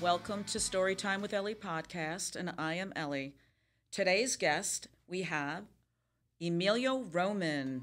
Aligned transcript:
Welcome 0.00 0.44
to 0.44 0.56
Storytime 0.56 1.20
with 1.20 1.34
Ellie 1.34 1.54
podcast, 1.54 2.34
and 2.34 2.54
I 2.56 2.72
am 2.74 2.90
Ellie. 2.96 3.34
Today's 3.92 4.34
guest, 4.36 4.88
we 5.06 5.20
have 5.22 5.64
Emilio 6.40 7.00
Roman. 7.12 7.82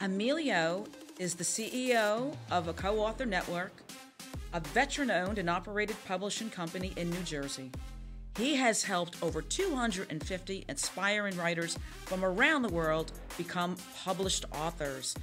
Emilio 0.00 0.86
is 1.18 1.34
the 1.34 1.44
CEO 1.44 2.34
of 2.50 2.68
a 2.68 2.72
co 2.72 3.00
author 3.00 3.26
network, 3.26 3.72
a 4.54 4.60
veteran 4.60 5.10
owned 5.10 5.36
and 5.36 5.50
operated 5.50 5.96
publishing 6.06 6.48
company 6.48 6.94
in 6.96 7.10
New 7.10 7.22
Jersey. 7.24 7.72
He 8.38 8.54
has 8.54 8.82
helped 8.82 9.22
over 9.22 9.42
250 9.42 10.64
inspiring 10.66 11.36
writers 11.36 11.78
from 12.06 12.24
around 12.24 12.62
the 12.62 12.72
world 12.72 13.12
become 13.36 13.76
published 14.02 14.46
authors. 14.50 15.14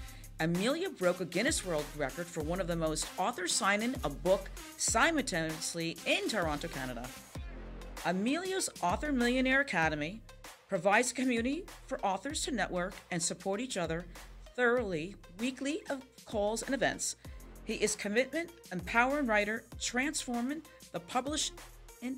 Emilio 0.41 0.89
broke 0.89 1.21
a 1.21 1.25
Guinness 1.25 1.65
World 1.65 1.85
Record 1.95 2.27
for 2.27 2.43
one 2.43 2.59
of 2.59 2.67
the 2.67 2.75
most 2.75 3.07
authors 3.17 3.53
signing 3.53 3.95
a 4.03 4.09
book 4.09 4.49
simultaneously 4.75 5.97
in 6.05 6.27
Toronto, 6.27 6.67
Canada. 6.67 7.07
Emilio's 8.05 8.69
Author 8.81 9.13
Millionaire 9.13 9.61
Academy 9.61 10.21
provides 10.67 11.11
a 11.11 11.13
community 11.13 11.63
for 11.87 12.01
authors 12.01 12.41
to 12.43 12.51
network 12.51 12.93
and 13.11 13.23
support 13.23 13.61
each 13.61 13.77
other 13.77 14.05
thoroughly 14.57 15.15
weekly 15.39 15.83
of 15.89 16.03
calls 16.25 16.63
and 16.63 16.75
events. 16.75 17.15
He 17.63 17.75
is 17.75 17.95
commitment, 17.95 18.49
empowering 18.73 19.27
writer, 19.27 19.63
transforming 19.79 20.63
the 20.91 20.99
publishing 20.99 21.55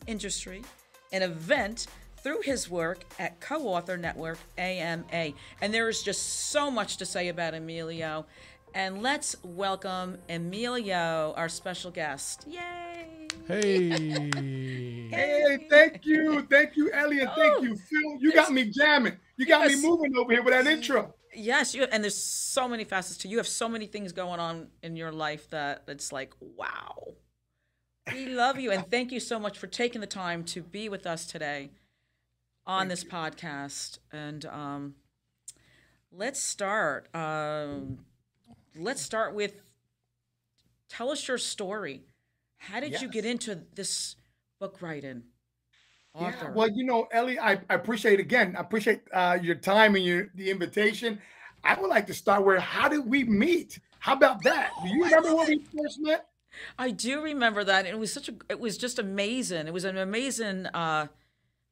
industry, 0.08 0.64
an 1.12 1.22
event 1.22 1.86
through 2.28 2.42
his 2.42 2.70
work 2.70 3.06
at 3.20 3.40
Co 3.40 3.70
author 3.70 3.96
network 3.96 4.38
AMA. 4.58 5.32
And 5.62 5.74
there 5.74 5.88
is 5.88 6.04
just 6.04 6.50
so 6.50 6.70
much 6.70 6.98
to 6.98 7.06
say 7.06 7.30
about 7.30 7.54
Emilio. 7.54 8.26
And 8.74 9.02
let's 9.02 9.38
welcome 9.44 10.18
Emilio, 10.28 11.34
our 11.38 11.48
special 11.48 11.90
guest. 11.90 12.46
Yay! 12.46 13.28
Hey. 13.48 14.30
Hey, 15.10 15.68
thank 15.70 16.06
you. 16.06 16.46
Thank 16.52 16.76
you, 16.76 16.92
Elliot. 16.92 17.30
Thank 17.34 17.60
oh. 17.60 17.64
you, 17.64 17.78
Phil. 17.78 18.18
You 18.20 18.34
got 18.34 18.52
me 18.52 18.66
jamming. 18.66 19.16
You 19.38 19.46
got 19.46 19.70
Yes. 19.70 19.82
me 19.82 19.88
moving 19.88 20.18
over 20.18 20.34
here 20.34 20.44
with 20.44 20.54
that 20.54 20.68
intro. 20.68 21.14
Yes, 21.34 21.74
you 21.74 21.86
and 21.86 22.04
there's 22.04 22.22
so 22.22 22.68
many 22.68 22.84
facets 22.84 23.18
to 23.20 23.30
you. 23.30 23.34
You 23.34 23.38
have 23.38 23.48
so 23.48 23.70
many 23.70 23.86
things 23.86 24.12
going 24.12 24.42
on 24.42 24.68
in 24.84 24.98
your 24.98 25.14
life 25.14 25.50
that 25.52 25.84
it's 25.88 26.12
like, 26.12 26.34
wow. 26.42 27.14
We 28.12 28.26
love 28.26 28.60
you 28.60 28.72
and 28.72 28.86
thank 28.92 29.14
you 29.14 29.22
so 29.22 29.40
much 29.40 29.58
for 29.58 29.68
taking 29.68 30.02
the 30.02 30.08
time 30.08 30.44
to 30.46 30.62
be 30.62 30.90
with 30.90 31.08
us 31.08 31.26
today 31.26 31.72
on 32.68 32.90
this 32.90 33.04
podcast. 33.04 33.98
And 34.12 34.46
um, 34.46 34.96
let's 36.12 36.42
start. 36.42 37.08
Um, 37.16 38.00
let's 38.78 39.02
start 39.02 39.34
with 39.34 39.62
tell 40.90 41.10
us 41.10 41.28
your 41.28 41.40
story. 41.40 42.04
How 42.58 42.80
did 42.80 43.02
you 43.02 43.08
get 43.08 43.26
into 43.26 43.64
this 43.76 44.16
book 44.60 44.82
writing? 44.82 45.24
Author. 46.14 46.48
Yeah, 46.48 46.52
well, 46.52 46.70
you 46.70 46.84
know, 46.84 47.08
Ellie, 47.12 47.40
I, 47.40 47.60
I 47.70 47.76
appreciate 47.76 48.20
again. 48.20 48.56
I 48.58 48.62
appreciate 48.62 49.02
uh, 49.14 49.38
your 49.42 49.56
time 49.56 49.96
and 49.96 50.04
your 50.04 50.30
the 50.36 50.50
invitation. 50.50 51.20
I 51.64 51.80
would 51.80 51.90
like 51.90 52.08
to 52.08 52.14
start 52.14 52.44
where 52.44 52.60
how 52.60 52.90
did 52.90 53.06
we 53.06 53.24
meet? 53.24 53.80
How 54.00 54.14
about 54.14 54.44
that? 54.44 54.72
Do 54.84 54.90
you 54.90 55.04
remember 55.04 55.36
when 55.36 55.48
we 55.48 55.60
first 55.60 56.00
met? 56.00 56.28
I 56.80 56.92
do 56.92 57.22
remember 57.22 57.64
that. 57.64 57.86
It 57.86 58.00
was 58.00 58.12
such 58.12 58.30
a. 58.30 58.34
It 58.50 58.60
was 58.60 58.78
just 58.78 58.98
amazing. 58.98 59.68
It 59.68 59.74
was 59.74 59.84
an 59.84 59.98
amazing 59.98 60.66
uh, 60.68 61.08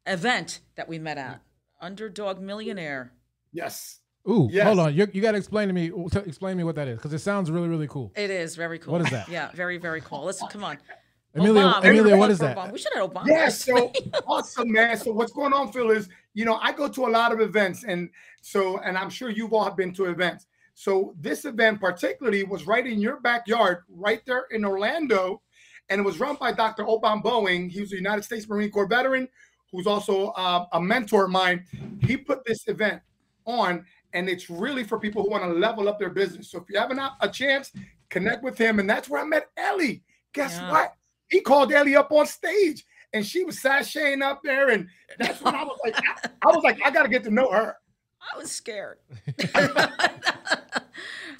event 0.06 0.60
that 0.76 0.88
we 0.88 1.00
met 1.00 1.18
at. 1.18 1.36
Mm. 1.36 1.40
Underdog 1.82 2.40
Millionaire. 2.40 3.12
Yes. 3.52 4.00
Ooh, 4.30 4.48
Yes. 4.52 4.66
hold 4.66 4.80
on. 4.80 4.96
You, 4.96 5.08
you 5.14 5.22
got 5.22 5.34
to 5.34 5.38
explain 5.38 5.68
to 5.68 5.74
me. 5.74 5.90
t- 5.90 6.20
Explain 6.26 6.54
to 6.54 6.58
me 6.58 6.64
what 6.64 6.76
that 6.76 6.88
is 6.88 6.98
because 6.98 7.14
it 7.14 7.20
sounds 7.20 7.52
really, 7.52 7.68
really 7.68 7.88
cool. 7.88 8.12
It 8.16 8.30
is 8.32 8.56
very 8.56 8.80
cool. 8.80 8.92
What 8.94 9.02
is 9.02 9.10
that? 9.12 9.30
Yeah, 9.30 9.52
very 9.54 9.78
very 9.78 10.02
cool. 10.02 10.24
Let's 10.24 10.42
come 10.50 10.64
on. 10.64 10.78
Emilio, 11.36 11.64
Obama. 11.70 11.84
Emilio, 11.86 12.18
what 12.18 12.32
Obama 12.32 12.38
that? 12.40 12.58
Obama. 12.58 12.72
We 12.72 12.80
should 12.80 12.94
have 12.96 13.12
Obama. 13.12 13.28
Yeah, 13.28 13.50
so 13.50 13.92
awesome, 14.28 14.72
man. 14.72 14.98
So 14.98 15.12
what's 15.12 15.34
going 15.34 15.52
on, 15.54 15.72
Phil, 15.72 15.92
is 15.92 16.08
you 16.34 16.46
know, 16.46 16.56
I 16.62 16.72
go 16.72 16.88
to 16.88 17.06
a 17.08 17.10
lot 17.10 17.34
of 17.34 17.42
events, 17.42 17.84
and 17.84 18.10
so 18.42 18.80
and 18.80 18.98
I'm 18.98 19.10
sure 19.10 19.30
you've 19.30 19.54
all 19.54 19.70
been 19.72 19.94
to 19.96 20.06
events. 20.06 20.48
So 20.74 21.14
this 21.20 21.46
event 21.46 21.80
particularly 21.80 22.44
was 22.46 22.66
right 22.66 22.86
in 22.88 23.00
your 23.00 23.20
backyard, 23.20 23.84
right 23.90 24.22
there 24.26 24.46
in 24.52 24.66
Orlando, 24.66 25.42
and 25.90 26.00
it 26.02 26.04
was 26.04 26.20
run 26.20 26.36
by 26.40 26.52
Dr. 26.52 26.84
Obom 26.84 27.22
Bowen. 27.22 27.70
He 27.70 27.80
was 27.82 27.92
a 27.94 27.96
United 27.98 28.24
States 28.24 28.48
Marine 28.50 28.72
Corps 28.72 28.88
veteran, 28.88 29.28
who's 29.76 29.88
also 29.88 30.28
uh, 30.32 30.66
a 30.72 30.82
mentor 30.82 31.26
of 31.26 31.32
mine. 31.32 31.66
He 32.02 32.18
put 32.18 32.46
this 32.46 32.68
event 32.68 33.02
on, 33.46 33.86
and 34.14 34.30
it's 34.30 34.50
really 34.50 34.84
for 34.84 35.00
people 35.00 35.24
who 35.24 35.30
want 35.30 35.44
to 35.44 35.50
level 35.50 35.90
up 35.90 36.00
their 36.00 36.10
business. 36.10 36.50
So 36.50 36.60
if 36.60 36.66
you 36.70 36.80
have 36.80 36.92
an, 36.92 37.00
a 37.20 37.30
chance, 37.30 37.72
connect 38.10 38.44
with 38.44 38.58
him, 38.58 38.80
and 38.80 38.90
that's 38.90 39.10
where 39.10 39.22
I 39.22 39.26
met 39.26 39.50
Ellie. 39.58 40.04
Guess 40.34 40.60
Yeah. 40.62 40.72
what? 40.72 40.94
He 41.30 41.42
called 41.42 41.74
Ellie 41.74 41.96
up 41.96 42.12
on 42.12 42.26
stage 42.28 42.86
and 43.14 43.26
she 43.26 43.44
was 43.44 43.58
sashaying 43.58 44.22
up 44.22 44.42
there, 44.44 44.70
and 44.70 44.88
that's 45.18 45.42
when 45.42 45.56
I 45.56 45.64
was 45.64 45.80
like, 45.84 45.96
I, 46.24 46.30
I 46.44 46.48
was 46.48 46.64
like, 46.64 46.80
I 46.86 46.92
gotta 46.92 47.10
get 47.10 47.24
to 47.24 47.32
know 47.32 47.50
her. 47.50 47.76
I 48.22 48.38
was 48.38 48.52
scared. 48.52 49.00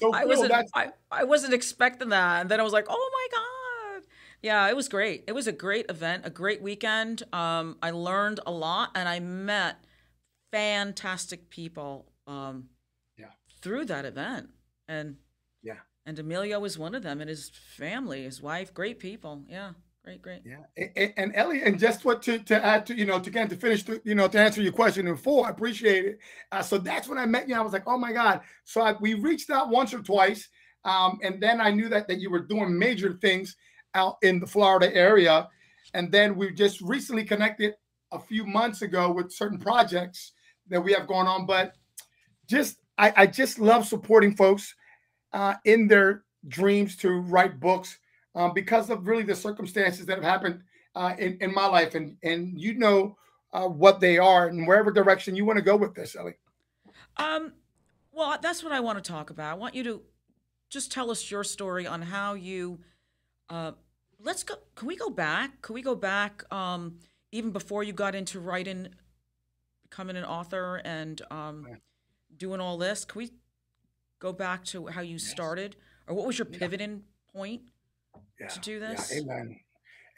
So 0.00 0.12
I 0.12 0.24
wasn't. 0.24 0.50
that's 0.50 0.70
I, 0.74 0.88
I 1.10 1.24
wasn't 1.24 1.54
expecting 1.54 2.10
that, 2.10 2.42
and 2.42 2.50
then 2.50 2.60
I 2.60 2.62
was 2.62 2.72
like, 2.72 2.86
"Oh 2.88 3.10
my 3.12 3.38
god!" 3.38 3.65
Yeah, 4.42 4.68
it 4.68 4.76
was 4.76 4.88
great. 4.88 5.24
It 5.26 5.32
was 5.32 5.46
a 5.46 5.52
great 5.52 5.86
event, 5.90 6.22
a 6.26 6.30
great 6.30 6.62
weekend. 6.62 7.22
Um, 7.32 7.76
I 7.82 7.90
learned 7.90 8.40
a 8.46 8.50
lot, 8.52 8.90
and 8.94 9.08
I 9.08 9.18
met 9.20 9.76
fantastic 10.52 11.50
people. 11.50 12.12
Um, 12.26 12.68
Yeah. 13.16 13.30
Through 13.62 13.86
that 13.86 14.04
event, 14.04 14.50
and 14.88 15.16
Yeah. 15.62 15.80
and 16.04 16.18
Emilio 16.18 16.60
was 16.60 16.78
one 16.78 16.94
of 16.94 17.02
them, 17.02 17.20
and 17.20 17.28
his 17.30 17.50
family, 17.50 18.24
his 18.24 18.40
wife, 18.42 18.72
great 18.74 18.98
people. 18.98 19.44
Yeah, 19.48 19.72
great, 20.04 20.22
great. 20.22 20.42
yeah. 20.44 20.64
A- 20.76 20.92
a- 21.02 21.14
And, 21.18 21.34
Ellie, 21.34 21.62
and 21.62 21.78
just 21.78 22.04
what 22.04 22.22
to, 22.22 22.38
to 22.40 22.64
add 22.64 22.86
to 22.86 22.94
you 22.94 23.06
know 23.06 23.18
to 23.18 23.30
again 23.30 23.48
to 23.48 23.56
finish 23.56 23.82
to, 23.84 24.00
you 24.04 24.14
know 24.14 24.28
to 24.28 24.38
answer 24.38 24.62
your 24.62 24.72
question 24.72 25.06
in 25.08 25.16
full, 25.16 25.44
I 25.44 25.50
appreciate 25.50 26.04
it. 26.04 26.18
Uh, 26.52 26.62
so 26.62 26.78
that's 26.78 27.08
when 27.08 27.18
I 27.18 27.26
met 27.26 27.48
you. 27.48 27.56
I 27.56 27.60
was 27.60 27.72
like, 27.72 27.86
oh 27.86 27.98
my 27.98 28.12
god. 28.12 28.42
So 28.64 28.80
I, 28.82 28.92
we 29.00 29.14
reached 29.14 29.50
out 29.50 29.70
once 29.70 29.92
or 29.94 30.02
twice, 30.02 30.48
um, 30.84 31.18
and 31.22 31.42
then 31.42 31.60
I 31.60 31.70
knew 31.70 31.88
that 31.88 32.06
that 32.08 32.20
you 32.20 32.30
were 32.30 32.40
doing 32.46 32.78
major 32.78 33.14
things 33.14 33.56
out 33.96 34.16
in 34.22 34.38
the 34.38 34.46
Florida 34.46 34.94
area, 34.94 35.48
and 35.94 36.12
then 36.12 36.36
we 36.36 36.52
just 36.52 36.80
recently 36.80 37.24
connected 37.24 37.74
a 38.12 38.20
few 38.20 38.46
months 38.46 38.82
ago 38.82 39.10
with 39.10 39.32
certain 39.32 39.58
projects 39.58 40.32
that 40.68 40.80
we 40.80 40.92
have 40.92 41.08
going 41.08 41.26
on. 41.26 41.46
But 41.46 41.72
just 42.46 42.76
I, 42.98 43.12
I 43.16 43.26
just 43.26 43.58
love 43.58 43.86
supporting 43.86 44.36
folks 44.36 44.74
uh, 45.32 45.54
in 45.64 45.88
their 45.88 46.24
dreams 46.48 46.96
to 46.96 47.10
write 47.10 47.58
books 47.58 47.98
um, 48.34 48.52
because 48.54 48.90
of 48.90 49.06
really 49.08 49.24
the 49.24 49.34
circumstances 49.34 50.06
that 50.06 50.16
have 50.16 50.24
happened 50.24 50.60
uh, 50.94 51.14
in, 51.18 51.38
in 51.40 51.52
my 51.52 51.66
life. 51.66 51.94
And, 51.94 52.16
and 52.22 52.60
you 52.60 52.74
know 52.74 53.16
uh, 53.52 53.66
what 53.66 54.00
they 54.00 54.18
are 54.18 54.48
and 54.48 54.66
wherever 54.66 54.90
direction 54.90 55.34
you 55.34 55.44
want 55.44 55.56
to 55.56 55.64
go 55.64 55.76
with 55.76 55.94
this, 55.94 56.14
Ellie. 56.16 56.36
Um, 57.16 57.52
well, 58.12 58.38
that's 58.40 58.62
what 58.62 58.72
I 58.72 58.80
want 58.80 59.02
to 59.02 59.10
talk 59.10 59.30
about. 59.30 59.50
I 59.50 59.54
want 59.54 59.74
you 59.74 59.82
to 59.84 60.02
just 60.70 60.92
tell 60.92 61.10
us 61.10 61.30
your 61.30 61.44
story 61.44 61.86
on 61.86 62.02
how 62.02 62.34
you. 62.34 62.80
Uh, 63.48 63.72
let's 64.22 64.42
go. 64.42 64.54
Can 64.74 64.88
we 64.88 64.96
go 64.96 65.10
back? 65.10 65.62
Can 65.62 65.74
we 65.74 65.82
go 65.82 65.94
back 65.94 66.44
um, 66.52 66.98
even 67.32 67.50
before 67.50 67.82
you 67.82 67.92
got 67.92 68.14
into 68.14 68.40
writing, 68.40 68.88
becoming 69.82 70.16
an 70.16 70.24
author, 70.24 70.80
and 70.84 71.20
um, 71.30 71.66
doing 72.36 72.60
all 72.60 72.78
this? 72.78 73.04
Can 73.04 73.18
we 73.18 73.30
go 74.18 74.32
back 74.32 74.64
to 74.66 74.86
how 74.86 75.00
you 75.00 75.18
started, 75.18 75.76
or 76.06 76.14
what 76.14 76.26
was 76.26 76.38
your 76.38 76.48
Yeah. 76.50 76.58
pivoting 76.58 77.02
point? 77.32 77.62
Yeah, 78.40 78.48
To 78.48 78.60
do 78.60 78.72
yeah, 78.80 78.90
this? 78.90 79.12
amen. 79.16 79.60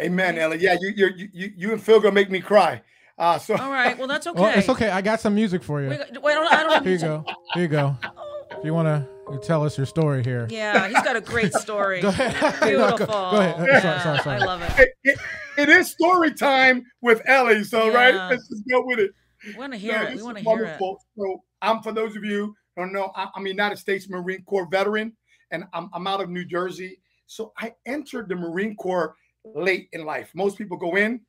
Amen, 0.01 0.39
Ellie. 0.39 0.59
Yeah, 0.59 0.77
you, 0.81 0.93
you're, 0.97 1.11
you, 1.11 1.29
you, 1.33 1.53
you 1.57 1.73
and 1.73 1.83
Phil 1.83 2.01
gonna 2.01 2.15
make 2.15 2.31
me 2.31 2.41
cry. 2.41 2.83
Uh, 3.19 3.37
so 3.37 3.57
All 3.57 3.71
right. 3.71 3.99
Well, 3.99 4.07
that's 4.07 4.29
okay. 4.29 4.41
Well, 4.41 4.57
it's 4.57 4.69
okay. 4.69 4.91
I 4.91 5.01
got 5.03 5.19
some 5.19 5.35
music 5.35 5.63
for 5.65 5.83
you. 5.83 5.89
Wait, 5.89 5.99
wait, 6.23 6.33
I 6.33 6.35
don't, 6.35 6.53
I 6.53 6.63
don't 6.63 6.83
Here 6.85 6.93
you 6.93 6.99
go. 6.99 7.25
Here 7.55 7.63
you 7.63 7.69
go. 7.69 7.97
If 8.59 8.65
you 8.65 8.75
want 8.75 8.89
to 8.89 9.39
tell 9.39 9.65
us 9.65 9.77
your 9.77 9.87
story 9.87 10.25
here. 10.25 10.49
Yeah, 10.51 10.89
he's 10.89 11.01
got 11.03 11.15
a 11.15 11.21
great 11.21 11.53
story. 11.65 12.01
Go 12.01 12.09
ahead. 12.09 12.33
Beautiful. 12.61 12.89
No, 12.89 12.97
go, 12.99 13.07
go 13.07 13.37
ahead. 13.39 13.67
Yeah, 13.69 13.81
Sorry, 13.81 14.01
sorry, 14.01 14.19
sorry. 14.19 14.37
I 14.43 14.45
love 14.45 14.63
it. 14.63 14.73
it, 14.81 14.89
it, 15.05 15.19
it 15.59 15.69
is 15.69 15.91
story 15.91 16.35
time 16.35 16.83
with 17.01 17.23
Ellie. 17.27 17.63
So 17.63 17.87
Yeah. 17.87 17.93
right, 17.93 18.31
let's 18.31 18.49
just 18.49 18.65
go 18.69 18.83
with 18.85 18.99
it. 18.99 19.13
We 19.47 19.55
want 19.55 19.73
to 19.75 19.79
hear 19.79 19.93
Yeah, 19.93 20.09
it. 20.09 20.17
We 20.17 20.23
want 20.23 20.39
to 20.39 20.43
hear 20.45 20.53
it. 20.53 20.61
wonderful. 20.63 21.01
So 21.17 21.43
I'm 21.63 21.83
for 21.83 21.93
those 21.93 22.17
of 22.17 22.25
you 22.25 22.55
who 22.77 22.83
don't 22.83 22.93
know, 22.93 23.13
I- 23.15 23.29
I'm 23.37 23.47
a 23.47 23.49
United 23.49 23.77
States 23.79 24.09
Marine 24.09 24.43
Corps 24.43 24.67
veteran, 24.71 25.13
and 25.53 25.65
I'm, 25.73 25.89
I'm 25.93 26.07
out 26.09 26.21
of 26.21 26.29
New 26.29 26.45
Jersey. 26.45 27.01
So 27.27 27.53
I 27.59 27.75
entered 27.87 28.29
the 28.29 28.35
Marine 28.37 28.75
Corps 28.75 29.15
late 29.45 29.89
in 29.93 30.05
life. 30.05 30.31
Most 30.35 30.59
people 30.59 30.77
go 30.77 30.97
in 30.97 31.21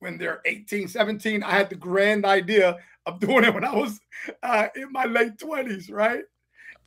when 0.00 0.18
they're 0.18 0.40
18, 0.46 0.88
17. 0.88 1.44
I 1.44 1.50
had 1.52 1.70
the 1.70 1.76
grand 1.76 2.24
idea 2.24 2.76
of 3.06 3.20
doing 3.20 3.44
it 3.44 3.54
when 3.54 3.64
I 3.64 3.72
was 3.74 4.00
uh, 4.42 4.66
in 4.74 4.90
my 4.90 5.04
late 5.04 5.36
20s, 5.36 5.92
right? 5.92 6.22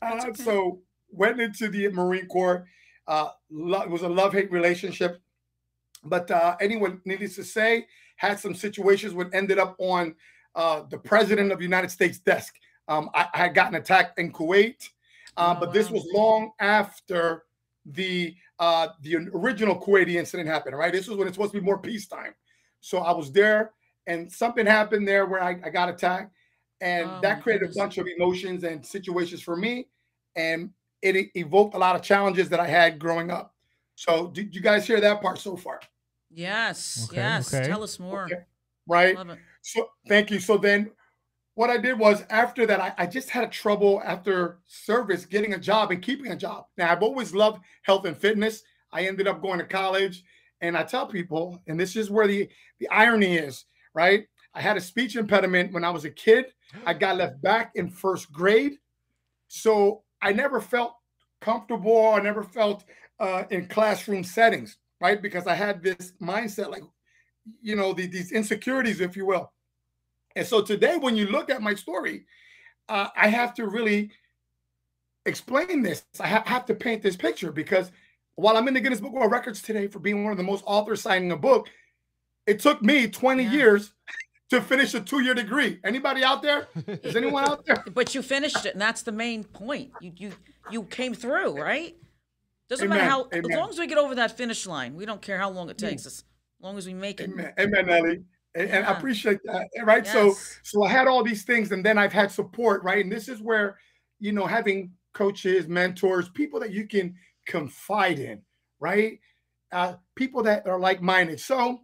Okay. 0.06 0.44
So 0.44 0.82
went 1.10 1.40
into 1.40 1.70
the 1.70 1.88
Marine 1.90 2.28
Corps. 2.28 2.66
Uh, 3.08 3.30
it 3.52 3.90
was 3.90 4.02
a 4.02 4.10
love-hate 4.10 4.52
relationship. 4.52 5.22
But 6.04 6.30
uh, 6.30 6.56
anyone, 6.62 7.02
needless 7.06 7.36
to 7.36 7.44
say, 7.44 7.88
had 8.18 8.40
some 8.40 8.54
situations 8.56 9.14
when 9.14 9.34
ended 9.34 9.60
up 9.60 9.76
on 9.80 10.16
uh, 10.56 10.84
the 10.90 10.98
president 10.98 11.52
of 11.52 11.58
the 11.58 11.64
United 11.64 11.92
States 11.92 12.20
desk. 12.20 12.56
Um, 12.88 13.10
I, 13.14 13.28
I 13.34 13.38
had 13.38 13.56
gotten 13.56 13.76
attacked 13.76 14.20
in 14.20 14.32
Kuwait, 14.32 14.90
uh, 15.38 15.56
Oh, 15.56 15.60
but 15.60 15.74
this 15.74 15.88
wow. 15.90 15.94
was 15.94 16.08
long 16.14 16.52
after 16.60 17.44
the 17.86 18.36
uh, 18.60 18.88
the 19.02 19.18
original 19.34 19.80
Kuwaiti 19.80 20.16
incident 20.16 20.48
happened, 20.48 20.78
right? 20.78 20.94
This 20.94 21.08
was 21.08 21.18
when 21.18 21.28
it's 21.28 21.36
supposed 21.36 21.54
to 21.54 21.60
be 21.60 21.66
more 21.66 21.78
peacetime. 21.78 22.34
So 22.80 23.00
I 23.00 23.12
was 23.12 23.32
there 23.32 23.72
and 24.08 24.32
something 24.32 24.66
happened 24.66 25.08
there 25.08 25.26
where 25.26 25.44
I, 25.44 25.60
I 25.64 25.70
got 25.70 25.90
attacked. 25.90 26.32
And 26.82 27.10
Oh, 27.10 27.20
that 27.22 27.42
created 27.42 27.70
a 27.70 27.74
bunch 27.74 27.98
of 27.98 28.08
emotions 28.08 28.64
and 28.64 28.86
situations 28.86 29.42
for 29.42 29.58
me. 29.58 29.88
And 30.36 30.72
it 31.02 31.30
evoked 31.36 31.76
a 31.76 31.78
lot 31.78 31.96
of 31.96 32.02
challenges 32.02 32.50
that 32.50 32.60
I 32.60 32.68
had 32.68 33.00
growing 33.00 33.32
up. 33.32 33.54
So 33.96 34.28
did 34.28 34.54
you 34.54 34.62
guys 34.62 34.86
hear 34.86 35.00
that 35.00 35.22
part 35.22 35.40
so 35.40 35.56
far? 35.56 35.80
Yes. 36.30 37.08
Okay, 37.10 37.22
yes. 37.22 37.54
okay. 37.54 37.68
Tell 37.68 37.84
us 37.84 38.00
more. 38.00 38.26
Okay. 38.26 38.44
Right? 38.88 39.16
Love 39.16 39.30
it. 39.30 39.40
So 39.62 39.90
thank 40.08 40.30
you. 40.32 40.40
So 40.40 40.58
then 40.58 40.92
what 41.56 41.70
I 41.70 41.78
did 41.78 41.98
was 41.98 42.24
after 42.30 42.66
that, 42.66 42.82
I, 42.82 42.94
I 42.98 43.06
just 43.06 43.30
had 43.30 43.52
trouble 43.52 44.02
after 44.04 44.60
service 44.66 45.26
getting 45.26 45.54
a 45.54 45.60
job 45.60 45.92
and 45.92 46.02
keeping 46.02 46.32
a 46.32 46.36
job. 46.36 46.66
Now 46.78 46.92
I've 46.92 47.04
always 47.04 47.34
loved 47.34 47.62
health 47.84 48.06
and 48.06 48.18
fitness. 48.18 48.64
I 48.92 49.06
ended 49.06 49.28
up 49.28 49.42
going 49.42 49.60
to 49.60 49.66
college 49.66 50.24
and 50.62 50.78
I 50.78 50.84
tell 50.84 51.08
people, 51.08 51.62
and 51.68 51.80
this 51.80 51.96
is 51.96 52.10
where 52.10 52.28
the, 52.28 52.50
the 52.80 52.90
irony 52.90 53.38
is, 53.38 53.66
right? 53.94 54.26
I 54.54 54.62
had 54.62 54.78
a 54.78 54.82
speech 54.82 55.16
impediment 55.16 55.74
when 55.74 55.84
I 55.84 55.90
was 55.90 56.06
a 56.06 56.10
kid. 56.10 56.46
I 56.86 56.94
got 56.94 57.18
left 57.18 57.42
back 57.42 57.72
in 57.76 57.90
first 57.90 58.32
grade. 58.32 58.78
So 59.48 60.04
I 60.22 60.32
never 60.34 60.60
felt 60.62 60.96
comfortable. 61.42 62.14
I 62.14 62.20
never 62.22 62.44
felt 62.44 62.84
uh, 63.20 63.44
in 63.50 63.68
classroom 63.68 64.24
settings, 64.24 64.78
right? 65.02 65.22
Because 65.22 65.48
I 65.48 65.56
had 65.56 65.82
this 65.84 66.14
mindset, 66.22 66.70
like, 66.70 66.84
you 67.62 67.76
know, 67.76 67.94
the, 67.94 68.08
these 68.08 68.32
insecurities, 68.32 69.02
if 69.02 69.16
you 69.16 69.26
will. 69.26 69.52
And 70.36 70.46
so 70.46 70.62
today, 70.62 70.98
when 70.98 71.16
you 71.16 71.28
look 71.28 71.50
at 71.50 71.62
my 71.62 71.76
story, 71.76 72.26
uh, 72.90 73.08
I 73.16 73.30
have 73.30 73.54
to 73.56 73.68
really 73.68 74.12
explain 75.26 75.82
this. 75.82 76.04
I 76.20 76.28
ha- 76.28 76.44
have 76.46 76.66
to 76.66 76.76
paint 76.76 77.02
this 77.02 77.16
picture 77.16 77.52
because 77.52 77.92
while 78.36 78.58
I'm 78.58 78.68
in 78.68 78.74
the 78.74 78.82
Guinness 78.82 79.00
Book 79.00 79.14
of 79.16 79.32
Records 79.32 79.62
today 79.62 79.88
for 79.88 80.00
being 80.00 80.24
one 80.24 80.32
of 80.32 80.38
the 80.38 80.44
most 80.44 80.64
authors 80.68 81.02
signing 81.02 81.32
a 81.32 81.38
book, 81.38 81.70
it 82.48 82.60
took 82.60 82.82
me 82.82 83.08
20 83.08 83.44
Yeah. 83.44 83.52
years 83.52 83.94
to 84.50 84.62
finish 84.62 84.94
a 84.94 85.02
two-year 85.02 85.34
degree. 85.34 85.80
Anybody 85.84 86.24
out 86.24 86.42
there? 86.42 86.68
Is 86.88 87.16
anyone 87.16 87.46
out 87.46 87.66
there? 87.66 87.84
But 87.94 88.14
you 88.14 88.22
finished 88.22 88.66
it, 88.66 88.74
and 88.74 88.82
that's 88.82 89.02
the 89.02 89.12
main 89.12 89.44
point. 89.44 89.92
You 90.02 90.12
you 90.16 90.32
you 90.72 90.84
came 90.84 91.14
through, 91.14 91.60
right? 91.60 91.96
Doesn't 92.70 92.90
matter 92.90 93.02
Amen, 93.02 93.12
how. 93.12 93.28
As 93.32 93.46
long 93.58 93.70
as 93.70 93.80
we 93.80 93.88
get 93.88 93.98
over 93.98 94.16
that 94.16 94.38
finish 94.38 94.66
line, 94.66 94.96
we 94.96 95.06
don't 95.06 95.22
care 95.22 95.38
how 95.38 95.50
long 95.50 95.70
it 95.70 95.78
takes 95.78 96.06
us. 96.06 96.20
As 96.20 96.64
long 96.64 96.78
as 96.78 96.88
we 96.88 96.94
make 96.94 97.20
it. 97.20 97.30
Amen, 97.30 97.54
Amen, 97.60 97.90
Ellie. 97.90 98.24
And, 98.56 98.70
and 98.70 98.86
I 98.86 98.92
appreciate 98.94 99.40
that. 99.44 99.68
Right. 99.84 100.06
So 100.08 100.34
so 100.64 100.84
I 100.84 100.90
had 100.90 101.08
all 101.08 101.24
these 101.24 101.44
things, 101.44 101.72
and 101.72 101.86
then 101.86 101.98
I've 101.98 102.14
had 102.14 102.32
support, 102.32 102.84
right? 102.84 103.04
And 103.04 103.12
this 103.12 103.28
is 103.28 103.42
where, 103.42 103.78
you 104.20 104.32
know, 104.32 104.46
having 104.46 104.92
coaches, 105.14 105.68
mentors, 105.68 106.30
people 106.30 106.60
that 106.60 106.72
you 106.72 106.88
can 106.88 107.16
confide 107.48 108.20
in, 108.20 108.42
right? 108.80 109.20
Uh, 109.72 109.96
people 110.16 110.44
that 110.44 110.68
are 110.68 110.80
like-minded. 110.80 111.40
So 111.40 111.82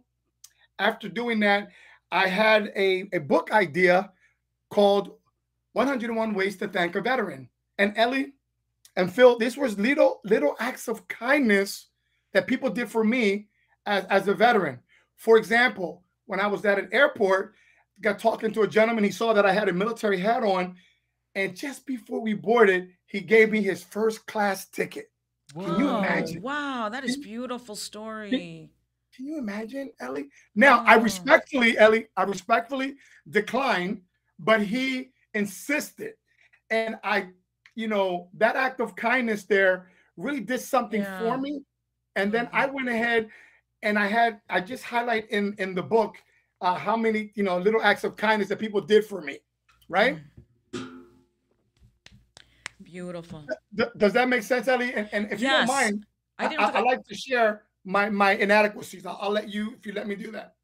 after 0.78 1.08
doing 1.08 1.40
that, 1.40 1.68
I 2.12 2.28
had 2.28 2.70
a, 2.76 3.08
a 3.14 3.18
book 3.18 3.50
idea 3.52 4.12
called 4.70 5.14
101 5.72 6.34
Ways 6.34 6.58
to 6.58 6.68
Thank 6.68 6.94
a 6.94 7.00
Veteran. 7.00 7.48
And 7.78 7.94
Ellie 7.96 8.34
and 8.96 9.10
Phil, 9.10 9.38
this 9.38 9.56
was 9.56 9.78
little 9.78 10.20
little 10.22 10.54
acts 10.60 10.88
of 10.88 11.08
kindness 11.08 11.88
that 12.34 12.46
people 12.46 12.68
did 12.68 12.90
for 12.90 13.02
me 13.02 13.48
as, 13.86 14.04
as 14.04 14.28
a 14.28 14.34
veteran. 14.34 14.78
For 15.16 15.38
example, 15.38 16.02
when 16.26 16.38
I 16.38 16.46
was 16.46 16.64
at 16.66 16.78
an 16.78 16.90
airport, 16.92 17.54
got 18.02 18.18
talking 18.18 18.52
to 18.52 18.62
a 18.62 18.68
gentleman, 18.68 19.04
he 19.04 19.10
saw 19.10 19.32
that 19.32 19.46
I 19.46 19.52
had 19.52 19.70
a 19.70 19.72
military 19.72 20.18
hat 20.18 20.42
on, 20.42 20.76
and 21.34 21.56
just 21.56 21.86
before 21.86 22.20
we 22.20 22.34
boarded, 22.34 22.90
he 23.06 23.20
gave 23.20 23.50
me 23.50 23.62
his 23.62 23.82
first 23.82 24.26
class 24.26 24.66
ticket. 24.66 25.10
Can 25.54 25.78
you 25.78 25.88
imagine? 25.88 26.42
Wow, 26.42 26.90
that 26.90 27.04
is 27.04 27.16
beautiful 27.16 27.76
story. 27.76 28.70
Can 29.14 29.26
you 29.26 29.38
imagine, 29.38 29.90
Ellie? 30.00 30.28
Now, 30.54 30.82
I 30.86 30.94
respectfully, 30.94 31.76
Ellie, 31.76 32.06
I 32.16 32.22
respectfully 32.24 32.96
declined, 33.28 34.00
but 34.38 34.62
he 34.62 35.10
insisted. 35.34 36.14
And 36.70 36.96
I, 37.04 37.28
you 37.74 37.88
know, 37.88 38.30
that 38.34 38.56
act 38.56 38.80
of 38.80 38.96
kindness 38.96 39.44
there 39.44 39.90
really 40.16 40.40
did 40.40 40.60
something 40.60 41.02
Yeah. 41.02 41.18
for 41.18 41.38
me. 41.38 41.62
And 42.16 42.32
then 42.32 42.46
Mhm. 42.46 42.54
I 42.54 42.66
went 42.66 42.88
ahead 42.88 43.28
and 43.82 43.98
I 43.98 44.06
had, 44.06 44.40
I 44.48 44.60
just 44.60 44.84
highlight 44.84 45.28
in 45.30 45.54
in 45.58 45.74
the 45.74 45.82
book 45.82 46.16
uh, 46.60 46.74
how 46.74 46.96
many, 46.96 47.32
you 47.34 47.42
know, 47.42 47.58
little 47.58 47.82
acts 47.82 48.04
of 48.04 48.16
kindness 48.16 48.48
that 48.48 48.58
people 48.58 48.80
did 48.80 49.04
for 49.04 49.20
me, 49.20 49.40
right? 49.88 50.18
Beautiful. 52.82 53.44
D- 53.74 53.84
does 53.96 54.12
that 54.12 54.28
make 54.28 54.42
sense, 54.42 54.68
Ellie? 54.68 54.94
And, 54.94 55.08
and 55.12 55.32
if 55.32 55.40
you 55.40 55.48
don't 55.48 55.66
mind, 55.66 56.06
I. 56.38 56.46
I 56.46 56.78
I, 56.78 56.80
like 56.80 57.04
to 57.04 57.14
share 57.14 57.62
my 57.84 58.08
my 58.10 58.32
inadequacies. 58.32 59.06
I'll, 59.06 59.18
I'll 59.20 59.30
let 59.30 59.48
you 59.48 59.74
if 59.78 59.86
you 59.86 59.92
let 59.92 60.06
me 60.06 60.14
do 60.14 60.30
that. 60.32 60.54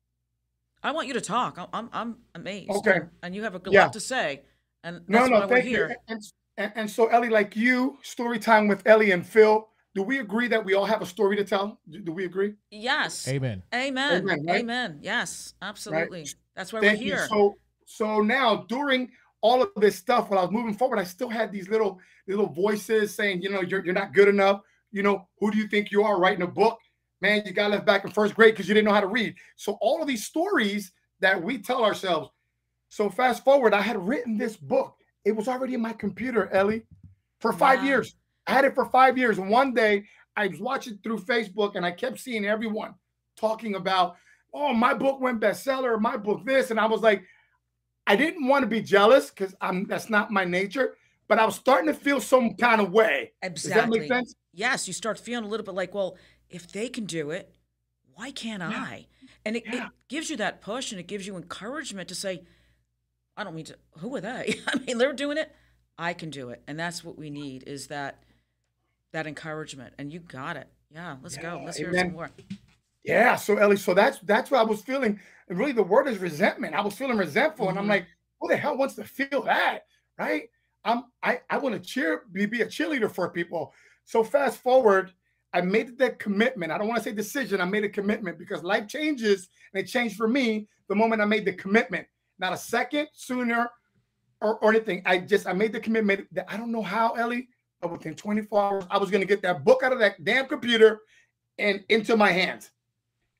I 0.82 0.92
want 0.92 1.08
you 1.08 1.14
to 1.14 1.20
talk. 1.20 1.58
I'm 1.58 1.68
I'm, 1.72 1.90
I'm 1.92 2.16
amazed. 2.34 2.70
Okay. 2.70 3.00
And 3.22 3.34
you 3.34 3.42
have 3.42 3.54
a 3.54 3.58
good 3.58 3.72
Yeah. 3.72 3.84
lot 3.84 3.92
to 3.94 4.00
say. 4.00 4.42
And 4.84 5.00
No, 5.08 5.18
that's 5.18 5.30
no, 5.30 5.38
why 5.40 5.46
we're 5.46 5.48
thank 5.56 5.64
you. 5.64 5.70
here. 5.70 5.96
And, 6.08 6.22
and, 6.56 6.72
and 6.76 6.90
so, 6.90 7.06
Ellie, 7.08 7.28
like 7.30 7.56
you, 7.56 7.98
story 8.02 8.38
time 8.38 8.68
with 8.68 8.86
Ellie 8.86 9.10
and 9.10 9.26
Phil. 9.26 9.68
Do 9.94 10.02
we 10.04 10.20
agree 10.20 10.46
that 10.48 10.64
we 10.64 10.74
all 10.74 10.84
have 10.84 11.02
a 11.02 11.06
story 11.06 11.34
to 11.36 11.44
tell? 11.44 11.80
Do, 11.90 12.00
do 12.00 12.12
we 12.12 12.24
agree? 12.24 12.54
Yes. 12.70 13.26
Amen. 13.26 13.62
Amen. 13.74 14.22
Amen, 14.22 14.44
right? 14.46 14.60
Amen. 14.60 14.98
Yes, 15.02 15.54
absolutely. 15.60 16.26
That's 16.54 16.72
why 16.72 16.80
Thank 16.80 17.00
we're 17.00 17.04
you. 17.06 17.12
here. 17.14 17.26
So, 17.26 17.54
so 17.84 18.20
now 18.20 18.64
during 18.68 19.10
all 19.40 19.62
of 19.62 19.70
this 19.76 19.96
stuff, 19.96 20.30
while 20.30 20.38
I 20.38 20.42
was 20.42 20.52
moving 20.52 20.74
forward, 20.74 21.00
I 21.00 21.04
still 21.04 21.28
had 21.28 21.50
these 21.50 21.68
little 21.68 21.98
little 22.28 22.46
voices 22.46 23.12
saying, 23.14 23.42
you 23.42 23.50
know, 23.50 23.62
you're 23.62 23.84
you're 23.84 23.94
not 23.94 24.12
good 24.14 24.28
enough. 24.28 24.60
You 24.92 25.02
know, 25.02 25.26
who 25.40 25.50
do 25.50 25.58
you 25.58 25.66
think 25.66 25.90
you 25.90 26.04
are 26.04 26.20
writing 26.20 26.42
a 26.42 26.46
book? 26.46 26.78
Man, 27.20 27.42
you 27.44 27.52
got 27.52 27.70
left 27.70 27.86
back 27.86 28.04
in 28.04 28.10
first 28.10 28.34
grade 28.34 28.54
because 28.54 28.68
you 28.68 28.74
didn't 28.74 28.86
know 28.86 28.94
how 28.94 29.00
to 29.00 29.06
read. 29.06 29.34
So 29.56 29.76
all 29.80 30.00
of 30.00 30.08
these 30.08 30.24
stories 30.24 30.92
that 31.20 31.42
we 31.42 31.58
tell 31.58 31.84
ourselves. 31.84 32.30
So 32.90 33.10
fast 33.10 33.44
forward, 33.44 33.74
I 33.74 33.80
had 33.80 33.96
written 33.96 34.38
this 34.38 34.56
book. 34.56 34.94
It 35.24 35.32
was 35.32 35.48
already 35.48 35.74
in 35.74 35.80
my 35.82 35.92
computer, 35.92 36.48
Ellie, 36.52 36.84
for 37.40 37.52
five 37.52 37.80
Wow. 37.80 37.86
years. 37.86 38.16
I 38.46 38.52
had 38.52 38.64
it 38.64 38.74
for 38.74 38.86
five 38.86 39.18
years. 39.18 39.38
And 39.38 39.50
one 39.50 39.74
day 39.74 40.04
I 40.36 40.46
was 40.46 40.60
watching 40.60 40.98
through 41.02 41.18
Facebook 41.18 41.74
and 41.74 41.84
I 41.84 41.90
kept 41.90 42.20
seeing 42.20 42.46
everyone 42.46 42.94
talking 43.36 43.74
about, 43.74 44.16
oh, 44.54 44.72
my 44.72 44.94
book 44.94 45.20
went 45.20 45.40
bestseller, 45.40 46.00
my 46.00 46.16
book 46.16 46.44
this. 46.46 46.70
And 46.70 46.80
I 46.80 46.86
was 46.86 47.02
like, 47.02 47.24
I 48.06 48.16
didn't 48.16 48.46
want 48.46 48.62
to 48.62 48.68
be 48.68 48.80
jealous 48.80 49.30
because 49.30 49.54
I'm 49.60 49.86
that's 49.86 50.08
not 50.08 50.30
my 50.30 50.44
nature, 50.44 50.96
but 51.28 51.38
I 51.38 51.44
was 51.44 51.56
starting 51.56 51.88
to 51.88 51.94
feel 51.94 52.20
some 52.20 52.54
kind 52.54 52.80
of 52.80 52.90
way. 52.90 53.32
Exactly. 53.42 53.70
Does 53.70 53.74
that 53.74 53.90
make 53.90 54.08
sense? 54.08 54.34
Yes, 54.54 54.86
you 54.86 54.94
start 54.94 55.18
feeling 55.18 55.44
a 55.44 55.48
little 55.48 55.66
bit 55.66 55.74
like, 55.74 55.94
well, 55.94 56.16
if 56.50 56.70
they 56.70 56.88
can 56.88 57.04
do 57.04 57.30
it, 57.30 57.54
why 58.14 58.30
can't 58.30 58.62
Yeah. 58.62 58.68
I? 58.70 59.06
And 59.44 59.56
it, 59.56 59.64
it 59.66 59.82
gives 60.08 60.28
you 60.30 60.36
that 60.38 60.60
push 60.60 60.90
and 60.92 61.00
it 61.00 61.06
gives 61.06 61.26
you 61.26 61.36
encouragement 61.36 62.08
to 62.08 62.14
say, 62.14 62.42
I 63.36 63.44
don't 63.44 63.54
mean 63.54 63.66
to, 63.66 63.76
who 63.98 64.14
are 64.16 64.20
they? 64.22 64.60
I 64.66 64.78
mean, 64.78 64.98
they're 64.98 65.12
doing 65.12 65.38
it. 65.38 65.54
I 65.96 66.12
can 66.12 66.30
do 66.30 66.50
it. 66.50 66.62
And 66.66 66.78
that's 66.78 67.02
what 67.04 67.16
we 67.18 67.30
need 67.30 67.64
is 67.66 67.88
that 67.88 68.22
that 69.12 69.26
encouragement. 69.26 69.94
And 69.98 70.12
you 70.12 70.20
got 70.20 70.56
it. 70.56 70.68
Yeah, 70.90 71.16
let's 71.22 71.36
go. 71.36 71.56
Yeah, 71.58 71.64
Let's 71.64 71.76
hear 71.76 71.88
amen. 71.90 72.06
some 72.06 72.12
more. 72.12 72.30
Yeah. 73.04 73.36
So 73.36 73.56
Ellie, 73.56 73.76
so 73.76 73.94
that's 73.94 74.18
that's 74.20 74.50
what 74.50 74.60
I 74.60 74.64
was 74.64 74.80
feeling. 74.82 75.18
And 75.48 75.58
really 75.58 75.72
the 75.72 75.82
word 75.82 76.08
is 76.08 76.18
resentment. 76.18 76.74
I 76.74 76.80
was 76.80 76.94
feeling 76.94 77.16
resentful. 77.18 77.68
And 77.68 77.78
I'm 77.78 77.86
Mhm. 77.86 77.90
like, 77.90 78.06
who 78.40 78.48
the 78.48 78.56
hell 78.56 78.76
wants 78.76 78.94
to 78.94 79.04
feel 79.04 79.42
that? 79.42 79.80
Right. 80.18 80.50
I'm 80.84 81.04
I, 81.22 81.40
I 81.50 81.58
want 81.58 81.74
to 81.74 81.80
cheer, 81.80 82.22
be, 82.32 82.46
be 82.46 82.62
a 82.62 82.66
cheerleader 82.66 83.10
for 83.10 83.28
people. 83.30 83.72
So 84.04 84.22
fast 84.24 84.62
forward, 84.62 85.12
I 85.52 85.60
made 85.62 85.98
that 85.98 86.18
commitment. 86.18 86.72
I 86.72 86.78
don't 86.78 86.88
want 86.88 86.98
to 87.02 87.04
say 87.08 87.14
decision. 87.14 87.60
I 87.60 87.64
made 87.64 87.84
a 87.84 87.88
commitment 87.88 88.38
because 88.38 88.62
life 88.62 88.86
changes 88.86 89.48
and 89.72 89.82
it 89.82 89.86
changed 89.86 90.16
for 90.16 90.28
me 90.28 90.68
the 90.88 90.94
moment 90.94 91.22
I 91.22 91.24
made 91.24 91.44
the 91.44 91.54
commitment. 91.54 92.06
Not 92.38 92.52
a 92.52 92.56
second 92.56 93.08
sooner 93.14 93.70
or, 94.40 94.58
or 94.58 94.70
anything. 94.70 95.02
I 95.06 95.18
just 95.18 95.46
I 95.46 95.52
made 95.52 95.72
the 95.72 95.80
commitment 95.80 96.26
that 96.32 96.46
I 96.48 96.56
don't 96.56 96.70
know 96.70 96.82
how, 96.82 97.12
Ellie, 97.12 97.48
but 97.80 97.90
within 97.90 98.14
24 98.14 98.62
hours, 98.62 98.84
I 98.90 98.98
was 98.98 99.10
gonna 99.10 99.24
get 99.24 99.42
that 99.42 99.64
book 99.64 99.82
out 99.82 99.92
of 99.92 99.98
that 100.00 100.22
damn 100.22 100.46
computer 100.46 101.00
and 101.58 101.82
into 101.88 102.16
my 102.16 102.30
hands. 102.30 102.70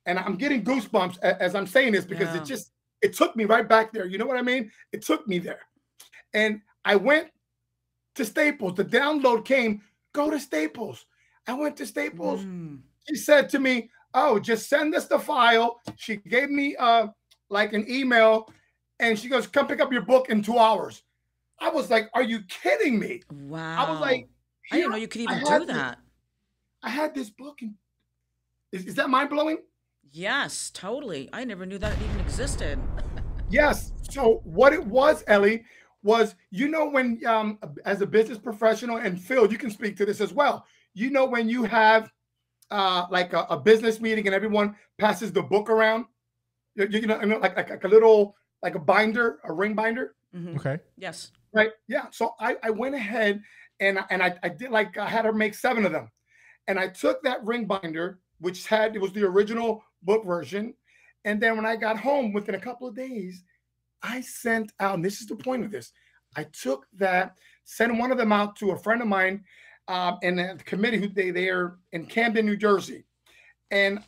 And 0.06 0.18
I'm 0.18 0.36
getting 0.36 0.64
goosebumps 0.64 1.18
as 1.22 1.54
I'm 1.54 1.66
saying 1.66 1.92
this 1.92 2.04
because 2.06 2.34
Yeah. 2.34 2.42
it 2.42 2.46
just 2.46 2.72
it 3.02 3.12
took 3.14 3.36
me 3.36 3.44
right 3.44 3.68
back 3.68 3.92
there. 3.92 4.06
You 4.06 4.18
know 4.18 4.26
what 4.26 4.38
I 4.38 4.42
mean? 4.42 4.72
It 4.92 5.02
took 5.02 5.28
me 5.28 5.38
there. 5.38 5.60
And 6.34 6.62
I 6.84 6.96
went 6.96 7.28
to 8.16 8.24
Staples. 8.24 8.74
The 8.74 8.84
download 8.84 9.44
came, 9.44 9.82
go 10.12 10.30
to 10.30 10.40
Staples. 10.40 11.04
I 11.48 11.54
went 11.54 11.76
to 11.78 11.86
Staples. 11.86 12.42
Mm. 12.44 12.80
She 13.08 13.16
said 13.16 13.48
to 13.50 13.58
me, 13.58 13.90
Oh, 14.14 14.38
just 14.38 14.68
send 14.68 14.94
us 14.94 15.06
the 15.06 15.18
file. 15.18 15.80
She 15.96 16.16
gave 16.16 16.50
me 16.50 16.76
uh 16.76 17.08
like 17.50 17.72
an 17.72 17.90
email 17.90 18.52
and 19.00 19.18
she 19.18 19.28
goes, 19.28 19.46
Come 19.46 19.66
pick 19.66 19.80
up 19.80 19.90
your 19.90 20.02
book 20.02 20.28
in 20.28 20.42
two 20.42 20.58
hours. 20.58 21.02
I 21.58 21.70
was 21.70 21.90
like, 21.90 22.10
Are 22.14 22.22
you 22.22 22.40
kidding 22.48 22.98
me? 22.98 23.22
Wow. 23.32 23.86
I 23.86 23.90
was 23.90 24.00
like, 24.00 24.28
I 24.70 24.76
didn't 24.76 24.90
know 24.92 24.96
you 24.98 25.08
could 25.08 25.22
even 25.22 25.38
do 25.38 25.58
this- 25.60 25.66
that. 25.68 25.98
I 26.82 26.90
had 26.90 27.14
this 27.14 27.30
book 27.30 27.60
and 27.62 27.74
is, 28.70 28.84
is 28.84 28.94
that 28.96 29.10
mind 29.10 29.30
blowing? 29.30 29.58
Yes, 30.12 30.70
totally. 30.72 31.28
I 31.32 31.42
never 31.44 31.66
knew 31.66 31.78
that 31.78 31.96
even 32.02 32.20
existed. 32.20 32.78
Yes. 33.50 33.92
So 34.10 34.42
what 34.44 34.74
it 34.74 34.84
was, 34.86 35.24
Ellie, 35.26 35.64
was 36.02 36.34
you 36.50 36.68
know 36.68 36.86
when 36.86 37.18
um 37.26 37.58
as 37.86 38.02
a 38.02 38.06
business 38.06 38.36
professional 38.36 38.98
and 38.98 39.18
Phil, 39.18 39.50
you 39.50 39.56
can 39.56 39.70
speak 39.70 39.96
to 39.96 40.04
this 40.04 40.20
as 40.20 40.34
well. 40.34 40.66
You 40.94 41.10
know 41.10 41.24
when 41.24 41.48
you 41.48 41.64
have 41.64 42.10
uh, 42.70 43.06
like 43.10 43.32
a, 43.32 43.46
a 43.50 43.58
business 43.58 44.00
meeting 44.00 44.26
and 44.26 44.34
everyone 44.34 44.76
passes 44.98 45.32
the 45.32 45.42
book 45.42 45.70
around, 45.70 46.06
you, 46.74 46.86
you 46.90 47.06
know, 47.06 47.16
like, 47.16 47.56
like 47.56 47.70
like 47.70 47.84
a 47.84 47.88
little 47.88 48.36
like 48.62 48.74
a 48.74 48.78
binder, 48.78 49.38
a 49.44 49.52
ring 49.52 49.74
binder. 49.74 50.14
Mhm. 50.34 50.56
Okay. 50.56 50.78
Yes. 50.96 51.32
Right. 51.52 51.70
Yeah. 51.86 52.06
So 52.10 52.34
I, 52.40 52.56
I 52.62 52.70
went 52.70 52.94
ahead 52.94 53.42
and 53.80 53.98
and 54.10 54.22
I, 54.22 54.36
I 54.42 54.48
did 54.48 54.70
like 54.70 54.98
I 54.98 55.08
had 55.08 55.24
her 55.24 55.32
make 55.32 55.54
seven 55.54 55.86
of 55.86 55.92
them. 55.92 56.10
And 56.66 56.78
I 56.78 56.88
took 56.88 57.22
that 57.22 57.42
ring 57.44 57.64
binder, 57.64 58.18
which 58.40 58.66
had 58.66 58.94
it 58.94 59.00
was 59.00 59.12
the 59.12 59.24
original 59.24 59.82
book 60.02 60.26
version. 60.26 60.74
And 61.24 61.40
then 61.40 61.56
when 61.56 61.64
I 61.66 61.76
got 61.76 61.98
home 61.98 62.32
within 62.32 62.54
a 62.54 62.60
couple 62.60 62.86
of 62.86 62.94
days, 62.94 63.42
I 64.02 64.20
sent 64.20 64.72
out, 64.78 64.94
and 64.94 65.04
this 65.04 65.20
is 65.20 65.26
the 65.26 65.36
point 65.36 65.64
of 65.64 65.70
this. 65.70 65.92
I 66.36 66.44
took 66.44 66.86
that, 66.98 67.34
sent 67.64 67.96
one 67.96 68.12
of 68.12 68.18
them 68.18 68.32
out 68.32 68.54
to 68.56 68.70
a 68.70 68.78
friend 68.78 69.00
of 69.00 69.08
mine 69.08 69.44
um, 69.88 70.18
and 70.22 70.38
the 70.38 70.60
committee 70.64 70.98
who 70.98 71.08
they 71.08 71.30
they're 71.30 71.76
in 71.92 72.06
Camden, 72.06 72.46
New 72.46 72.56
Jersey. 72.56 73.04
And 73.70 74.00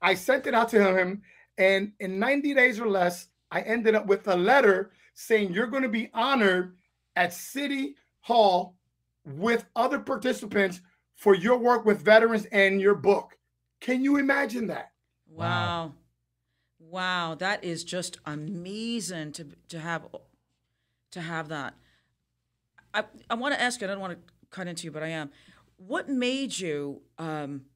I 0.00 0.14
sent 0.14 0.46
it 0.46 0.54
out 0.54 0.68
to 0.70 0.98
him. 0.98 1.22
And 1.58 1.92
in 2.00 2.18
90 2.18 2.54
days 2.54 2.80
or 2.80 2.88
less, 2.88 3.28
I 3.50 3.60
ended 3.60 3.94
up 3.94 4.06
with 4.06 4.28
a 4.28 4.36
letter 4.36 4.92
saying 5.14 5.52
you're 5.52 5.66
going 5.66 5.82
to 5.82 5.88
be 5.88 6.10
honored 6.14 6.76
at 7.16 7.32
City 7.32 7.96
Hall 8.20 8.76
with 9.24 9.64
other 9.74 9.98
participants 9.98 10.80
for 11.16 11.34
your 11.34 11.58
work 11.58 11.84
with 11.84 12.02
veterans 12.02 12.46
and 12.52 12.80
your 12.80 12.94
book. 12.94 13.36
Can 13.80 14.02
you 14.02 14.16
imagine 14.16 14.66
that? 14.68 14.92
Wow. 15.28 15.92
Wow, 16.78 17.34
that 17.36 17.64
is 17.64 17.82
just 17.82 18.18
amazing 18.26 19.32
to 19.32 19.48
to 19.68 19.80
have 19.80 20.06
to 21.10 21.20
have 21.20 21.48
that. 21.48 21.74
I 22.94 23.04
I 23.28 23.34
want 23.34 23.54
to 23.54 23.60
ask 23.60 23.80
you. 23.80 23.86
I 23.86 23.90
don't 23.90 24.00
want 24.00 24.12
to 24.12 24.32
cut 24.56 24.66
into 24.66 24.84
you, 24.84 24.90
but 24.90 25.02
I 25.02 25.08
am. 25.08 25.30
What 25.76 26.08
made 26.08 26.58
you 26.58 27.02
um, 27.18 27.66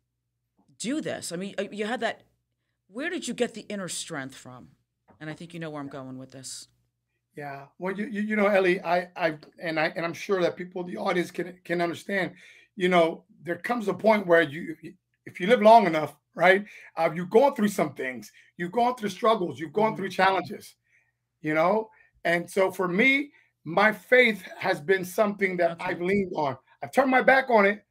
do 0.78 1.00
this? 1.00 1.30
I 1.32 1.36
mean, 1.36 1.54
uh, 1.58 1.64
you 1.70 1.84
had 1.84 2.00
that. 2.00 2.22
Where 2.88 3.10
did 3.10 3.28
you 3.28 3.34
get 3.34 3.54
the 3.54 3.66
inner 3.68 3.88
strength 3.88 4.34
from? 4.34 4.68
And 5.20 5.28
I 5.28 5.34
think 5.34 5.52
you 5.52 5.60
know 5.60 5.70
where 5.70 5.82
I'm 5.82 5.88
going 5.88 6.18
with 6.18 6.32
this. 6.32 6.68
Yeah. 7.36 7.66
Well, 7.78 7.94
you, 7.94 8.06
you, 8.06 8.22
you 8.22 8.36
know, 8.36 8.46
Ellie, 8.46 8.80
I, 8.82 9.08
I, 9.14 9.38
and 9.62 9.78
I, 9.78 9.92
and 9.94 10.04
I'm 10.04 10.14
sure 10.14 10.40
that 10.42 10.56
people, 10.56 10.82
the 10.82 10.96
audience 10.96 11.30
can, 11.30 11.58
can 11.64 11.80
understand, 11.80 12.32
you 12.74 12.88
know, 12.88 13.24
there 13.42 13.56
comes 13.56 13.86
a 13.88 13.94
point 13.94 14.26
where 14.26 14.42
you, 14.42 14.74
if 15.26 15.38
you 15.38 15.46
live 15.46 15.62
long 15.62 15.86
enough, 15.86 16.16
right, 16.34 16.64
uh, 16.96 17.10
you've 17.14 17.30
gone 17.30 17.54
through 17.54 17.68
some 17.68 17.92
things, 17.94 18.32
you've 18.56 18.72
gone 18.72 18.96
through 18.96 19.10
struggles, 19.10 19.60
you've 19.60 19.72
gone 19.72 19.94
through 19.96 20.08
challenges, 20.08 20.74
you 21.42 21.54
know? 21.54 21.90
And 22.24 22.50
so 22.50 22.70
for 22.70 22.88
me, 22.88 23.30
my 23.64 23.92
faith 23.92 24.42
has 24.58 24.80
been 24.80 25.04
something 25.04 25.56
that 25.58 25.72
Okay. 25.72 25.84
I've 25.84 26.00
leaned 26.00 26.32
on. 26.34 26.56
I've 26.82 26.92
turned 26.92 27.10
my 27.10 27.22
back 27.22 27.50
on 27.50 27.66
it 27.66 27.84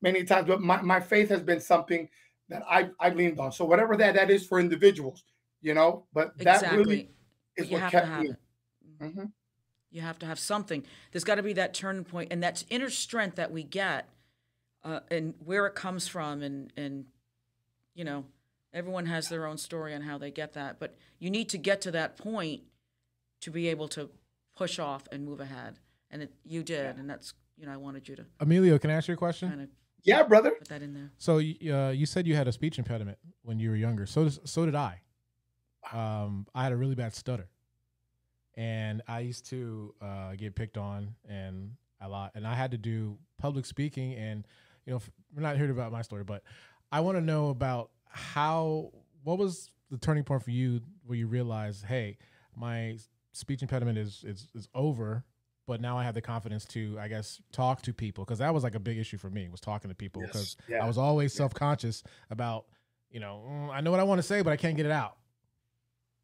many 0.00 0.24
times, 0.24 0.48
but 0.48 0.60
my, 0.60 0.82
my 0.82 1.00
faith 1.00 1.28
has 1.28 1.42
been 1.42 1.60
something 1.60 2.08
that 2.48 2.62
I've, 2.68 2.90
I've 2.98 3.16
leaned 3.16 3.38
on. 3.38 3.52
So 3.52 3.64
whatever 3.64 3.96
that, 3.96 4.14
that 4.14 4.30
is 4.30 4.46
for 4.46 4.58
individuals, 4.58 5.24
you 5.60 5.74
know, 5.74 6.06
but 6.12 6.36
that 6.38 6.56
exactly. 6.56 6.78
really 6.78 7.10
is 7.56 7.68
you 7.68 7.74
what 7.74 7.82
have 7.82 7.90
to 7.92 7.96
kept 7.98 8.08
have 8.08 8.22
me. 8.22 8.30
it. 8.30 8.36
Mhm. 9.00 9.32
You 9.90 10.00
have 10.00 10.18
to 10.20 10.26
have 10.26 10.38
something. 10.38 10.84
There's 11.10 11.24
got 11.24 11.34
to 11.34 11.42
be 11.42 11.52
that 11.54 11.74
turning 11.74 12.04
point, 12.04 12.32
and 12.32 12.42
that 12.42 12.64
inner 12.70 12.88
strength 12.88 13.36
that 13.36 13.52
we 13.52 13.62
get, 13.62 14.08
uh, 14.84 15.00
and 15.10 15.34
where 15.44 15.66
it 15.66 15.74
comes 15.74 16.08
from, 16.08 16.42
and 16.42 16.72
and 16.76 17.06
you 17.94 18.04
know, 18.04 18.24
everyone 18.72 19.06
has 19.06 19.28
their 19.28 19.46
own 19.46 19.58
story 19.58 19.94
on 19.94 20.00
how 20.02 20.16
they 20.16 20.30
get 20.30 20.54
that, 20.54 20.78
but 20.78 20.94
you 21.18 21.30
need 21.30 21.50
to 21.50 21.58
get 21.58 21.82
to 21.82 21.90
that 21.90 22.16
point 22.16 22.62
to 23.42 23.50
be 23.50 23.68
able 23.68 23.88
to 23.88 24.08
push 24.56 24.78
off 24.78 25.06
and 25.12 25.24
move 25.26 25.40
ahead, 25.40 25.78
and 26.10 26.22
it, 26.22 26.32
you 26.44 26.62
did, 26.62 26.96
and 26.96 27.10
that's 27.10 27.34
you 27.62 27.68
know, 27.68 27.74
I 27.74 27.76
wanted 27.76 28.08
you 28.08 28.16
to 28.16 28.26
Emilio, 28.40 28.76
can 28.76 28.90
I 28.90 28.94
ask 28.94 29.06
you 29.06 29.14
a 29.14 29.16
question? 29.16 29.48
kind 29.48 29.62
of 29.62 29.68
Yeah, 30.02 30.24
brother. 30.24 30.50
put 30.50 30.68
that 30.68 30.82
in 30.82 30.94
there. 30.94 31.12
So 31.16 31.36
uh, 31.36 31.90
you 31.90 32.06
said 32.06 32.26
you 32.26 32.34
had 32.34 32.48
a 32.48 32.52
speech 32.52 32.76
impediment 32.78 33.18
when 33.42 33.60
you 33.60 33.70
were 33.70 33.76
younger. 33.76 34.04
So 34.04 34.24
does, 34.24 34.40
so 34.44 34.66
did 34.66 34.74
I. 34.74 35.00
Um, 35.92 36.46
I 36.54 36.64
had 36.64 36.72
a 36.72 36.76
really 36.76 36.96
bad 36.96 37.14
stutter, 37.14 37.48
and 38.56 39.00
I 39.06 39.20
used 39.20 39.46
to 39.50 39.94
uh, 40.02 40.34
get 40.36 40.54
picked 40.56 40.76
on 40.76 41.14
and 41.28 41.72
a 42.00 42.08
lot. 42.08 42.32
And 42.34 42.46
I 42.46 42.54
had 42.54 42.72
to 42.72 42.78
do 42.78 43.16
public 43.38 43.64
speaking. 43.64 44.14
And 44.14 44.44
you 44.86 44.90
know, 44.92 44.96
f- 44.96 45.10
we're 45.34 45.42
not 45.42 45.56
here 45.56 45.70
about 45.70 45.92
my 45.92 46.02
story, 46.02 46.24
but 46.24 46.42
I 46.90 47.00
want 47.00 47.16
to 47.16 47.22
know 47.22 47.48
about 47.50 47.90
how. 48.08 48.90
What 49.24 49.38
was 49.38 49.70
the 49.88 49.98
turning 49.98 50.24
point 50.24 50.42
for 50.42 50.50
you 50.50 50.80
where 51.06 51.16
you 51.16 51.28
realized, 51.28 51.84
hey, 51.84 52.18
my 52.56 52.98
speech 53.30 53.62
impediment 53.62 53.98
is 53.98 54.24
is 54.26 54.48
is 54.52 54.68
over. 54.74 55.24
But 55.72 55.80
now 55.80 55.96
I 55.96 56.04
have 56.04 56.12
the 56.12 56.20
confidence 56.20 56.66
to, 56.66 56.98
I 57.00 57.08
guess, 57.08 57.40
talk 57.50 57.80
to 57.80 57.94
people 57.94 58.26
because 58.26 58.40
that 58.40 58.52
was 58.52 58.62
like 58.62 58.74
a 58.74 58.78
big 58.78 58.98
issue 58.98 59.16
for 59.16 59.30
me 59.30 59.48
was 59.48 59.58
talking 59.58 59.88
to 59.88 59.94
people 59.94 60.20
Yes. 60.20 60.30
because 60.30 60.56
Yeah. 60.68 60.84
I 60.84 60.86
was 60.86 60.98
always 60.98 61.32
self 61.32 61.54
conscious 61.54 62.02
about, 62.28 62.66
you 63.10 63.20
know, 63.20 63.42
"Mm, 63.48 63.70
I 63.72 63.80
know 63.80 63.90
what 63.90 63.98
I 63.98 64.02
want 64.02 64.18
to 64.18 64.22
say, 64.22 64.42
but 64.42 64.52
I 64.52 64.58
can't 64.58 64.76
get 64.76 64.84
it 64.84 64.92
out. 64.92 65.16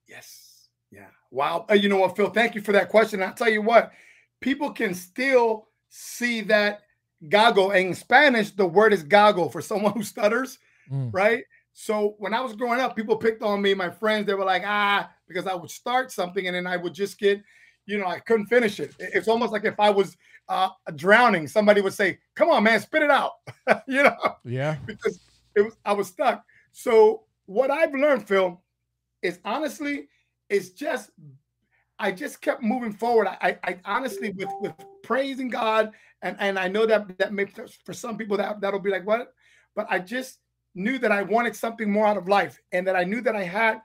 Yes. 0.07 0.69
Yeah. 0.91 1.07
Wow. 1.31 1.65
You 1.73 1.89
know 1.89 1.97
what, 1.97 2.15
Phil? 2.15 2.29
Thank 2.29 2.57
you 2.57 2.61
for 2.61 2.73
that 2.73 2.91
question. 2.91 3.23
I'll 3.23 3.33
tell 3.33 3.49
you 3.49 3.63
what, 3.63 3.91
people 4.43 4.71
can 4.71 4.93
still 4.93 5.69
see 5.89 6.43
that 6.43 6.83
gago. 7.25 7.75
In 7.75 7.95
Spanish, 7.95 8.51
the 8.51 8.67
word 8.67 8.93
is 8.93 9.03
gago 9.03 9.51
for 9.51 9.63
someone 9.71 9.95
who 9.95 10.03
stutters, 10.03 10.59
Mm. 10.93 11.09
right? 11.15 11.43
So 11.73 12.17
when 12.19 12.35
I 12.35 12.43
was 12.43 12.55
growing 12.55 12.81
up, 12.81 12.95
people 12.97 13.17
picked 13.17 13.43
on 13.43 13.63
me. 13.63 13.73
My 13.73 13.89
friends, 13.89 14.27
they 14.27 14.35
were 14.35 14.45
like, 14.45 14.65
ah, 14.67 15.11
because 15.27 15.47
I 15.47 15.55
would 15.55 15.71
start 15.71 16.13
something 16.13 16.47
and 16.47 16.55
then 16.55 16.67
I 16.67 16.77
would 16.77 16.93
just 16.93 17.19
get, 17.19 17.43
you 17.89 17.99
know, 17.99 18.07
I 18.07 18.21
couldn't 18.21 18.47
finish 18.47 18.79
it. 18.81 18.95
It- 18.99 19.11
It's 19.15 19.29
almost 19.29 19.51
like 19.53 19.65
if 19.65 19.81
I 19.81 19.91
was 19.91 20.17
uh, 20.49 20.69
drowning, 20.95 21.47
somebody 21.49 21.81
would 21.81 21.93
say, 21.95 22.19
come 22.35 22.49
on, 22.51 22.63
man, 22.63 22.81
spit 22.81 23.03
it 23.03 23.11
out, 23.11 23.33
you 23.89 24.03
know? 24.03 24.17
Yeah. 24.45 24.77
because 24.87 25.19
it 25.55 25.63
was 25.63 25.77
I 25.85 25.93
was 25.95 26.07
stuck. 26.09 26.45
So 26.73 27.25
what 27.47 27.71
I've 27.71 27.95
learned, 27.95 28.29
Phil, 28.29 28.63
is 29.23 29.41
honestly, 29.45 30.09
it's 30.49 30.71
just 30.71 31.11
I 31.99 32.13
just 32.13 32.41
kept 32.41 32.63
moving 32.63 32.93
forward. 32.93 33.27
I, 33.29 33.59
I 33.65 33.79
honestly 33.85 34.31
with 34.31 34.49
with 34.61 34.73
praising 35.03 35.49
God, 35.49 35.91
and 36.23 36.37
and 36.39 36.59
I 36.59 36.69
know 36.69 36.87
that 36.87 37.19
that 37.19 37.33
may 37.33 37.47
for 37.85 37.93
some 37.93 38.17
people 38.17 38.37
that 38.37 38.61
that'll 38.61 38.79
be 38.81 38.91
like 38.91 39.07
what, 39.07 39.33
but 39.75 39.87
I 39.91 39.99
just 39.99 40.39
knew 40.75 40.99
that 40.99 41.11
I 41.11 41.23
wanted 41.23 41.57
something 41.57 41.91
more 41.91 42.07
out 42.07 42.17
of 42.17 42.29
life, 42.29 42.61
and 42.73 42.87
that 42.87 42.95
I 42.95 43.03
knew 43.05 43.21
that 43.23 43.35
I 43.35 43.43
had 43.43 43.81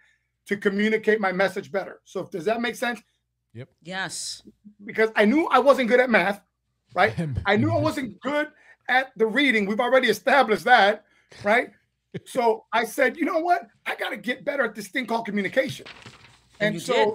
to 0.46 0.56
communicate 0.58 1.20
my 1.20 1.32
message 1.32 1.72
better. 1.72 2.02
So 2.04 2.20
if, 2.22 2.30
does 2.30 2.46
that 2.46 2.62
make 2.62 2.76
sense? 2.76 3.02
Yes. 3.82 4.42
Because 4.84 5.10
I 5.16 5.26
knew 5.26 5.48
I 5.48 5.60
wasn't 5.60 5.90
good 5.90 6.00
at 6.00 6.10
math, 6.10 6.42
right? 6.96 7.14
I 7.46 7.56
knew 7.56 7.72
I 7.72 7.80
wasn't 7.80 8.20
good 8.22 8.48
at 8.90 9.12
the 9.16 9.26
reading. 9.26 9.66
We've 9.66 9.80
already 9.80 10.10
established 10.10 10.66
that, 10.66 11.06
right? 11.44 11.70
so 12.26 12.66
I 12.74 12.84
said, 12.84 13.18
you 13.18 13.26
know 13.26 13.40
what? 13.40 13.68
I 13.86 13.96
got 13.96 14.10
to 14.10 14.18
get 14.18 14.46
better 14.46 14.64
at 14.64 14.76
this 14.76 14.88
thing 14.88 15.06
called 15.06 15.26
communication. 15.26 15.86
And 16.60 16.76
And, 16.76 16.82
so 16.82 16.94
did. 16.94 17.14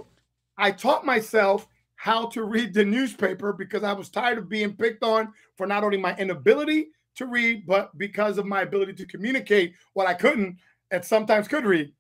I 0.57 0.71
taught 0.73 1.04
myself 1.04 1.66
how 1.97 2.26
to 2.26 2.45
read 2.45 2.75
the 2.75 2.85
newspaper 2.85 3.52
because 3.52 3.83
I 3.83 3.92
was 3.92 4.09
tired 4.09 4.38
of 4.38 4.49
being 4.49 4.75
picked 4.76 5.02
on 5.02 5.33
for 5.57 5.66
not 5.66 5.83
only 5.83 5.99
my 5.99 6.16
inability 6.16 6.88
to 7.16 7.26
read, 7.26 7.66
but 7.66 7.97
because 7.99 8.38
of 8.38 8.47
my 8.47 8.62
ability 8.62 8.92
to 8.95 9.07
communicate 9.07 9.75
what 9.95 10.07
I 10.07 10.14
couldn't 10.14 10.59
and 10.92 11.04
sometimes 11.04 11.49
could 11.49 11.64
read. 11.64 11.92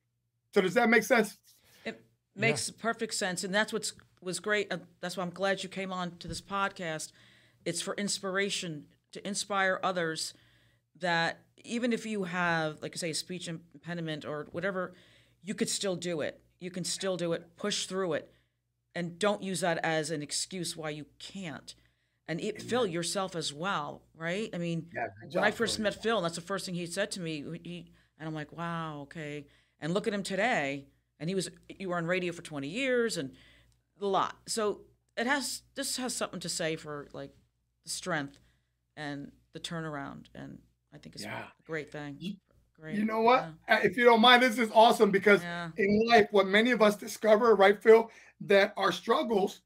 So 0.54 0.60
does 0.60 0.74
that 0.74 0.88
make 0.88 1.02
sense? 1.02 1.38
It 1.84 2.00
makes 2.36 2.70
perfect 2.70 3.14
sense, 3.14 3.42
and 3.42 3.52
that's 3.52 3.72
what's 3.72 3.92
was 4.22 4.40
great. 4.40 4.72
Uh, 4.72 4.78
that's 5.00 5.16
why 5.16 5.22
I'm 5.22 5.30
glad 5.30 5.62
you 5.62 5.68
came 5.68 5.92
on 5.92 6.16
to 6.18 6.28
this 6.28 6.40
podcast. 6.40 7.12
It's 7.64 7.80
for 7.80 7.94
inspiration 7.94 8.86
to 9.12 9.26
inspire 9.26 9.80
others 9.82 10.34
that 11.00 11.40
even 11.64 11.92
if 11.92 12.06
you 12.06 12.24
have, 12.24 12.80
like 12.82 12.92
I 12.94 12.96
say, 12.96 13.10
a 13.10 13.14
speech 13.14 13.48
impediment 13.48 14.24
or 14.24 14.48
whatever, 14.52 14.94
you 15.42 15.54
could 15.54 15.68
still 15.68 15.96
do 15.96 16.20
it. 16.20 16.40
You 16.60 16.70
can 16.70 16.84
still 16.84 17.16
do 17.16 17.32
it. 17.32 17.56
Push 17.56 17.86
through 17.86 18.14
it, 18.14 18.32
and 18.94 19.18
don't 19.18 19.42
use 19.42 19.60
that 19.60 19.78
as 19.84 20.10
an 20.10 20.22
excuse 20.22 20.76
why 20.76 20.90
you 20.90 21.06
can't. 21.18 21.74
And 22.26 22.40
it, 22.40 22.60
Phil, 22.60 22.86
yourself 22.86 23.34
as 23.34 23.54
well, 23.54 24.02
right? 24.14 24.50
I 24.52 24.58
mean, 24.58 24.88
Yeah, 24.94 25.06
when 25.32 25.44
I 25.44 25.50
first 25.50 25.78
met 25.78 26.02
Phil, 26.02 26.16
and 26.16 26.24
that's 26.24 26.34
the 26.34 26.42
first 26.42 26.66
thing 26.66 26.74
he 26.74 26.84
said 26.86 27.10
to 27.12 27.20
me. 27.20 27.44
He, 27.64 27.90
and 28.18 28.28
I'm 28.28 28.34
like, 28.34 28.52
wow, 28.52 29.00
okay. 29.02 29.46
And 29.80 29.94
look 29.94 30.06
at 30.06 30.12
him 30.12 30.22
today. 30.22 30.86
And 31.20 31.28
he 31.28 31.34
was, 31.34 31.48
you 31.68 31.88
were 31.88 31.96
on 31.96 32.06
radio 32.06 32.32
for 32.32 32.42
20 32.42 32.68
years 32.68 33.16
and 33.16 33.32
a 34.00 34.06
lot. 34.06 34.36
So 34.46 34.82
it 35.16 35.26
has, 35.26 35.62
this 35.74 35.96
has 35.96 36.14
something 36.14 36.40
to 36.40 36.48
say 36.48 36.76
for 36.76 37.08
like 37.12 37.32
the 37.84 37.90
strength 37.90 38.38
and 38.96 39.32
the 39.52 39.60
turnaround. 39.60 40.26
And 40.34 40.58
I 40.94 40.98
think 40.98 41.14
it's 41.14 41.24
Yeah. 41.24 41.44
a 41.44 41.62
great 41.64 41.90
thing. 41.92 42.16
You- 42.18 42.36
Great. 42.80 42.94
You 42.94 43.04
know 43.04 43.22
what? 43.22 43.48
Yeah. 43.68 43.80
If 43.82 43.96
you 43.96 44.04
don't 44.04 44.20
mind, 44.20 44.40
this 44.40 44.56
is 44.56 44.70
awesome 44.72 45.10
because 45.10 45.42
Yeah. 45.42 45.70
in 45.76 46.06
life, 46.08 46.28
what 46.30 46.46
many 46.46 46.70
of 46.70 46.80
us 46.80 46.94
discover, 46.94 47.56
right, 47.56 47.82
Phil, 47.82 48.08
that 48.42 48.72
our 48.76 48.92
struggles 48.92 49.62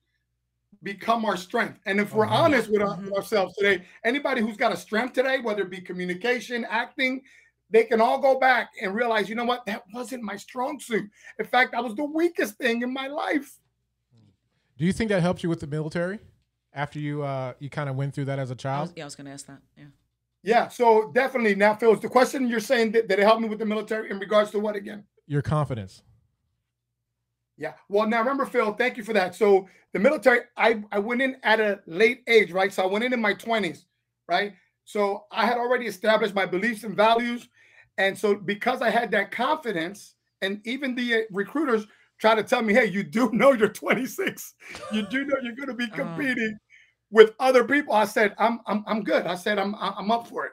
become 0.83 1.27
our 1.27 1.37
strength. 1.37 1.79
And 1.85 2.01
if 2.01 2.15
we're 2.15 2.27
Mhm. 2.27 2.31
honest 2.31 2.71
with, 2.71 2.81
our- 2.81 2.97
Mhm. 2.97 3.13
ourselves 3.13 3.55
today, 3.57 3.87
anybody 4.03 4.41
who's 4.41 4.57
got 4.57 4.73
a 4.73 4.77
strength 4.79 5.13
today, 5.13 5.41
whether 5.41 5.61
it 5.61 5.69
be 5.69 5.83
communication, 5.83 6.65
acting, 6.65 7.23
they 7.69 7.85
can 7.85 8.01
all 8.01 8.19
go 8.19 8.39
back 8.39 8.71
and 8.81 8.95
realize, 8.95 9.29
you 9.29 9.35
know 9.35 9.45
what, 9.45 9.67
that 9.67 9.85
wasn't 9.93 10.23
my 10.23 10.37
strong 10.37 10.81
suit. 10.81 11.11
In 11.39 11.45
fact, 11.45 11.73
that 11.73 11.85
was 11.85 11.95
the 11.95 12.05
weakest 12.05 12.57
thing 12.57 12.81
in 12.81 12.93
my 12.95 13.09
life. 13.09 13.61
Do 14.83 14.87
you 14.87 14.93
think 14.93 15.11
that 15.11 15.23
helped 15.23 15.45
you 15.45 15.49
with 15.49 15.61
the 15.61 15.69
military 15.69 16.19
after 16.73 16.99
you 16.99 17.23
uh, 17.23 17.53
you 17.61 17.71
kind 17.71 17.89
of 17.89 17.95
went 17.95 18.13
through 18.15 18.25
that 18.25 18.41
as 18.41 18.51
a 18.51 18.57
child? 18.57 18.89
was, 18.89 18.93
yeah, 18.97 19.05
I 19.05 19.07
was 19.07 19.15
going 19.15 19.27
to 19.27 19.31
ask 19.31 19.47
that. 19.47 19.61
Yeah. 19.79 19.85
Yeah, 20.43 20.67
so 20.67 21.13
definitely. 21.15 21.55
Now, 21.55 21.77
Phil, 21.77 21.95
the 21.95 22.09
question 22.09 22.49
you're 22.49 22.59
saying 22.59 22.91
that, 22.91 23.07
that 23.07 23.21
it 23.21 23.23
helped 23.23 23.43
me 23.43 23.49
with 23.49 23.61
the 23.61 23.65
military 23.65 24.11
in 24.11 24.19
regards 24.19 24.51
to 24.51 24.59
what 24.59 24.75
again? 24.75 25.05
Your 25.29 25.41
confidence. 25.41 26.03
Yeah. 27.57 27.75
Well, 27.89 28.09
now 28.09 28.19
remember, 28.19 28.45
Phil, 28.45 28.73
thank 28.73 28.97
you 28.97 29.05
for 29.05 29.13
that. 29.13 29.37
So 29.37 29.69
the 29.93 30.01
military, 30.01 30.41
I, 30.57 30.83
I 30.91 30.99
went 30.99 31.23
in 31.23 31.37
at 31.45 31.61
a 31.61 31.79
late 31.87 32.25
age, 32.27 32.51
right? 32.51 32.73
So 32.73 32.83
I 32.83 32.87
went 32.87 33.05
in 33.05 33.13
in 33.13 33.21
my 33.21 33.35
20s, 33.35 33.85
right? 34.27 34.55
So 34.85 35.27
I 35.31 35.47
had 35.47 35.59
already 35.59 35.87
established 35.87 36.35
my 36.35 36.45
beliefs 36.45 36.83
and 36.83 36.97
values. 36.97 37.49
And 37.99 38.19
so 38.19 38.35
because 38.35 38.83
I 38.83 38.91
had 38.91 39.13
that 39.13 39.31
confidence, 39.31 40.17
and 40.41 40.61
even 40.65 40.97
the 40.97 41.15
uh, 41.15 41.21
recruiters 41.31 41.87
try 42.23 42.37
to 42.37 42.43
tell 42.45 42.63
me, 42.63 42.73
hey, 42.73 42.87
you 42.87 43.03
do 43.03 43.29
know 43.33 43.53
you're 43.53 43.69
26. 43.69 44.55
You 44.93 45.03
do 45.03 45.27
know 45.27 45.37
you're 45.43 45.57
going 45.57 45.69
to 45.69 45.75
be 45.75 45.85
uh-huh. 45.85 45.97
competing 45.97 46.55
uh, 46.55 46.65
with 47.11 47.33
other 47.39 47.65
people. 47.65 47.93
I 47.93 48.07
said, 48.07 48.35
I'm 48.39 48.61
I'm 48.67 48.83
I'm 48.87 49.03
good. 49.03 49.27
I 49.27 49.35
said 49.35 49.59
I'm 49.59 49.75
I'm 49.75 50.11
up 50.11 50.29
for 50.29 50.47
it. 50.47 50.53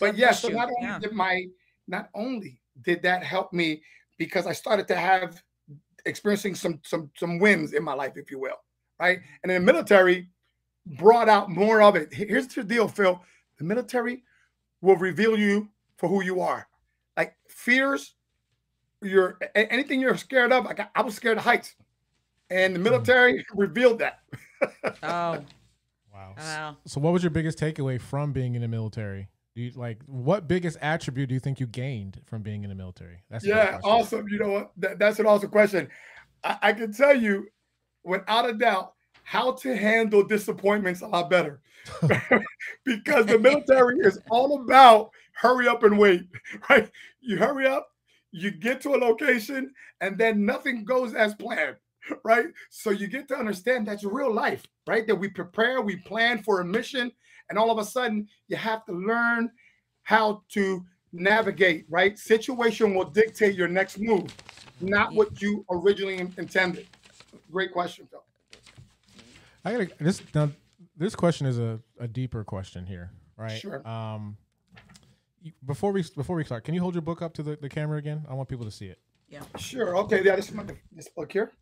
But 0.00 0.16
yes, 0.16 0.42
yeah, 0.42 0.48
so 0.48 0.56
not 0.56 0.68
only 0.68 0.88
yeah. 0.88 0.98
did 0.98 1.12
my 1.12 1.44
not 1.86 2.08
only 2.14 2.60
did 2.82 3.02
that 3.02 3.22
help 3.22 3.52
me 3.52 3.82
because 4.16 4.46
I 4.46 4.52
started 4.52 4.88
to 4.88 4.96
have 4.96 5.40
experiencing 6.06 6.54
some 6.54 6.80
some 6.84 7.10
some 7.16 7.38
wins 7.38 7.74
in 7.74 7.84
my 7.84 7.92
life, 7.92 8.16
if 8.16 8.30
you 8.30 8.40
will, 8.40 8.56
right? 8.98 9.20
And 9.42 9.52
in 9.52 9.62
the 9.62 9.72
military, 9.72 10.28
brought 10.98 11.28
out 11.28 11.50
more 11.50 11.82
of 11.82 11.96
it. 11.96 12.12
Here's 12.12 12.48
the 12.48 12.64
deal, 12.64 12.88
Phil. 12.88 13.20
The 13.58 13.64
military 13.64 14.24
will 14.80 14.96
reveal 14.96 15.38
you 15.38 15.68
for 15.98 16.08
who 16.08 16.22
you 16.24 16.40
are. 16.40 16.66
Like 17.16 17.36
fears, 17.48 18.14
you're 19.02 19.38
anything 19.54 20.00
you're 20.00 20.16
scared 20.16 20.52
of. 20.52 20.64
Like 20.64 20.80
I 20.94 21.02
was 21.02 21.14
scared 21.14 21.38
of 21.38 21.44
heights, 21.44 21.74
and 22.50 22.74
the 22.74 22.78
hmm. 22.78 22.84
military 22.84 23.44
revealed 23.54 24.00
that. 24.00 24.20
oh, 25.02 25.44
wow. 26.12 26.34
Wow. 26.36 26.76
So, 26.86 27.00
what 27.00 27.12
was 27.12 27.22
your 27.22 27.30
biggest 27.30 27.58
takeaway 27.58 28.00
from 28.00 28.32
being 28.32 28.54
in 28.54 28.62
the 28.62 28.68
military? 28.68 29.28
Do 29.54 29.62
you 29.62 29.72
like 29.74 29.98
what 30.06 30.46
biggest 30.46 30.78
attribute 30.80 31.28
do 31.28 31.34
you 31.34 31.40
think 31.40 31.58
you 31.58 31.66
gained 31.66 32.20
from 32.26 32.42
being 32.42 32.62
in 32.62 32.70
the 32.70 32.76
military? 32.76 33.22
That's 33.30 33.44
yeah, 33.44 33.78
awesome. 33.82 34.28
You 34.28 34.38
know 34.38 34.50
what? 34.50 34.72
That, 34.76 34.98
that's 34.98 35.18
an 35.18 35.26
awesome 35.26 35.50
question. 35.50 35.88
I, 36.44 36.58
I 36.62 36.72
can 36.72 36.92
tell 36.92 37.16
you, 37.16 37.48
without 38.04 38.48
a 38.48 38.52
doubt, 38.52 38.94
how 39.24 39.52
to 39.52 39.76
handle 39.76 40.22
disappointments 40.22 41.00
a 41.00 41.06
lot 41.06 41.30
better. 41.30 41.60
because 42.84 43.26
the 43.26 43.38
military 43.38 43.98
is 44.00 44.20
all 44.30 44.62
about 44.62 45.10
hurry 45.32 45.66
up 45.66 45.82
and 45.82 45.98
wait, 45.98 46.22
right? 46.68 46.90
You 47.20 47.36
hurry 47.38 47.66
up, 47.66 47.89
you 48.32 48.50
get 48.50 48.80
to 48.82 48.94
a 48.94 48.98
location, 48.98 49.72
and 50.00 50.16
then 50.16 50.44
nothing 50.44 50.84
goes 50.84 51.14
as 51.14 51.34
planned, 51.34 51.76
right? 52.24 52.46
So 52.70 52.90
you 52.90 53.06
get 53.06 53.28
to 53.28 53.36
understand 53.36 53.86
that's 53.86 54.04
real 54.04 54.32
life, 54.32 54.66
right? 54.86 55.06
That 55.06 55.16
we 55.16 55.28
prepare, 55.28 55.80
we 55.80 55.96
plan 55.96 56.42
for 56.42 56.60
a 56.60 56.64
mission, 56.64 57.10
and 57.48 57.58
all 57.58 57.70
of 57.70 57.78
a 57.78 57.84
sudden 57.84 58.28
you 58.48 58.56
have 58.56 58.84
to 58.86 58.92
learn 58.92 59.50
how 60.02 60.42
to 60.52 60.84
navigate 61.12 61.84
right? 61.88 62.16
Situation 62.16 62.94
will 62.94 63.10
dictate 63.10 63.56
your 63.56 63.66
next 63.66 63.98
move 63.98 64.32
not 64.80 65.12
what 65.12 65.40
you 65.42 65.64
originally 65.70 66.18
intended. 66.18 66.86
Great 67.50 67.72
question 67.72 68.06
phil. 68.10 68.24
I 69.64 69.72
gotta 69.72 69.90
this 69.98 70.22
now 70.34 70.50
this 70.96 71.14
question 71.14 71.46
is 71.46 71.58
a, 71.58 71.80
a 71.98 72.08
deeper 72.08 72.44
question 72.44 72.86
here 72.86 73.10
right? 73.36 73.58
Sure. 73.60 73.86
Um 73.86 74.36
before 75.66 75.92
we 75.92 76.04
before 76.16 76.36
we 76.36 76.44
start 76.44 76.64
can 76.64 76.74
you 76.74 76.80
hold 76.80 76.94
your 76.94 77.02
book 77.02 77.22
up 77.22 77.32
to 77.34 77.42
the, 77.42 77.56
the 77.56 77.68
camera 77.68 77.98
again 77.98 78.24
i 78.28 78.34
want 78.34 78.48
people 78.48 78.64
to 78.64 78.70
see 78.70 78.86
it 78.86 78.98
yeah 79.28 79.40
sure 79.56 79.96
okay 79.96 80.22
yeah 80.24 80.36
this, 80.36 80.52
this 80.92 81.08
book 81.08 81.32
here 81.32 81.52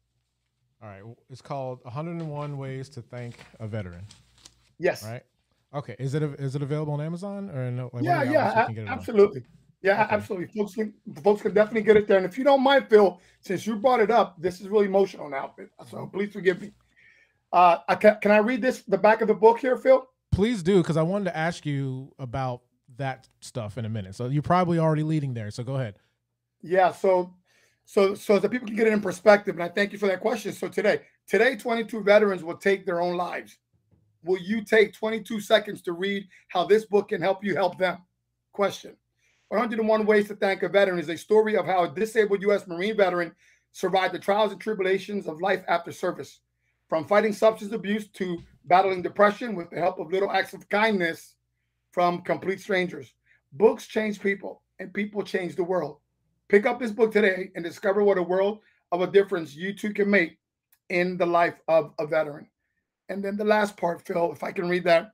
all 0.82 0.88
right 0.88 1.02
it's 1.30 1.42
called 1.42 1.78
101 1.82 2.56
ways 2.58 2.88
to 2.88 3.02
thank 3.02 3.36
a 3.60 3.66
veteran 3.66 4.04
yes 4.78 5.04
right 5.04 5.22
Okay, 5.74 5.94
is 5.98 6.14
it 6.14 6.22
is 6.22 6.54
it 6.54 6.62
available 6.62 6.94
on 6.94 7.00
Amazon 7.00 7.50
or 7.50 7.70
no? 7.70 7.90
Like, 7.92 8.02
yeah, 8.02 8.22
yeah, 8.22 8.68
absolutely. 8.86 9.42
Yeah, 9.82 10.04
okay. 10.04 10.14
absolutely. 10.14 10.46
Folks 10.46 10.74
can 10.74 10.94
folks 11.22 11.42
can 11.42 11.52
definitely 11.52 11.82
get 11.82 11.96
it 11.96 12.08
there. 12.08 12.16
And 12.16 12.26
if 12.26 12.38
you 12.38 12.44
don't 12.44 12.62
mind, 12.62 12.86
Phil, 12.88 13.20
since 13.40 13.66
you 13.66 13.76
brought 13.76 14.00
it 14.00 14.10
up, 14.10 14.40
this 14.40 14.60
is 14.60 14.68
really 14.68 14.86
emotional 14.86 15.28
now. 15.28 15.54
So 15.90 16.06
please 16.06 16.32
forgive 16.32 16.62
me. 16.62 16.72
Uh, 17.52 17.78
I 17.86 17.94
can, 17.96 18.16
can 18.20 18.30
I 18.30 18.38
read 18.38 18.62
this 18.62 18.82
the 18.82 18.98
back 18.98 19.20
of 19.20 19.28
the 19.28 19.34
book 19.34 19.58
here, 19.58 19.76
Phil? 19.76 20.08
Please 20.32 20.62
do, 20.62 20.78
because 20.78 20.96
I 20.96 21.02
wanted 21.02 21.26
to 21.26 21.36
ask 21.36 21.66
you 21.66 22.14
about 22.18 22.62
that 22.98 23.28
stuff 23.40 23.78
in 23.78 23.84
a 23.84 23.88
minute. 23.88 24.14
So 24.14 24.26
you're 24.26 24.42
probably 24.42 24.78
already 24.78 25.02
leading 25.02 25.34
there. 25.34 25.50
So 25.50 25.64
go 25.64 25.76
ahead. 25.76 25.96
Yeah. 26.62 26.92
So 26.92 27.34
so 27.84 28.14
so 28.14 28.38
that 28.38 28.50
people 28.50 28.66
can 28.66 28.76
get 28.76 28.86
it 28.86 28.92
in 28.92 29.00
perspective. 29.00 29.54
And 29.54 29.62
I 29.62 29.68
thank 29.68 29.92
you 29.92 29.98
for 29.98 30.06
that 30.06 30.20
question. 30.20 30.52
So 30.52 30.68
today, 30.68 31.00
today, 31.26 31.56
22 31.56 32.02
veterans 32.02 32.44
will 32.44 32.56
take 32.56 32.84
their 32.84 33.00
own 33.00 33.16
lives 33.16 33.58
will 34.24 34.38
you 34.38 34.62
take 34.62 34.92
22 34.92 35.40
seconds 35.40 35.82
to 35.82 35.92
read 35.92 36.26
how 36.48 36.64
this 36.64 36.84
book 36.84 37.08
can 37.08 37.20
help 37.20 37.44
you 37.44 37.54
help 37.54 37.78
them? 37.78 37.98
Question 38.52 38.96
101 39.48 40.06
Ways 40.06 40.28
to 40.28 40.36
Thank 40.36 40.62
a 40.62 40.68
Veteran 40.68 40.98
is 40.98 41.08
a 41.08 41.16
story 41.16 41.56
of 41.56 41.66
how 41.66 41.84
a 41.84 41.94
disabled 41.94 42.42
U.S. 42.42 42.66
Marine 42.66 42.96
veteran 42.96 43.32
survived 43.72 44.14
the 44.14 44.18
trials 44.18 44.52
and 44.52 44.60
tribulations 44.60 45.26
of 45.26 45.40
life 45.40 45.64
after 45.68 45.92
service. 45.92 46.40
From 46.88 47.04
fighting 47.04 47.32
substance 47.32 47.72
abuse 47.72 48.08
to 48.08 48.38
battling 48.64 49.02
depression 49.02 49.54
with 49.54 49.70
the 49.70 49.78
help 49.78 49.98
of 49.98 50.10
little 50.10 50.30
acts 50.30 50.54
of 50.54 50.68
kindness 50.68 51.34
from 51.92 52.22
complete 52.22 52.60
strangers. 52.60 53.14
Books 53.52 53.86
change 53.86 54.20
people, 54.20 54.62
and 54.78 54.92
people 54.92 55.22
change 55.22 55.56
the 55.56 55.64
world. 55.64 55.98
Pick 56.48 56.66
up 56.66 56.78
this 56.78 56.90
book 56.90 57.12
today 57.12 57.50
and 57.54 57.64
discover 57.64 58.02
what 58.02 58.18
a 58.18 58.22
world 58.22 58.60
of 58.92 59.02
a 59.02 59.06
difference 59.06 59.54
you 59.54 59.74
too 59.74 59.92
can 59.92 60.10
make 60.10 60.38
in 60.88 61.16
the 61.16 61.26
life 61.26 61.60
of 61.68 61.92
a 61.98 62.06
veteran. 62.06 62.48
And 63.08 63.22
then 63.22 63.36
the 63.36 63.44
last 63.44 63.76
part, 63.76 64.06
Phil, 64.06 64.32
if 64.32 64.42
I 64.42 64.52
can 64.52 64.68
read 64.68 64.84
that. 64.84 65.12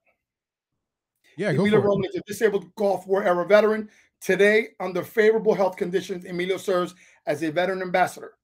Yeah, 1.37 1.51
Emilio 1.51 1.81
go 1.81 1.89
Roman 1.89 2.11
is 2.11 2.17
a 2.17 2.21
disabled 2.27 2.73
Gulf 2.77 3.07
War 3.07 3.25
era 3.25 3.47
veteran. 3.47 3.89
Today, 4.21 4.69
under 4.81 5.03
favorable 5.03 5.55
health 5.55 5.77
conditions, 5.77 6.25
Emilio 6.25 6.57
serves 6.57 6.95
as 7.27 7.43
a 7.43 7.51
veteran 7.51 7.83
ambassador. 7.83 8.35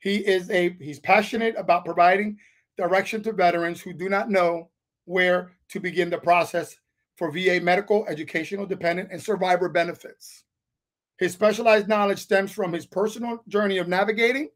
He 0.00 0.16
is 0.16 0.50
a 0.50 0.76
he's 0.80 0.98
passionate 0.98 1.54
about 1.56 1.84
providing 1.84 2.38
direction 2.76 3.22
to 3.22 3.32
veterans 3.32 3.80
who 3.80 3.92
do 3.92 4.08
not 4.08 4.30
know 4.30 4.70
where 5.04 5.52
to 5.68 5.80
begin 5.80 6.10
the 6.10 6.18
process 6.18 6.76
for 7.16 7.30
VA 7.30 7.60
medical, 7.62 8.06
educational, 8.06 8.66
dependent, 8.66 9.10
and 9.12 9.22
survivor 9.22 9.68
benefits. 9.68 10.44
His 11.18 11.32
specialized 11.32 11.88
knowledge 11.88 12.18
stems 12.18 12.50
from 12.50 12.72
his 12.72 12.86
personal 12.86 13.42
journey 13.48 13.78
of 13.78 13.88
navigating 13.88 14.48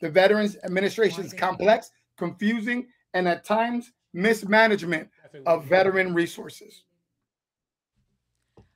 the 0.00 0.08
Veterans 0.08 0.56
Administration's 0.64 1.32
complex, 1.32 1.90
confusing, 2.16 2.86
and 3.14 3.26
at 3.26 3.44
times 3.44 3.92
mismanagement 4.12 5.08
of 5.46 5.64
veteran 5.64 6.14
resources. 6.14 6.84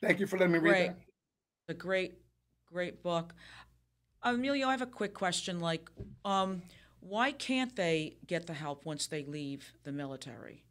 Thank 0.00 0.20
you 0.20 0.26
for 0.26 0.38
letting 0.38 0.52
me 0.52 0.58
read 0.58 0.70
great. 0.70 0.86
that. 0.86 0.98
A 1.68 1.74
great, 1.74 2.14
great 2.66 3.02
book. 3.02 3.34
Emilio, 4.22 4.68
I 4.68 4.72
have 4.72 4.82
a 4.82 4.86
quick 4.86 5.14
question. 5.14 5.60
Like, 5.60 5.88
um, 6.24 6.62
why 7.00 7.32
can't 7.32 7.74
they 7.76 8.16
get 8.26 8.46
the 8.46 8.54
help 8.54 8.84
once 8.84 9.06
they 9.06 9.24
leave 9.24 9.72
the 9.84 9.92
military? 9.92 10.64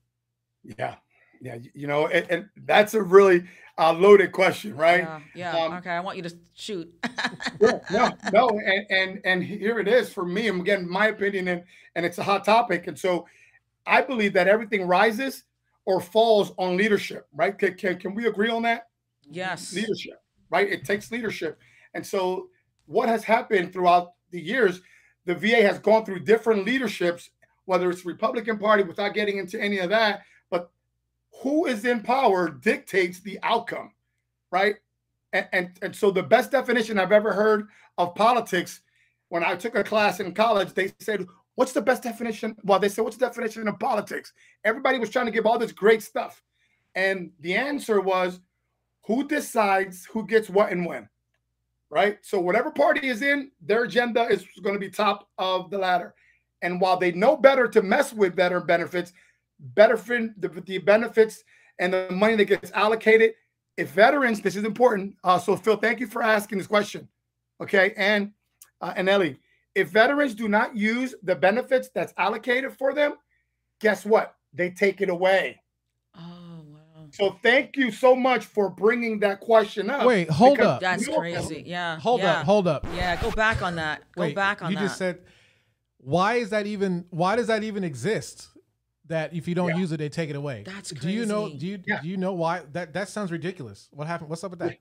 Yeah, 0.63 0.95
yeah, 1.41 1.58
you 1.73 1.88
know, 1.88 2.08
and, 2.08 2.30
and 2.30 2.50
that's 2.65 2.93
a 2.93 3.02
really 3.02 3.43
uh, 3.78 3.93
loaded 3.93 4.32
question, 4.32 4.76
right? 4.76 5.02
Yeah, 5.02 5.19
yeah. 5.36 5.58
Um, 5.58 5.73
okay, 5.73 5.91
I 5.91 6.00
want 6.00 6.17
you 6.17 6.23
to 6.23 6.36
shoot. 6.54 6.91
yeah, 7.62 7.80
no, 7.91 8.12
no, 8.34 8.50
and 8.50 8.86
and 8.89 9.21
and 9.23 9.43
here 9.43 9.80
it 9.80 9.88
is 9.88 10.12
for 10.12 10.26
me. 10.26 10.47
And 10.47 10.62
again, 10.62 10.89
my 10.89 11.08
opinion, 11.08 11.47
and 11.47 11.63
and 11.95 12.06
it's 12.06 12.17
a 12.17 12.23
hot 12.23 12.45
topic, 12.45 12.88
and 12.88 12.97
so 12.97 13.28
I 13.88 14.02
believe 14.02 14.34
that 14.34 14.47
everything 14.47 14.86
rises 14.86 15.43
or 15.86 16.02
falls 16.02 16.52
on 16.58 16.76
leadership, 16.76 17.28
right? 17.34 17.58
Can, 17.58 17.73
can, 17.76 17.97
can 17.97 18.13
we 18.13 18.28
agree 18.28 18.50
on 18.50 18.62
that? 18.63 18.89
Yes. 19.32 19.73
Leadership, 19.73 20.21
right? 20.50 20.69
It 20.69 20.84
takes 20.84 21.12
leadership. 21.12 21.58
And 21.93 22.06
so, 22.06 22.50
what 22.86 23.10
has 23.10 23.23
happened 23.23 23.71
throughout 23.71 24.12
the 24.32 24.39
years, 24.39 24.82
the 25.26 25.34
VA 25.34 25.63
has 25.63 25.80
gone 25.80 26.06
through 26.06 26.19
different 26.19 26.65
leaderships, 26.65 27.30
whether 27.65 27.89
it's 27.89 28.06
Republican 28.06 28.60
Party, 28.60 28.84
without 28.84 29.13
getting 29.13 29.38
into 29.38 29.60
any 29.60 29.80
of 29.80 29.89
that, 29.89 30.23
but 30.50 30.71
who 31.42 31.66
is 31.66 31.86
in 31.86 32.02
power 32.02 32.50
dictates 32.50 33.20
the 33.20 33.40
outcome, 33.44 33.92
right? 34.52 34.76
And, 35.34 35.48
and, 35.54 35.70
and 35.82 35.96
so, 35.96 36.12
the 36.12 36.24
best 36.24 36.52
definition 36.52 37.00
I've 37.00 37.12
ever 37.12 37.34
heard 37.34 37.68
of 37.98 38.16
politics 38.16 38.82
when 39.30 39.44
I 39.44 39.56
took 39.56 39.76
a 39.76 39.84
class 39.84 40.20
in 40.20 40.34
college, 40.34 40.74
they 40.74 40.94
said, 41.00 41.26
What's 41.56 41.74
the 41.74 41.82
best 41.82 42.04
definition? 42.04 42.56
Well, 42.63 42.80
they 42.80 42.90
said, 42.90 43.04
What's 43.04 43.18
the 43.18 43.26
definition 43.26 43.68
of 43.68 43.80
politics? 43.80 44.34
Everybody 44.63 45.00
was 45.00 45.10
trying 45.10 45.26
to 45.26 45.32
give 45.32 45.46
all 45.46 45.60
this 45.60 45.72
great 45.72 46.02
stuff. 46.02 46.42
And 46.96 47.32
the 47.42 47.56
answer 47.56 48.02
was 48.02 48.40
who 49.06 49.28
decides 49.28 50.06
who 50.06 50.26
gets 50.26 50.50
what 50.50 50.72
and 50.72 50.86
when, 50.86 51.08
right? 51.90 52.20
So, 52.22 52.40
whatever 52.40 52.72
party 52.72 53.08
is 53.08 53.22
in, 53.22 53.52
their 53.62 53.84
agenda 53.84 54.24
is 54.24 54.46
going 54.62 54.76
to 54.76 54.80
be 54.80 54.90
top 54.90 55.30
of 55.38 55.70
the 55.70 55.78
ladder. 55.78 56.13
And 56.62 56.82
while 56.82 56.98
they 56.98 57.12
know 57.12 57.38
better 57.38 57.68
to 57.68 57.82
mess 57.82 58.13
with 58.13 58.36
better 58.36 58.60
benefits, 58.60 59.13
better 59.60 59.98
for 59.98 60.17
the, 60.38 60.50
the 60.65 60.78
benefits 60.80 61.43
and 61.80 61.93
the 61.93 62.10
money 62.12 62.36
that 62.36 62.46
gets 62.46 62.72
allocated, 62.72 63.34
if 63.78 63.91
veterans, 63.91 64.41
this 64.41 64.56
is 64.56 64.63
important. 64.63 65.15
Uh, 65.24 65.38
so, 65.38 65.56
Phil, 65.56 65.78
thank 65.78 66.00
you 66.00 66.08
for 66.08 66.24
asking 66.24 66.58
this 66.58 66.67
question. 66.67 67.08
Okay. 67.62 67.93
And, 67.98 68.32
uh, 68.82 68.93
and 68.96 69.10
Ellie, 69.10 69.39
if 69.76 69.89
veterans 69.89 70.34
do 70.34 70.48
not 70.48 70.76
use 70.76 71.13
the 71.24 71.36
benefits 71.36 71.89
that's 71.93 72.13
allocated 72.17 72.74
for 72.74 72.93
them, 72.93 73.13
guess 73.80 74.06
what? 74.06 74.36
They 74.54 74.72
take 74.72 75.02
it 75.02 75.10
away. 75.10 75.62
Oh, 76.15 76.63
wow. 76.65 77.08
So 77.12 77.38
thank 77.43 77.78
you 77.78 77.91
so 77.91 78.15
much 78.15 78.46
for 78.46 78.70
bringing 78.70 79.20
that 79.20 79.39
question 79.39 79.89
up. 79.89 80.06
Wait, 80.06 80.30
hold 80.30 80.60
up. 80.60 80.82
That's 80.82 81.08
crazy. 81.08 81.63
Yeah. 81.65 82.00
Hold 82.00 82.22
yeah. 82.22 82.39
up, 82.39 82.46
hold 82.46 82.67
up. 82.67 82.88
Yeah, 82.96 83.22
go 83.22 83.30
back 83.32 83.62
on 83.62 83.76
that. 83.76 84.02
Go 84.15 84.24
Wait, 84.24 84.36
back 84.36 84.63
on 84.63 84.72
that 84.72 84.72
you 84.72 84.78
that. 84.78 84.89
just 84.89 84.98
said 84.98 85.20
why 86.08 86.36
is 86.36 86.52
that 86.52 86.65
even 86.65 87.06
why 87.10 87.36
does 87.36 87.48
that 87.48 87.63
even 87.63 87.84
exist 87.84 88.48
that 89.08 89.34
if 89.34 89.48
you 89.48 89.56
don't 89.56 89.70
Yeah. 89.70 89.78
use 89.78 89.91
it 89.91 89.98
they 89.98 90.10
take 90.10 90.30
it 90.30 90.36
away 90.36 90.63
That's 90.65 90.91
do 90.91 91.10
you 91.10 91.26
know 91.26 91.50
do 91.50 91.65
you 91.67 91.80
Yeah. 91.86 92.02
do 92.02 92.08
you 92.08 92.17
know 92.17 92.34
why 92.34 92.63
that 92.74 92.93
that 92.93 93.10
sounds 93.10 93.32
ridiculous 93.32 93.88
what 93.91 94.08
happened 94.08 94.30
what's 94.30 94.43
up 94.43 94.52
with 94.52 94.60
that 94.60 94.78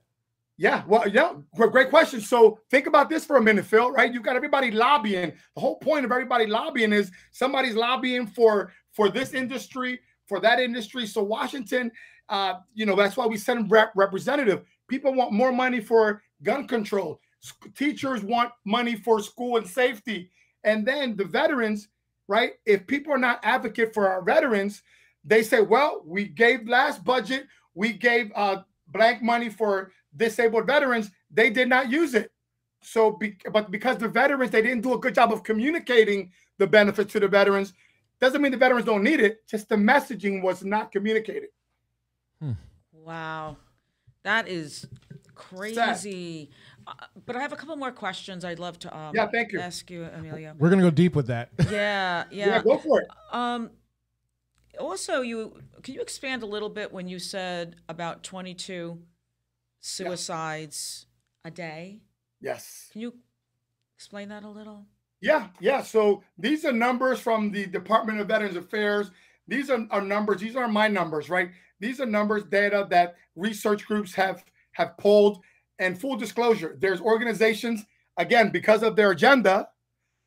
Yeah, 0.59 0.83
well, 0.87 1.07
yeah, 1.07 1.33
great, 1.55 1.71
great 1.71 1.89
question. 1.91 2.19
So 2.19 2.59
think 2.71 2.87
about 2.87 3.09
this 3.09 3.23
for 3.23 3.37
a 3.37 3.41
minute, 3.41 3.63
Phil. 3.63 3.91
Right? 3.91 4.11
You've 4.11 4.23
got 4.23 4.35
everybody 4.35 4.71
lobbying. 4.71 5.31
The 5.53 5.61
whole 5.61 5.77
point 5.77 6.03
of 6.03 6.11
everybody 6.11 6.47
lobbying 6.47 6.93
is 6.93 7.11
somebody's 7.31 7.75
lobbying 7.75 8.25
for 8.25 8.73
for 8.91 9.07
this 9.09 9.35
industry, 9.35 9.99
for 10.25 10.39
that 10.39 10.59
industry. 10.59 11.05
So 11.05 11.21
Washington, 11.21 11.91
uh, 12.29 12.55
you 12.73 12.87
know, 12.87 12.95
that's 12.95 13.15
why 13.15 13.27
we 13.27 13.37
send 13.37 13.69
rep- 13.69 13.93
representative. 13.95 14.65
People 14.87 15.13
want 15.13 15.31
more 15.31 15.51
money 15.51 15.79
for 15.79 16.23
gun 16.41 16.67
control. 16.67 17.21
S- 17.43 17.53
Teachers 17.75 18.23
want 18.23 18.51
money 18.65 18.95
for 18.95 19.21
school 19.21 19.57
and 19.57 19.67
safety, 19.67 20.31
and 20.63 20.83
then 20.87 21.15
the 21.15 21.25
veterans, 21.25 21.89
right? 22.27 22.53
If 22.65 22.87
people 22.87 23.13
are 23.13 23.17
not 23.17 23.39
advocate 23.43 23.93
for 23.93 24.07
our 24.07 24.21
veterans, 24.21 24.83
they 25.23 25.43
say, 25.43 25.61
well, 25.61 26.01
we 26.05 26.25
gave 26.25 26.67
last 26.67 27.03
budget, 27.03 27.47
we 27.73 27.93
gave 27.93 28.31
uh, 28.35 28.63
blank 28.87 29.21
money 29.21 29.49
for 29.49 29.91
disabled 30.15 30.67
veterans, 30.67 31.11
they 31.31 31.49
did 31.49 31.69
not 31.69 31.89
use 31.89 32.15
it. 32.15 32.31
So, 32.81 33.11
be, 33.11 33.35
but 33.51 33.71
because 33.71 33.97
the 33.97 34.07
veterans, 34.07 34.51
they 34.51 34.61
didn't 34.61 34.81
do 34.81 34.93
a 34.93 34.99
good 34.99 35.15
job 35.15 35.33
of 35.33 35.43
communicating 35.43 36.31
the 36.57 36.67
benefits 36.67 37.11
to 37.13 37.19
the 37.19 37.27
veterans, 37.27 37.73
doesn't 38.19 38.41
mean 38.41 38.51
the 38.51 38.57
veterans 38.57 38.85
don't 38.85 39.03
need 39.03 39.19
it. 39.19 39.45
Just 39.47 39.69
the 39.69 39.75
messaging 39.75 40.41
was 40.41 40.63
not 40.63 40.91
communicated. 40.91 41.49
Wow, 42.93 43.57
that 44.23 44.47
is 44.47 44.87
crazy. 45.35 46.49
Uh, 46.87 46.93
but 47.25 47.35
I 47.35 47.41
have 47.41 47.51
a 47.51 47.57
couple 47.57 47.75
more 47.75 47.91
questions 47.91 48.45
I'd 48.45 48.59
love 48.59 48.79
to 48.79 48.97
um, 48.97 49.11
Yeah, 49.13 49.27
thank 49.29 49.51
you. 49.51 49.59
ask 49.59 49.91
you, 49.91 50.05
Emilio. 50.05 50.55
we're 50.57 50.69
gonna 50.69 50.81
go 50.81 50.89
deep 50.89 51.15
with 51.15 51.27
that 51.27 51.49
Yeah, 51.69 52.23
Yeah, 52.31 52.47
yeah. 52.47 52.63
go 52.63 52.77
for 52.77 53.01
it. 53.01 53.07
Um, 53.33 53.71
also, 54.79 55.21
you 55.21 55.59
can 55.83 55.93
you 55.95 56.01
expand 56.01 56.43
a 56.43 56.45
little 56.45 56.69
bit 56.69 56.93
when 56.93 57.07
you 57.07 57.19
said 57.19 57.75
about 57.89 58.23
22 58.23 58.99
suicides 59.81 61.07
a 61.43 61.51
day? 61.51 62.01
Yes. 62.41 62.89
Can 62.91 63.01
you 63.01 63.13
explain 63.95 64.29
that 64.29 64.43
a 64.43 64.49
little? 64.49 64.85
Yeah, 65.21 65.47
yeah. 65.59 65.81
So 65.81 66.23
these 66.37 66.63
are 66.65 66.71
numbers 66.71 67.19
from 67.19 67.51
the 67.51 67.65
Department 67.65 68.19
of 68.19 68.27
Veterans 68.27 68.55
Affairs. 68.55 69.09
These 69.47 69.69
are, 69.69 69.87
are 69.89 70.01
numbers. 70.01 70.41
These 70.41 70.55
are 70.55 70.67
my 70.67 70.87
numbers, 70.87 71.29
right? 71.29 71.49
These 71.79 71.99
are 71.99 72.05
numbers, 72.05 72.43
data 72.43 72.85
that 72.91 73.15
research 73.35 73.85
groups 73.85 74.13
have 74.13 74.43
have 74.73 74.95
pulled. 74.97 75.41
And 75.79 75.99
full 75.99 76.15
disclosure, 76.15 76.75
there's 76.79 77.01
organizations 77.01 77.85
again 78.17 78.49
because 78.49 78.83
of 78.83 78.95
their 78.95 79.11
agenda, 79.11 79.69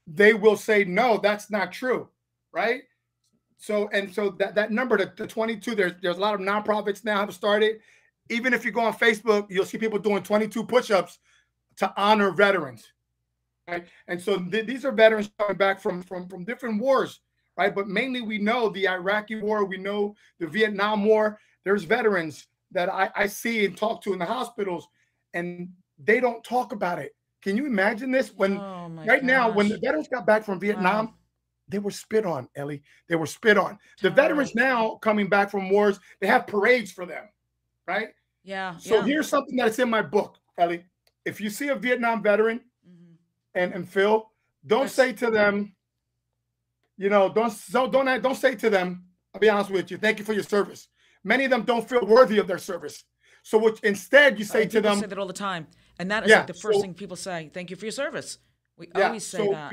they 0.07 0.35
will 0.35 0.57
say 0.57 0.85
no, 0.85 1.19
that's 1.19 1.51
not 1.51 1.73
true, 1.73 2.09
right? 2.53 2.83
So 3.59 3.89
and 3.93 4.13
so 4.15 4.31
that 4.39 4.55
that 4.55 4.71
number, 4.71 4.97
the, 4.97 5.13
the 5.17 5.27
22, 5.27 5.75
there's 5.75 5.93
there's 6.01 6.19
a 6.19 6.21
lot 6.21 6.35
of 6.35 6.41
nonprofits 6.41 7.05
now 7.05 7.21
have 7.21 7.35
started. 7.35 7.81
Even 8.29 8.55
if 8.55 8.65
you 8.65 8.71
go 8.71 8.81
on 8.81 8.95
Facebook, 8.95 9.47
you'll 9.51 9.65
see 9.65 9.77
people 9.77 9.99
doing 9.99 10.23
22 10.23 10.65
push-ups 10.65 11.19
to 11.77 11.93
honor 11.97 12.31
veterans 12.31 12.87
right? 13.71 13.87
And 14.09 14.21
so 14.21 14.39
th- 14.39 14.67
these 14.67 14.85
are 14.85 14.93
veterans 14.93 15.31
coming 15.39 15.57
back 15.57 15.81
from 15.81 16.03
from 16.03 16.29
from 16.29 16.45
different 16.45 16.81
wars, 16.81 17.21
right? 17.57 17.75
But 17.75 17.89
mainly 17.89 18.21
we 18.21 18.39
know 18.39 18.69
the 18.69 18.89
Iraqi 18.89 19.37
war, 19.37 19.65
we 19.65 19.79
know 19.79 20.15
the 20.39 20.47
Vietnam 20.47 21.05
War. 21.05 21.39
There's 21.65 21.85
veterans 21.85 22.47
that 22.73 22.89
I, 22.89 23.11
I 23.15 23.27
see 23.27 23.65
and 23.65 23.77
talk 23.77 24.03
to 24.03 24.13
in 24.13 24.19
the 24.19 24.25
hospitals, 24.25 24.89
and 25.35 25.69
they 25.99 26.21
don't 26.21 26.43
talk 26.45 26.73
about 26.73 26.99
it. 26.99 27.13
Can 27.43 27.57
you 27.57 27.67
imagine 27.67 28.11
this? 28.11 28.31
When 28.37 28.59
oh 28.59 28.89
right 29.07 29.25
now, 29.25 29.51
when 29.51 29.69
the 29.69 29.79
veterans 29.79 30.09
got 30.09 30.27
back 30.27 30.45
from 30.45 30.61
Vietnam, 30.61 31.07
Wow. 31.07 31.15
they 31.69 31.79
were 31.79 31.91
spit 31.91 32.27
on, 32.27 32.49
Ellie. 32.57 32.83
They 33.09 33.17
were 33.17 33.27
spit 33.27 33.57
on. 33.57 33.79
The 34.03 34.11
veterans 34.11 34.55
now 34.55 34.97
coming 34.97 35.29
back 35.29 35.51
from 35.51 35.71
wars, 35.71 35.99
they 36.21 36.27
have 36.27 36.47
parades 36.47 36.93
for 36.93 37.07
them, 37.07 37.29
right? 37.87 38.09
yeah, 38.43 38.77
So 38.79 38.97
yeah. 38.97 39.05
here's 39.05 39.29
something 39.29 39.57
that's 39.57 39.79
in 39.79 39.89
my 39.91 40.03
book, 40.03 40.37
Ellie. 40.59 40.85
If 41.25 41.41
you 41.41 41.51
see 41.51 41.69
a 41.69 41.77
Vietnam 41.77 42.23
veteran 42.23 42.61
Mhm. 42.87 43.17
and 43.55 43.73
and 43.75 43.89
Phil, 43.89 44.31
don't 44.67 44.91
say 44.91 45.13
to 45.15 45.31
them, 45.31 45.75
you 46.97 47.09
know, 47.09 47.33
don't 47.33 47.51
so 47.51 47.87
don't 47.87 48.23
don't 48.23 48.35
say 48.37 48.55
to 48.57 48.69
them. 48.71 49.05
I'll 49.35 49.41
be 49.41 49.49
honest 49.49 49.71
with 49.71 49.91
you. 49.91 49.97
Thank 49.97 50.19
you 50.19 50.25
for 50.25 50.33
your 50.33 50.43
service. 50.43 50.89
Many 51.25 51.45
of 51.45 51.51
them 51.51 51.63
don't 51.63 51.89
feel 51.89 52.05
worthy 52.05 52.39
of 52.39 52.47
their 52.47 52.59
service. 52.59 53.05
So 53.43 53.59
what, 53.59 53.81
instead, 53.83 54.39
you 54.39 54.45
say 54.45 54.65
Uh, 54.65 54.69
to 54.69 54.81
them, 54.81 55.01
say 55.01 55.07
that 55.07 55.19
all 55.19 55.27
the 55.27 55.33
time, 55.33 55.67
and 55.99 56.11
that 56.11 56.25
is 56.25 56.31
Yeah, 56.31 56.39
like 56.39 56.47
the 56.49 56.55
first 56.55 56.77
so- 56.79 56.83
thing 56.83 56.95
people 56.95 57.17
say. 57.17 57.51
Thank 57.53 57.71
you 57.71 57.77
for 57.77 57.85
your 57.87 57.93
service. 57.93 58.39
We 58.77 58.89
yeah. 58.95 59.07
always 59.07 59.27
say 59.27 59.39
so 59.47 59.53
that. 59.53 59.73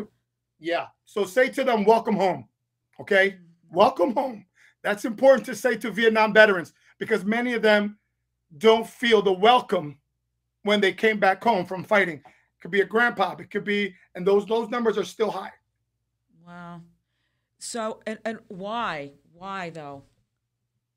yeah. 0.60 0.88
So 1.06 1.26
say 1.26 1.50
to 1.50 1.64
them, 1.64 1.86
welcome 1.86 2.16
home. 2.16 2.48
Okay, 3.00 3.32
Mhm. 3.32 3.40
welcome 3.72 4.14
home. 4.14 4.46
That's 4.82 5.06
important 5.06 5.46
to 5.48 5.56
say 5.56 5.76
to 5.78 5.92
Vietnam 5.92 6.34
veterans 6.34 6.74
because 6.98 7.24
many 7.26 7.54
of 7.54 7.62
them 7.62 8.00
don't 8.58 8.88
feel 8.88 9.22
the 9.22 9.34
welcome 9.34 10.00
when 10.64 10.80
they 10.82 10.94
came 10.94 11.20
back 11.20 11.44
home 11.44 11.66
from 11.66 11.84
fighting. 11.84 12.18
It 12.20 12.62
could 12.62 12.72
be 12.72 12.82
a 12.82 12.86
grandpa. 12.86 13.36
It 13.38 13.52
could 13.52 13.64
be, 13.66 13.96
and 14.16 14.26
those 14.26 14.46
those 14.46 14.70
numbers 14.70 14.98
are 14.98 15.04
still 15.06 15.30
high. 15.32 15.54
Wow. 16.46 16.82
So 17.60 18.02
and 18.08 18.20
and 18.26 18.40
why? 18.48 19.14
Why 19.34 19.70
though? 19.70 20.04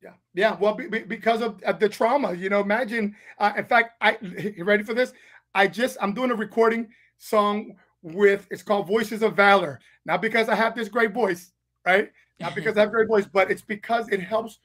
Yeah, 0.02 0.12
yeah. 0.34 0.56
Well, 0.58 0.74
be, 0.74 0.86
be- 0.88 1.00
because 1.00 1.42
of, 1.42 1.62
of 1.62 1.78
the 1.78 1.88
trauma, 1.88 2.32
you 2.32 2.48
know. 2.48 2.60
Imagine. 2.60 3.14
Uh, 3.38 3.52
in 3.56 3.64
fact, 3.64 3.94
I 4.00 4.16
you 4.20 4.64
ready 4.64 4.82
for 4.82 4.94
this? 4.94 5.12
I 5.54 5.66
just 5.66 5.96
I'm 6.00 6.14
doing 6.14 6.30
a 6.30 6.34
recording 6.34 6.88
song 7.18 7.76
with 8.02 8.46
it's 8.50 8.62
called 8.62 8.86
Voices 8.86 9.22
of 9.22 9.36
Valor. 9.36 9.80
Not 10.06 10.22
because 10.22 10.48
I 10.48 10.54
have 10.54 10.74
this 10.74 10.88
great 10.88 11.12
voice, 11.12 11.52
right? 11.84 12.10
Not 12.40 12.54
because 12.54 12.76
I 12.78 12.80
have 12.80 12.90
great 12.90 13.08
voice, 13.08 13.26
but 13.30 13.50
it's 13.50 13.62
because 13.62 14.08
it 14.08 14.20
helps 14.20 14.58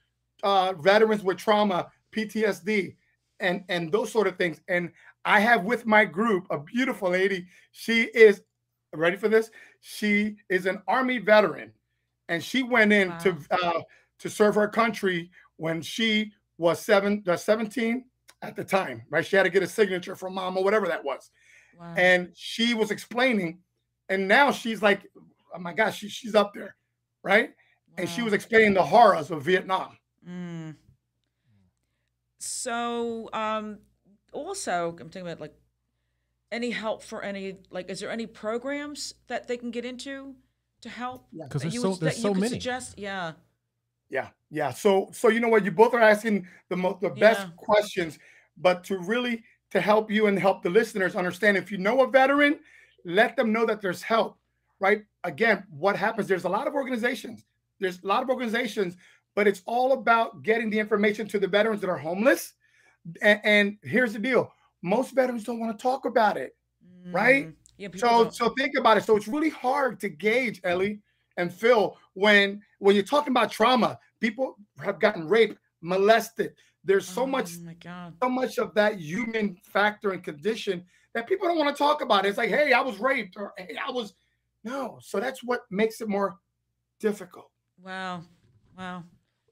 uh, 0.43 0.73
veterans 0.73 1.23
with 1.23 1.37
trauma, 1.37 1.91
PTSD, 2.15 2.95
and 3.41 3.63
and 3.67 3.91
those 3.91 4.11
sort 4.11 4.27
of 4.27 4.37
things. 4.37 4.61
And 4.69 4.91
I 5.25 5.39
have 5.41 5.63
with 5.65 5.85
my 5.85 6.05
group 6.05 6.47
a 6.49 6.57
beautiful 6.59 7.09
lady. 7.09 7.47
She 7.71 8.03
is 8.03 8.41
ready 8.93 9.17
for 9.17 9.27
this. 9.27 9.51
She 9.81 10.37
is 10.49 10.65
an 10.65 10.81
army 10.87 11.17
veteran, 11.17 11.73
and 12.29 12.41
she 12.41 12.63
went 12.63 12.93
in 12.93 13.17
to 13.19 13.35
uh, 13.51 13.81
to 14.19 14.29
serve 14.29 14.55
her 14.55 14.67
country 14.67 15.29
when 15.57 15.81
she 15.81 16.31
was 16.57 16.79
seven, 16.79 17.23
uh, 17.27 17.35
17 17.35 18.05
at 18.41 18.55
the 18.55 18.63
time, 18.63 19.03
right? 19.09 19.25
She 19.25 19.35
had 19.35 19.43
to 19.43 19.49
get 19.49 19.63
a 19.63 19.67
signature 19.67 20.15
from 20.15 20.33
mom 20.35 20.57
or 20.57 20.63
whatever 20.63 20.87
that 20.87 21.03
was. 21.03 21.29
Wow. 21.79 21.93
And 21.97 22.31
she 22.35 22.73
was 22.73 22.91
explaining, 22.91 23.59
and 24.09 24.27
now 24.27 24.51
she's 24.51 24.81
like, 24.81 25.01
oh 25.53 25.59
my 25.59 25.73
gosh, 25.73 25.97
she, 25.99 26.09
she's 26.09 26.35
up 26.35 26.53
there, 26.53 26.75
right? 27.23 27.51
And 27.97 28.09
she 28.09 28.21
was 28.21 28.33
explaining 28.33 28.73
the 28.73 28.83
horrors 28.83 29.31
of 29.31 29.41
Vietnam. 29.43 29.97
Mm. 30.27 30.75
So, 32.39 33.29
um, 33.33 33.79
also, 34.33 34.89
I'm 34.91 35.09
thinking 35.09 35.21
about 35.21 35.39
like 35.39 35.55
any 36.51 36.71
help 36.71 37.03
for 37.03 37.21
any 37.23 37.57
like, 37.71 37.89
is 37.89 37.99
there 37.99 38.11
any 38.11 38.27
programs 38.27 39.13
that 39.27 39.47
they 39.47 39.57
can 39.57 39.71
get 39.71 39.85
into 39.85 40.35
to 40.81 40.89
help? 40.89 41.27
Yeah. 41.31 41.45
'Cause 41.47 41.61
that 41.61 41.67
there's 41.69 41.73
you 41.73 41.81
so- 41.81 41.87
there's 41.95 41.99
that 41.99 42.21
so 42.21 42.27
you 42.29 42.33
could 42.33 42.41
many. 42.41 42.49
Suggest, 42.51 42.99
yeah, 42.99 43.33
Yeah, 44.09 44.29
yeah. 44.51 44.71
So, 44.71 45.09
so 45.11 45.29
you 45.29 45.39
know 45.39 45.49
what? 45.49 45.65
You 45.65 45.71
both 45.71 45.93
are 45.93 46.01
asking 46.01 46.47
the 46.69 46.77
most, 46.77 47.01
the 47.01 47.09
best 47.09 47.41
Yeah. 47.41 47.49
questions, 47.57 48.19
but 48.57 48.83
to 48.85 48.97
really 48.99 49.43
to 49.71 49.81
help 49.81 50.11
you 50.11 50.27
and 50.27 50.37
help 50.39 50.61
the 50.63 50.69
listeners 50.69 51.15
understand, 51.15 51.57
if 51.57 51.71
you 51.71 51.77
know 51.77 52.01
a 52.01 52.07
veteran, 52.07 52.59
let 53.03 53.35
them 53.35 53.51
know 53.51 53.65
that 53.65 53.81
there's 53.81 54.01
help. 54.01 54.37
Right? 54.79 55.05
Again, 55.23 55.63
what 55.69 55.95
happens? 55.95 56.27
There's 56.27 56.43
a 56.43 56.49
lot 56.49 56.67
of 56.67 56.73
organizations. 56.73 57.45
There's 57.79 58.01
a 58.03 58.07
lot 58.07 58.21
of 58.23 58.29
organizations, 58.29 58.95
but 59.33 59.47
it's 59.47 59.61
all 59.65 59.93
about 59.93 60.43
getting 60.43 60.69
the 60.69 60.79
information 60.79 61.27
to 61.29 61.39
the 61.39 61.47
veterans 61.47 61.81
that 61.81 61.89
are 61.89 61.97
homeless. 61.97 62.53
And, 63.21 63.39
and 63.43 63.77
here's 63.83 64.13
the 64.13 64.19
deal: 64.19 64.51
most 64.81 65.15
veterans 65.15 65.43
don't 65.43 65.59
want 65.59 65.77
to 65.77 65.81
talk 65.81 66.05
about 66.05 66.37
it. 66.37 66.55
Right? 67.11 67.47
Mm. 67.47 67.53
Yeah. 67.77 67.87
So 67.95 68.07
don't- 68.07 68.33
so 68.35 68.49
think 68.57 68.75
about 68.77 68.97
it. 68.97 69.03
So 69.03 69.15
it's 69.17 69.27
really 69.27 69.49
hard 69.49 69.99
to 70.01 70.09
gauge 70.09 70.61
Ellie 70.63 71.01
and 71.37 71.53
Phil 71.53 71.97
when 72.13 72.61
when 72.79 72.95
you're 72.95 73.03
talking 73.05 73.31
about 73.31 73.51
trauma. 73.51 73.99
People 74.19 74.57
have 74.83 74.99
gotten 74.99 75.27
raped, 75.27 75.57
molested. 75.81 76.53
There's 76.83 77.07
so 77.07 77.23
oh 77.23 77.27
much 77.27 77.51
Oh 77.57 77.63
my 77.65 77.73
God. 77.75 78.13
so 78.21 78.29
much 78.29 78.57
of 78.59 78.73
that 78.75 78.99
human 78.99 79.57
factor 79.63 80.11
and 80.11 80.23
condition 80.23 80.83
that 81.13 81.27
people 81.27 81.47
don't 81.47 81.57
want 81.57 81.75
to 81.75 81.77
talk 81.81 82.01
about. 82.01 82.25
It's 82.25 82.37
like, 82.37 82.49
hey, 82.49 82.73
I 82.73 82.81
was 82.81 82.97
raped, 82.99 83.35
or 83.37 83.53
hey, 83.57 83.75
I 83.85 83.91
was 83.91 84.13
no. 84.63 84.99
So 85.01 85.19
that's 85.19 85.43
what 85.43 85.61
makes 85.69 86.01
it 86.01 86.07
more 86.07 86.37
difficult. 86.99 87.51
Wow. 87.83 88.21
Wow. 88.77 89.03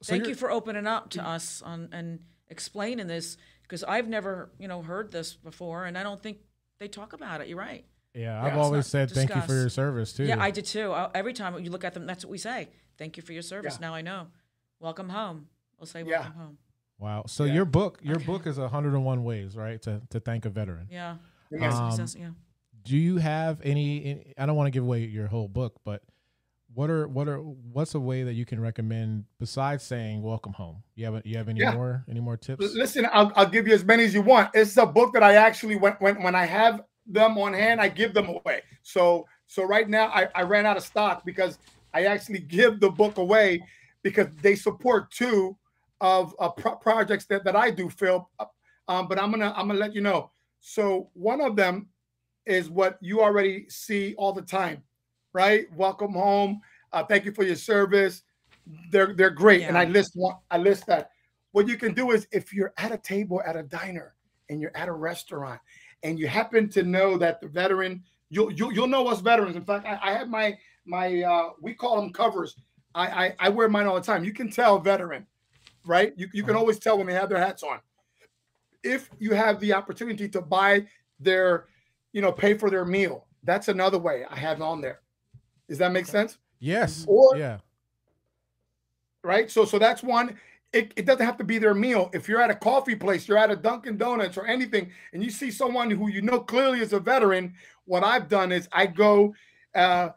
So 0.02 0.10
Thank 0.10 0.24
you're- 0.24 0.34
for 0.34 0.50
opening 0.50 0.86
up 0.86 1.10
to 1.10 1.26
us 1.26 1.62
on 1.62 1.88
and 1.92 2.20
explaining 2.48 3.06
this 3.06 3.36
because 3.62 3.82
I've 3.84 4.08
never, 4.08 4.50
you 4.58 4.68
know, 4.68 4.82
heard 4.82 5.10
this 5.10 5.34
before, 5.34 5.86
and 5.86 5.96
I 5.96 6.02
don't 6.02 6.22
think 6.22 6.38
they 6.78 6.88
talk 6.88 7.12
about 7.12 7.40
it. 7.40 7.48
You're 7.48 7.58
right. 7.58 7.84
yeah 8.14 8.22
Yeah, 8.22 8.40
i've 8.42 8.48
it's 8.54 8.56
always 8.64 8.78
not 8.78 8.84
said 8.86 9.10
thank 9.10 9.34
you 9.34 9.40
for 9.42 9.54
your 9.54 9.68
service 9.68 10.12
too 10.12 10.24
Yeah, 10.24 10.42
I 10.42 10.50
did 10.50 10.66
too. 10.66 10.92
I, 10.92 11.10
every 11.14 11.32
time 11.32 11.58
you 11.64 11.70
look 11.70 11.84
at 11.84 11.94
them, 11.94 12.06
that's 12.06 12.24
what 12.24 12.30
we 12.30 12.38
say. 12.38 12.68
Thank 12.98 13.16
you 13.16 13.22
for 13.22 13.32
your 13.32 13.42
service. 13.42 13.74
Yeah. 13.80 13.88
Now 13.88 13.94
I 13.94 14.02
know. 14.02 14.28
Welcome 14.80 15.08
home. 15.08 15.48
We'll 15.78 15.86
say 15.86 16.02
Yeah. 16.02 16.20
welcome 16.20 16.32
home. 16.32 16.58
Wow. 16.98 17.24
So 17.26 17.44
Yeah. 17.44 17.54
your 17.54 17.64
book, 17.64 17.98
your 18.02 18.16
Okay. 18.16 18.26
book 18.26 18.46
is 18.46 18.58
101 18.58 19.24
ways, 19.24 19.56
right, 19.56 19.80
to 19.82 20.02
to 20.10 20.20
thank 20.20 20.44
a 20.44 20.50
veteran. 20.50 20.86
Yeah. 20.90 21.16
Yes. 21.50 21.74
Um, 21.74 21.90
Success, 21.90 22.16
yeah. 22.18 22.30
Do 22.84 22.96
you 22.96 23.16
have 23.16 23.60
any, 23.62 24.04
any 24.04 24.34
I 24.38 24.46
don't 24.46 24.56
want 24.56 24.66
to 24.66 24.70
give 24.70 24.82
away 24.84 25.04
your 25.04 25.26
whole 25.26 25.48
book, 25.48 25.80
but 25.84 26.02
what 26.72 26.90
are 26.90 27.06
what 27.08 27.28
are 27.28 27.38
what's 27.38 27.94
a 27.94 28.00
way 28.00 28.24
that 28.24 28.34
you 28.34 28.44
can 28.44 28.60
recommend 28.60 29.24
besides 29.38 29.82
saying 29.84 30.22
welcome 30.22 30.52
home? 30.52 30.82
You 30.94 31.06
have 31.06 31.26
you 31.26 31.36
have 31.36 31.48
any 31.48 31.60
Yeah. 31.60 31.74
more 31.74 32.04
any 32.08 32.20
more 32.20 32.36
tips? 32.36 32.74
Listen, 32.74 33.06
I'll, 33.12 33.32
I'll 33.36 33.48
give 33.48 33.66
you 33.66 33.74
as 33.74 33.84
many 33.84 34.04
as 34.04 34.14
you 34.14 34.22
want. 34.22 34.50
It's 34.54 34.76
a 34.76 34.86
book 34.86 35.12
that 35.14 35.22
I 35.22 35.34
actually 35.34 35.76
when 35.76 35.94
when 35.94 36.22
when 36.22 36.34
I 36.34 36.44
have 36.46 36.82
them 37.06 37.36
on 37.38 37.52
hand, 37.52 37.80
I 37.80 37.88
give 37.88 38.14
them 38.14 38.28
away. 38.28 38.62
So 38.82 39.26
so 39.46 39.62
right 39.64 39.88
now 39.88 40.08
I, 40.08 40.28
I 40.34 40.42
ran 40.42 40.64
out 40.66 40.76
of 40.76 40.82
stock 40.84 41.24
because 41.24 41.58
I 41.94 42.04
actually 42.06 42.40
give 42.40 42.80
the 42.80 42.90
book 42.90 43.18
away 43.18 43.62
because 44.02 44.26
they 44.42 44.56
support 44.56 45.10
two 45.10 45.56
of 46.00 46.34
uh, 46.38 46.50
pro- 46.50 46.76
projects 46.76 47.24
that, 47.26 47.44
that 47.44 47.56
I 47.56 47.70
do, 47.70 47.88
Phil. 47.88 48.28
Um, 48.88 49.08
but 49.08 49.18
I'm 49.18 49.30
gonna 49.30 49.54
I'm 49.56 49.68
gonna 49.68 49.78
let 49.78 49.94
you 49.94 50.02
know. 50.02 50.30
So 50.60 51.08
one 51.14 51.40
of 51.40 51.56
them 51.56 51.88
is 52.44 52.68
what 52.68 52.98
you 53.00 53.22
already 53.22 53.66
see 53.68 54.14
all 54.18 54.32
the 54.32 54.42
time, 54.42 54.82
right? 55.32 55.66
Welcome 55.74 56.12
home. 56.12 56.60
Uh, 56.92 57.04
thank 57.04 57.24
you 57.24 57.32
for 57.32 57.44
your 57.44 57.56
service. 57.56 58.22
They're 58.90 59.14
they're 59.14 59.30
great, 59.30 59.62
and 59.62 59.78
I 59.78 59.84
list 59.84 60.12
one. 60.14 60.36
I 60.50 60.58
list 60.58 60.86
that. 60.86 61.10
What 61.52 61.68
you 61.68 61.76
can 61.76 61.94
do 61.94 62.10
is 62.10 62.26
if 62.32 62.52
you're 62.52 62.74
at 62.76 62.92
a 62.92 62.98
table 62.98 63.40
at 63.46 63.56
a 63.56 63.62
diner 63.62 64.14
and 64.50 64.60
you're 64.60 64.76
at 64.76 64.88
a 64.88 64.92
restaurant 64.92 65.60
and 66.02 66.18
you 66.18 66.26
happen 66.26 66.68
to 66.70 66.82
know 66.82 67.16
that 67.16 67.40
the 67.40 67.48
veteran, 67.48 68.02
you'll 68.28 68.52
you'll, 68.52 68.72
you'll 68.72 68.88
know 68.88 69.06
us 69.06 69.20
veterans. 69.20 69.56
In 69.56 69.64
fact, 69.64 69.86
I, 69.86 69.98
I 70.02 70.12
have 70.12 70.28
my 70.28 70.58
my 70.84 71.22
uh, 71.22 71.50
we 71.60 71.74
call 71.74 71.96
them 72.00 72.12
covers. 72.12 72.56
I, 72.94 73.26
I 73.26 73.34
I 73.40 73.48
wear 73.48 73.68
mine 73.68 73.86
all 73.86 73.94
the 73.94 74.00
time. 74.00 74.24
You 74.24 74.32
can 74.32 74.50
tell 74.50 74.78
veteran, 74.78 75.26
right? 75.84 76.12
You 76.16 76.28
you 76.32 76.42
can 76.42 76.50
Uh-huh. 76.50 76.60
always 76.60 76.78
tell 76.78 76.98
when 76.98 77.06
they 77.06 77.14
have 77.14 77.28
their 77.28 77.38
hats 77.38 77.62
on. 77.62 77.80
If 78.82 79.10
you 79.18 79.32
have 79.34 79.60
the 79.60 79.72
opportunity 79.72 80.28
to 80.28 80.40
buy 80.42 80.86
their, 81.18 81.66
you 82.12 82.20
know, 82.20 82.30
pay 82.32 82.54
for 82.54 82.68
their 82.70 82.84
meal, 82.84 83.26
that's 83.42 83.68
another 83.68 83.98
way 83.98 84.24
I 84.28 84.36
have 84.36 84.60
on 84.60 84.80
there. 84.80 85.00
Does 85.68 85.78
that 85.78 85.92
make 85.92 86.06
sense? 86.06 86.38
yes. 86.60 87.04
Or- 87.08 87.36
yeah. 87.36 87.58
right? 89.22 89.50
So 89.50 89.64
so 89.64 89.78
that's 89.78 90.02
one. 90.02 90.36
It, 90.72 90.92
it 90.96 91.06
doesn't 91.06 91.24
have 91.24 91.36
to 91.36 91.44
be 91.44 91.58
their 91.58 91.72
meal. 91.74 92.10
If 92.12 92.28
you're 92.28 92.40
at 92.42 92.50
a 92.50 92.54
coffee 92.54 92.96
place, 92.96 93.28
you're 93.28 93.38
at 93.38 93.48
a 93.48 93.54
Dunkin' 93.54 93.96
Donuts 93.96 94.36
or 94.36 94.44
anything, 94.44 94.90
and 95.12 95.22
you 95.22 95.30
see 95.30 95.50
someone 95.52 95.88
who 95.88 96.08
you 96.08 96.20
know 96.20 96.40
clearly 96.40 96.80
is 96.80 96.92
a 96.92 96.98
veteran, 96.98 97.54
what 97.84 98.02
I've 98.02 98.28
done 98.28 98.50
is 98.50 98.68
I 98.72 98.86
go 98.86 99.34
uh, 99.76 100.08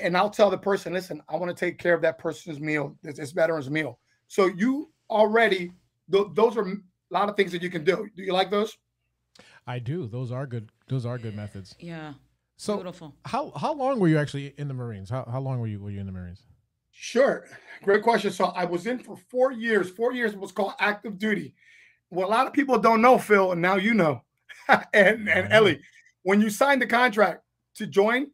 and 0.00 0.16
I'll 0.16 0.30
tell 0.30 0.50
the 0.50 0.58
person, 0.58 0.92
listen, 0.92 1.22
I 1.28 1.36
want 1.36 1.56
to 1.56 1.64
take 1.64 1.78
care 1.78 1.94
of 1.94 2.02
that 2.02 2.18
person's 2.18 2.60
meal, 2.60 2.96
this, 3.02 3.16
this 3.16 3.32
veteran's 3.32 3.70
meal. 3.70 3.98
So 4.28 4.46
you 4.46 4.92
already, 5.08 5.72
th- 6.10 6.28
those 6.34 6.56
are 6.56 6.66
a 6.66 6.76
lot 7.10 7.28
of 7.28 7.36
things 7.36 7.52
that 7.52 7.62
you 7.62 7.70
can 7.70 7.84
do. 7.84 8.08
Do 8.16 8.22
you 8.22 8.32
like 8.32 8.50
those? 8.50 8.76
I 9.66 9.78
do. 9.78 10.06
Those 10.06 10.32
are 10.32 10.46
good. 10.46 10.70
Those 10.88 11.06
are 11.06 11.18
good 11.18 11.36
methods. 11.36 11.74
Yeah. 11.78 12.14
So 12.56 12.76
Beautiful. 12.76 13.14
how 13.24 13.52
how 13.56 13.72
long 13.72 14.00
were 14.00 14.08
you 14.08 14.18
actually 14.18 14.52
in 14.58 14.68
the 14.68 14.74
Marines? 14.74 15.08
How 15.08 15.26
how 15.30 15.40
long 15.40 15.60
were 15.60 15.66
you 15.66 15.80
were 15.80 15.90
you 15.90 16.00
in 16.00 16.06
the 16.06 16.12
Marines? 16.12 16.42
Sure. 16.90 17.46
Great 17.82 18.02
question. 18.02 18.30
So 18.30 18.46
I 18.46 18.66
was 18.66 18.86
in 18.86 18.98
for 18.98 19.16
four 19.30 19.52
years. 19.52 19.88
Four 19.90 20.12
years 20.12 20.36
was 20.36 20.52
called 20.52 20.74
active 20.78 21.18
duty. 21.18 21.54
What 22.10 22.26
a 22.26 22.28
lot 22.28 22.46
of 22.46 22.52
people 22.52 22.78
don't 22.78 23.00
know, 23.00 23.16
Phil, 23.16 23.52
and 23.52 23.62
now 23.62 23.76
you 23.76 23.94
know, 23.94 24.22
and, 24.68 25.28
and. 25.28 25.52
Ellie, 25.52 25.80
when 26.22 26.40
you 26.42 26.50
signed 26.50 26.82
the 26.82 26.86
contract 26.86 27.42
to 27.76 27.86
join, 27.86 28.30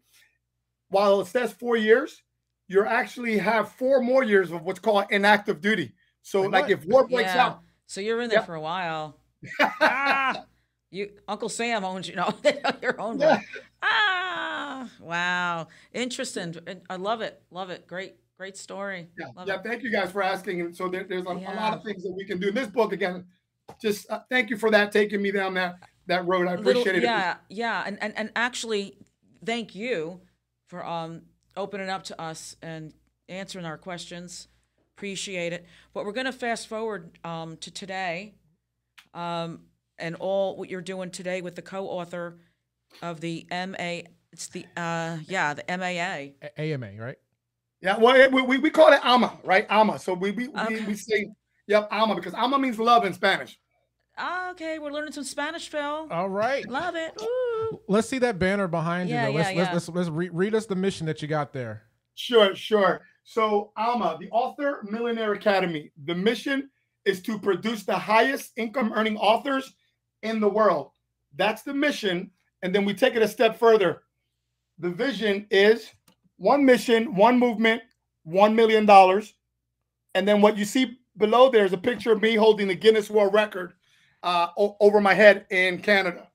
while 0.89 1.21
it 1.21 1.27
says 1.27 1.53
four 1.53 1.77
years, 1.77 2.23
you 2.69 2.85
actually 2.85 3.39
have 3.39 3.73
four 3.73 4.01
more 4.03 4.25
years 4.25 4.51
of 4.51 4.63
what's 4.63 4.79
called 4.81 5.05
inactive 5.11 5.61
duty. 5.61 5.93
So, 6.23 6.43
Like 6.43 6.53
like, 6.53 6.63
what? 6.65 6.71
if 6.73 6.85
war 6.87 7.07
breaks 7.09 7.35
Yeah. 7.35 7.45
out, 7.47 7.61
So 7.87 8.01
you're 8.01 8.21
in 8.21 8.29
there 8.29 8.39
Yep. 8.41 8.47
for 8.47 8.55
a 8.57 8.61
while. 8.61 9.19
ah, 9.61 10.45
you 10.91 11.11
Uncle 11.29 11.49
Sam 11.49 11.85
owns 11.85 12.09
you 12.09 12.17
know 12.17 12.33
your 12.83 13.01
own 13.01 13.21
Yeah. 13.21 13.41
Ah, 13.83 14.91
wow, 15.01 15.69
interesting. 15.93 16.57
I 16.91 16.97
love 16.97 17.21
it. 17.21 17.43
Love 17.51 17.71
it. 17.71 17.87
Great, 17.87 18.15
great 18.37 18.57
story. 18.57 19.09
yeah, 19.19 19.27
Love 19.37 19.47
yeah. 19.47 19.55
it. 19.57 19.61
Thank 19.65 19.83
you 19.83 19.93
guys 19.93 20.11
for 20.11 20.23
asking. 20.23 20.61
And 20.63 20.75
so 20.77 20.89
there, 20.89 21.05
there's 21.05 21.27
a, 21.27 21.31
a 21.31 21.55
lot 21.55 21.75
of 21.75 21.85
things 21.85 22.03
that 22.03 22.13
we 22.13 22.25
can 22.25 22.39
do 22.41 22.49
in 22.49 22.55
this 22.55 22.67
book. 22.69 22.93
Again, 22.93 23.25
just 23.81 24.11
uh, 24.11 24.21
thank 24.31 24.51
you 24.51 24.57
for 24.57 24.71
that, 24.71 24.91
taking 24.91 25.23
me 25.23 25.31
down 25.31 25.55
that 25.55 25.77
that 26.09 26.27
road. 26.27 26.49
I 26.49 26.55
Little- 26.57 26.71
appreciate 26.83 26.97
it. 26.97 27.03
yeah, 27.05 27.37
yeah, 27.49 27.85
and, 27.87 28.03
and 28.03 28.17
and 28.17 28.31
actually, 28.35 28.97
thank 29.45 29.75
you 29.77 30.21
for 30.67 30.85
um 30.85 31.23
opening 31.57 31.89
up 31.89 32.03
to 32.05 32.21
us 32.21 32.57
and 32.63 32.93
answering 33.29 33.65
our 33.65 33.79
questions. 33.79 34.49
Appreciate 34.97 35.53
it. 35.53 35.67
But 35.93 36.05
we're 36.05 36.13
going 36.13 36.27
to 36.27 36.33
fast 36.33 36.69
forward 36.69 37.19
um, 37.25 37.57
to 37.59 37.71
today, 37.71 38.35
um, 39.13 39.61
and 39.99 40.15
all 40.17 40.57
what 40.57 40.71
you're 40.71 40.81
doing 40.81 41.11
today 41.11 41.43
with 41.43 41.55
the 41.55 41.63
co-author 41.63 42.39
of 43.03 43.21
the 43.21 43.47
MA. 43.51 44.01
It's 44.33 44.49
the 44.49 44.65
uh, 44.77 45.19
yeah, 45.29 45.55
the 45.55 45.65
MAA. 45.69 46.33
A- 46.43 46.61
AMA, 46.61 46.93
right? 46.99 47.17
Yeah, 47.83 47.99
well, 47.99 48.31
we, 48.31 48.43
we, 48.43 48.59
we 48.59 48.71
call 48.71 48.91
it 48.93 49.01
ama, 49.05 49.39
right? 49.45 49.67
Ama. 49.69 49.99
So 49.99 50.15
we 50.15 50.31
we, 50.31 50.49
Okay. 50.49 50.81
we, 50.81 50.87
we 50.87 50.95
say, 50.95 51.29
yep, 51.67 51.89
ama, 51.91 52.15
because 52.15 52.33
ama 52.35 52.59
means 52.59 52.79
love 52.79 53.05
in 53.05 53.13
Spanish. 53.13 53.59
Ah, 54.17 54.51
okay, 54.53 54.79
we're 54.79 54.91
learning 54.91 55.13
some 55.13 55.25
Spanish, 55.25 55.69
Phil. 55.69 56.09
All 56.11 56.31
right. 56.31 56.67
Love 56.71 56.97
it. 56.97 57.13
Ooh. 57.21 57.46
Let's 57.89 58.09
see 58.09 58.19
that 58.19 58.39
banner 58.39 58.69
behind 58.69 59.09
Yeah, 59.09 59.27
you. 59.27 59.33
Though. 59.33 59.39
Let's, 59.39 59.51
yeah, 59.51 59.57
let's 59.57 59.69
yeah. 59.69 59.75
let's 59.75 59.89
let's 59.89 60.09
re- 60.09 60.29
read 60.31 60.55
us 60.55 60.67
the 60.67 60.77
mission 60.77 61.07
that 61.07 61.23
you 61.23 61.29
got 61.29 61.53
there. 61.53 61.83
Sure, 62.15 62.55
sure. 62.55 63.03
So 63.25 63.73
AMA, 63.77 64.19
the 64.21 64.29
Author 64.31 64.83
Millionaire 64.89 65.33
Academy, 65.33 65.91
the 66.05 66.15
mission 66.15 66.71
is 67.05 67.21
to 67.23 67.39
produce 67.39 67.83
the 67.85 67.97
highest 67.99 68.53
income 68.57 68.93
earning 68.95 69.17
authors 69.17 69.75
in 70.23 70.41
the 70.41 70.49
world. 70.49 70.91
That's 71.35 71.63
the 71.63 71.75
mission. 71.75 72.31
And 72.63 72.75
then 72.75 72.85
we 72.85 72.95
take 72.95 73.15
it 73.15 73.23
a 73.23 73.29
step 73.29 73.59
further. 73.59 74.03
The 74.79 74.91
vision 74.91 75.47
is 75.51 75.91
one 76.37 76.65
mission, 76.65 77.15
one 77.15 77.39
movement, 77.39 77.83
$1 78.27 78.55
million. 78.55 78.89
And 80.15 80.27
then 80.29 80.41
what 80.41 80.57
you 80.57 80.65
see 80.65 80.99
below 81.17 81.51
there 81.51 81.65
is 81.65 81.73
a 81.73 81.79
picture 81.79 82.13
of 82.13 82.23
me 82.23 82.35
holding 82.35 82.69
the 82.69 82.75
Guinness 82.75 83.11
World 83.11 83.35
Record 83.35 83.75
uh, 84.23 84.49
o- 84.57 84.77
over 84.81 85.01
my 85.01 85.15
head 85.15 85.47
in 85.51 85.79
Canada. 85.81 86.26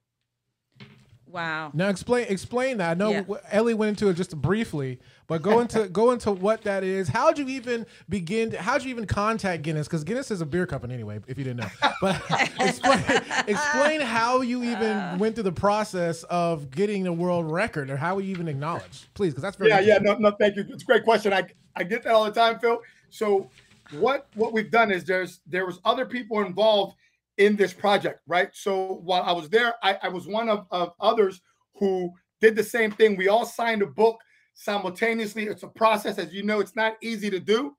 Wow. 1.32 1.72
Now 1.74 1.88
explain 1.89 2.26
explain 2.28 2.78
that. 2.78 2.91
I 2.91 2.94
know 2.94 3.12
Yeah. 3.12 3.24
Ellie 3.52 3.74
went 3.74 3.89
into 3.89 4.10
it 4.10 4.15
just 4.15 4.36
briefly, 4.36 5.00
but 5.28 5.41
go 5.41 5.60
into 5.62 5.88
go 5.89 6.12
into 6.12 6.32
what 6.32 6.63
that 6.63 6.84
is. 6.84 7.08
How'd 7.08 7.38
you 7.38 7.48
even 7.48 7.86
begin? 8.10 8.52
How'd 8.52 8.84
you 8.84 8.89
even 8.89 9.06
contact 9.06 9.63
Guinness? 9.63 9.88
Because 9.88 10.04
Guinness 10.04 10.30
is 10.30 10.41
a 10.41 10.46
beer 10.46 10.65
company 10.65 10.94
anyway. 10.94 11.20
If 11.28 11.38
you 11.38 11.46
didn't 11.46 11.62
know, 11.62 11.89
but 12.02 12.22
explain 12.60 13.00
explain 13.48 14.02
how 14.02 14.41
you 14.41 14.63
even 14.63 15.17
went 15.20 15.36
through 15.36 15.46
the 15.46 15.52
process 15.52 16.24
of 16.24 16.70
getting 16.70 17.04
the 17.04 17.13
world 17.13 17.50
record, 17.50 17.89
or 17.89 17.96
how 17.96 18.17
you 18.17 18.32
even 18.32 18.48
acknowledged, 18.48 19.13
please, 19.13 19.30
because 19.30 19.44
that's 19.44 19.58
very 19.58 19.70
yeah, 19.70 19.80
yeah, 19.80 19.98
no, 20.02 20.15
no, 20.15 20.32
thank 20.32 20.58
you. 20.58 20.65
It's 20.70 20.84
a 20.84 20.86
great 20.86 21.04
question. 21.04 21.32
I 21.32 21.46
I 21.76 21.84
get 21.84 22.04
that 22.04 22.13
all 22.13 22.26
the 22.26 22.32
time, 22.32 22.60
Phil. 22.60 22.82
So 23.10 23.50
what 23.91 24.28
what 24.36 24.52
we've 24.52 24.72
done 24.72 24.91
is 24.91 25.06
there's 25.06 25.39
there 25.48 25.65
was 25.65 25.80
other 25.86 26.06
people 26.06 26.41
involved 26.41 26.96
in 27.38 27.56
this 27.56 27.74
project, 27.74 28.22
right? 28.28 28.50
So 28.54 29.02
while 29.04 29.24
I 29.24 29.32
was 29.32 29.50
there, 29.50 29.76
I, 29.84 29.98
I 30.04 30.10
was 30.10 30.28
one 30.28 30.50
of, 30.50 30.65
of 30.72 30.94
others 31.00 31.41
who 31.76 32.12
did 32.39 32.56
the 32.56 32.63
same 32.63 32.91
thing. 32.91 33.15
We 33.15 33.28
all 33.30 33.46
signed 33.46 33.82
a 33.82 33.88
book 33.88 34.20
simultaneously. 34.54 35.46
It's 35.46 35.63
a 35.63 35.67
process, 35.67 36.17
as 36.17 36.34
you 36.34 36.44
know, 36.44 36.60
it's 36.60 36.76
not 36.76 36.98
easy 37.02 37.30
to 37.30 37.39
do, 37.39 37.76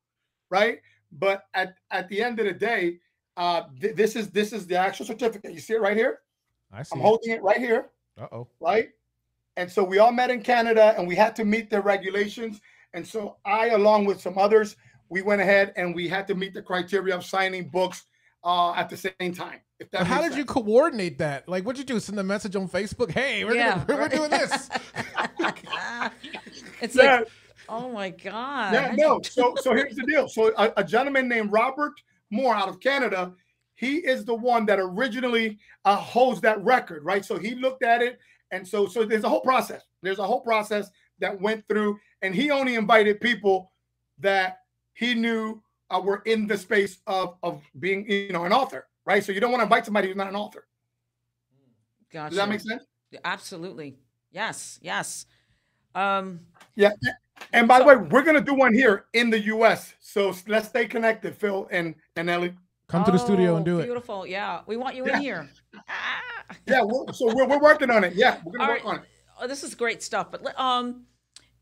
right? 0.51 0.79
But 1.13 1.45
at, 1.55 1.75
at 1.91 2.09
the 2.09 2.23
end 2.23 2.39
of 2.41 2.47
the 2.47 2.53
day, 2.53 2.99
uh, 3.37 3.63
th- 3.81 3.97
this 3.97 4.17
is 4.17 4.31
this 4.31 4.53
is 4.53 4.67
the 4.67 4.77
actual 4.77 5.07
certificate. 5.07 5.53
You 5.53 5.61
see 5.61 5.75
it 5.75 5.81
right 5.81 5.97
here. 5.97 6.21
I 6.73 6.83
see. 6.83 6.91
I'm 6.95 7.01
holding 7.01 7.33
it 7.33 7.43
right 7.43 7.59
here 7.59 7.91
Uh 8.19 8.27
oh. 8.33 8.49
right? 8.61 8.89
And 9.57 9.71
so 9.71 9.85
we 9.85 9.99
all 9.99 10.13
met 10.13 10.31
in 10.31 10.43
Canada 10.43 10.95
and 10.97 11.07
we 11.07 11.15
had 11.15 11.37
to 11.37 11.45
meet 11.45 11.71
their 11.71 11.83
regulations. 11.83 12.61
And 12.95 13.07
so 13.07 13.37
I, 13.45 13.69
along 13.69 14.07
with 14.07 14.21
some 14.21 14.39
others, 14.39 14.77
we 15.09 15.23
went 15.23 15.43
ahead 15.43 15.73
and 15.77 15.95
we 15.95 16.09
had 16.09 16.27
to 16.29 16.35
meet 16.35 16.55
the 16.55 16.63
criteria 16.63 17.15
of 17.15 17.25
signing 17.25 17.69
books 17.69 18.07
uh, 18.45 18.73
at 18.75 18.89
the 18.89 18.97
same 18.97 19.33
time. 19.35 19.61
If 19.79 19.91
that 19.91 20.07
how 20.07 20.21
makes 20.21 20.31
did 20.31 20.39
you 20.39 20.45
coordinate 20.45 21.19
that? 21.19 21.49
Like, 21.49 21.65
what'd 21.65 21.79
you 21.79 21.85
do? 21.85 21.99
Send 22.01 22.19
a 22.19 22.23
message 22.23 22.55
on 22.57 22.69
Facebook? 22.69 23.11
Hey, 23.11 23.45
we're 23.45 23.55
Yeah, 23.55 23.85
gonna, 23.85 23.85
we're 23.89 23.99
right. 23.99 24.11
doing 24.11 24.31
this. 24.31 24.69
it's 26.81 26.95
Yeah, 26.95 27.19
like, 27.19 27.29
oh 27.69 27.91
my 27.91 28.11
god. 28.11 28.75
yeah, 28.75 28.95
no. 28.97 29.21
So 29.23 29.55
so 29.61 29.75
here's 29.75 29.97
the 29.97 30.05
deal. 30.05 30.29
So 30.29 30.53
a, 30.57 30.73
a 30.79 30.85
gentleman 30.85 31.29
named 31.29 31.53
Robert 31.53 31.93
Moore 32.31 32.55
out 32.55 32.69
of 32.69 32.81
Canada, 32.81 33.33
he 33.75 33.97
is 33.97 34.25
the 34.25 34.35
one 34.35 34.67
that 34.67 34.79
originally 34.79 35.59
uh, 35.85 35.97
holds 35.97 36.41
that 36.43 36.63
record, 36.63 37.05
right? 37.05 37.25
So 37.25 37.39
he 37.39 37.55
looked 37.55 37.83
at 37.83 38.03
it, 38.03 38.19
and 38.51 38.67
so 38.67 38.87
so 38.87 39.05
there's 39.05 39.25
a 39.25 39.29
whole 39.29 39.41
process. 39.43 39.83
There's 40.03 40.19
a 40.19 40.27
whole 40.27 40.41
process 40.41 40.91
that 41.19 41.41
went 41.41 41.67
through, 41.69 41.99
and 42.23 42.35
he 42.35 42.51
only 42.51 42.75
invited 42.75 43.21
people 43.21 43.73
that 44.19 44.59
he 44.95 45.15
knew 45.15 45.63
uh, 45.93 46.01
were 46.01 46.23
in 46.27 46.47
the 46.47 46.57
space 46.59 46.99
of 47.07 47.37
of 47.43 47.63
being, 47.79 48.09
you 48.11 48.33
know, 48.33 48.45
an 48.45 48.53
author, 48.53 48.89
right? 49.05 49.23
So 49.23 49.33
you 49.33 49.41
don't 49.41 49.51
want 49.53 49.61
to 49.61 49.65
invite 49.65 49.85
somebody 49.85 50.09
who's 50.09 50.17
not 50.17 50.29
an 50.29 50.37
author. 50.37 50.67
Gotcha. 52.13 52.31
Does 52.31 52.37
that 52.39 52.49
make 52.49 52.61
sense? 52.61 52.85
Absolutely. 53.25 53.99
Yes. 54.31 54.79
Yes. 54.83 55.27
Um. 55.95 56.41
Yeah. 56.75 56.93
And 57.53 57.67
by 57.69 57.79
the 57.79 57.85
way, 57.85 57.97
we're 57.97 58.23
gonna 58.23 58.41
do 58.41 58.55
one 58.55 58.73
here 58.73 59.07
in 59.13 59.31
the 59.31 59.41
U.S. 59.41 59.95
So 60.01 60.35
let's 60.47 60.69
stay 60.69 60.87
connected, 60.87 61.37
Phil 61.37 61.69
and 61.71 61.95
and 62.17 62.31
Ellie. 62.31 62.55
Come 62.89 63.05
to 63.05 63.11
the 63.11 63.19
studio 63.19 63.57
and 63.57 63.63
Oh, 63.67 63.73
do 63.73 63.81
it. 63.81 63.85
Beautiful. 63.85 64.27
Yeah. 64.27 64.61
We 64.67 64.77
want 64.77 64.97
you 64.97 65.07
Yeah. 65.07 65.17
in 65.17 65.23
here. 65.23 65.51
Ah. 65.89 66.21
Yeah, 66.67 66.83
we're, 66.85 67.11
so 67.15 67.35
we're, 67.35 67.47
we're 67.47 67.59
working 67.61 67.91
on 67.91 68.05
it. 68.05 68.15
Yeah, 68.15 68.41
we're 68.45 68.53
gonna 68.53 68.65
All 68.65 68.69
work 68.77 68.85
right. 68.85 68.97
on 68.99 69.03
it. 69.03 69.09
Oh, 69.41 69.47
this 69.49 69.63
is 69.65 69.75
great 69.75 70.03
stuff. 70.03 70.31
But 70.31 70.43
let- 70.43 70.59
um, 70.61 71.07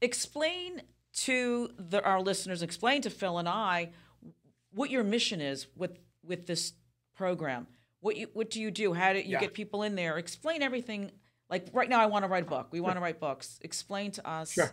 explain 0.01 0.83
to 1.13 1.71
the, 1.79 2.03
our 2.05 2.21
listeners, 2.21 2.63
explain 2.63 3.01
to 3.03 3.11
Phil 3.11 3.39
and 3.39 3.49
I 3.49 3.91
what 4.73 4.91
your 4.91 5.05
mission 5.05 5.41
is 5.41 5.67
with 5.77 5.99
with 6.23 6.47
this 6.47 6.73
program. 7.15 7.67
What 8.01 8.17
you 8.17 8.29
what 8.33 8.51
do 8.51 8.61
you 8.61 8.71
do? 8.71 8.93
How 8.93 9.13
do 9.13 9.19
you 9.21 9.25
Yeah. 9.33 9.41
get 9.41 9.55
people 9.55 9.83
in 9.83 9.95
there? 9.95 10.19
Explain 10.19 10.63
everything. 10.63 11.11
Like 11.49 11.69
right 11.73 11.89
now, 11.89 12.01
I 12.01 12.07
want 12.07 12.25
to 12.25 12.29
write 12.29 12.45
a 12.45 12.47
book. 12.47 12.69
We 12.71 12.81
want 12.81 12.97
to 12.97 13.01
write 13.01 13.21
books. 13.21 13.59
Explain 13.63 14.13
to 14.13 14.29
us 14.29 14.53
Sure. 14.53 14.71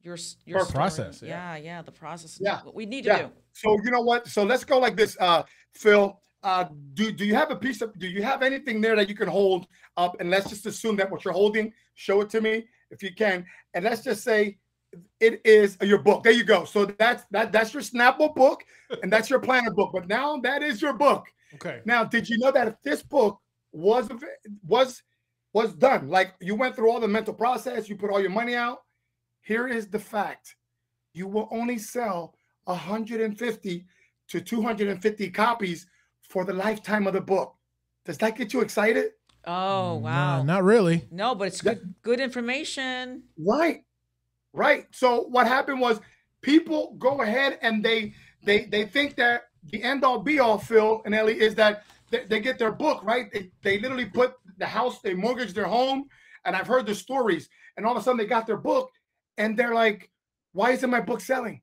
your 0.00 0.16
your 0.46 0.60
story. 0.60 0.72
Process, 0.72 1.22
Yeah. 1.22 1.56
yeah. 1.56 1.62
yeah, 1.64 1.82
the 1.82 1.92
process. 1.92 2.38
Yeah. 2.40 2.62
what 2.62 2.74
we 2.74 2.86
need 2.86 3.02
to 3.04 3.08
Yeah. 3.10 3.22
do. 3.22 3.32
So 3.52 3.76
you 3.84 3.90
know 3.90 4.00
what? 4.02 4.28
So 4.28 4.44
let's 4.44 4.64
go 4.64 4.78
like 4.78 4.96
this, 4.96 5.16
uh, 5.20 5.42
Phil. 5.72 6.20
Uh, 6.42 6.64
do 6.94 7.12
do 7.12 7.26
you 7.26 7.34
have 7.34 7.50
a 7.50 7.56
piece 7.56 7.82
of? 7.82 7.98
Do 7.98 8.06
you 8.08 8.22
have 8.22 8.42
anything 8.42 8.80
there 8.80 8.96
that 8.96 9.08
you 9.08 9.14
can 9.14 9.28
hold 9.28 9.66
up? 9.96 10.18
And 10.20 10.30
let's 10.30 10.48
just 10.48 10.64
assume 10.64 10.96
that 10.96 11.10
what 11.10 11.24
you're 11.24 11.34
holding, 11.34 11.74
show 11.94 12.22
it 12.22 12.30
to 12.30 12.40
me 12.40 12.66
if 12.90 13.02
you 13.02 13.14
can. 13.14 13.44
And 13.74 13.84
let's 13.84 14.02
just 14.02 14.22
say 14.24 14.58
it 15.20 15.40
is 15.44 15.76
your 15.82 15.98
book. 15.98 16.22
There 16.24 16.32
you 16.32 16.44
go. 16.44 16.64
So 16.64 16.84
that's 16.86 17.24
that 17.30 17.52
that's 17.52 17.72
your 17.74 17.82
Snapple 17.82 18.34
book, 18.34 18.64
and 19.02 19.12
that's 19.12 19.30
your 19.30 19.38
planner 19.40 19.70
book. 19.70 19.90
But 19.92 20.08
now 20.08 20.36
that 20.38 20.62
is 20.62 20.80
your 20.82 20.92
book. 20.94 21.26
Okay. 21.54 21.80
Now, 21.84 22.04
did 22.04 22.28
you 22.28 22.38
know 22.38 22.50
that 22.52 22.68
if 22.68 22.74
this 22.82 23.02
book 23.02 23.38
was 23.72 24.08
was 24.66 25.02
was 25.52 25.74
done, 25.74 26.08
like 26.08 26.34
you 26.40 26.54
went 26.54 26.76
through 26.76 26.90
all 26.90 27.00
the 27.00 27.08
mental 27.08 27.34
process, 27.34 27.88
you 27.88 27.96
put 27.96 28.10
all 28.10 28.20
your 28.20 28.30
money 28.30 28.54
out, 28.54 28.78
here 29.42 29.66
is 29.68 29.88
the 29.88 29.98
fact: 29.98 30.56
you 31.12 31.26
will 31.28 31.48
only 31.50 31.78
sell 31.78 32.34
150 32.64 33.86
to 34.28 34.40
250 34.40 35.30
copies 35.30 35.86
for 36.28 36.44
the 36.44 36.52
lifetime 36.52 37.06
of 37.06 37.14
the 37.14 37.20
book. 37.20 37.54
Does 38.04 38.18
that 38.18 38.36
get 38.36 38.52
you 38.52 38.60
excited? 38.60 39.10
Oh 39.46 39.98
Nah, 39.98 40.38
wow. 40.38 40.42
not 40.42 40.62
really. 40.64 41.08
no, 41.10 41.34
but 41.34 41.48
it's 41.48 41.62
good 41.62 41.94
good 42.02 42.20
information. 42.20 43.24
Right. 43.38 43.82
Right. 44.52 44.86
So 44.90 45.22
what 45.28 45.46
happened 45.46 45.80
was 45.80 46.00
people 46.42 46.96
go 46.98 47.22
ahead 47.22 47.58
and 47.62 47.84
they 47.84 48.14
they 48.44 48.64
they 48.64 48.84
think 48.84 49.16
that 49.16 49.42
the 49.70 49.82
end 49.82 50.04
all 50.04 50.18
be 50.18 50.40
all, 50.40 50.58
Phil 50.58 51.02
and 51.04 51.14
Ellie, 51.14 51.40
is 51.40 51.54
that 51.56 51.84
they, 52.10 52.24
they 52.24 52.40
get 52.40 52.58
their 52.58 52.72
book, 52.72 53.04
right? 53.04 53.32
They, 53.32 53.50
they 53.62 53.78
literally 53.78 54.06
put 54.06 54.34
the 54.58 54.66
house, 54.66 55.00
they 55.00 55.14
mortgage 55.14 55.52
their 55.52 55.66
home. 55.66 56.08
And 56.44 56.56
I've 56.56 56.66
heard 56.66 56.86
the 56.86 56.94
stories. 56.94 57.48
And 57.76 57.84
all 57.84 57.92
of 57.92 57.98
a 57.98 58.02
sudden 58.02 58.18
they 58.18 58.26
got 58.26 58.46
their 58.46 58.56
book 58.56 58.90
and 59.36 59.56
they're 59.56 59.74
like, 59.74 60.10
why 60.52 60.70
isn't 60.72 60.90
my 60.90 61.00
book 61.00 61.20
selling? 61.20 61.60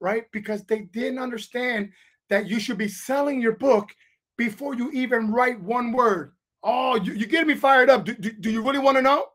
Right? 0.00 0.24
Because 0.32 0.64
they 0.64 0.80
didn't 0.80 1.18
understand 1.18 1.90
that 2.28 2.46
you 2.46 2.60
should 2.60 2.78
be 2.78 2.88
selling 2.88 3.40
your 3.40 3.56
book 3.56 3.88
before 4.36 4.74
you 4.74 4.90
even 4.92 5.32
write 5.32 5.60
one 5.60 5.92
word. 5.92 6.32
Oh, 6.62 6.96
you, 6.96 7.14
you're 7.14 7.28
getting 7.28 7.48
me 7.48 7.54
fired 7.54 7.90
up. 7.90 8.04
Do, 8.04 8.14
do, 8.14 8.30
do 8.30 8.50
you 8.50 8.62
really 8.62 8.78
want 8.78 8.96
to 8.96 9.02
know? 9.02 9.26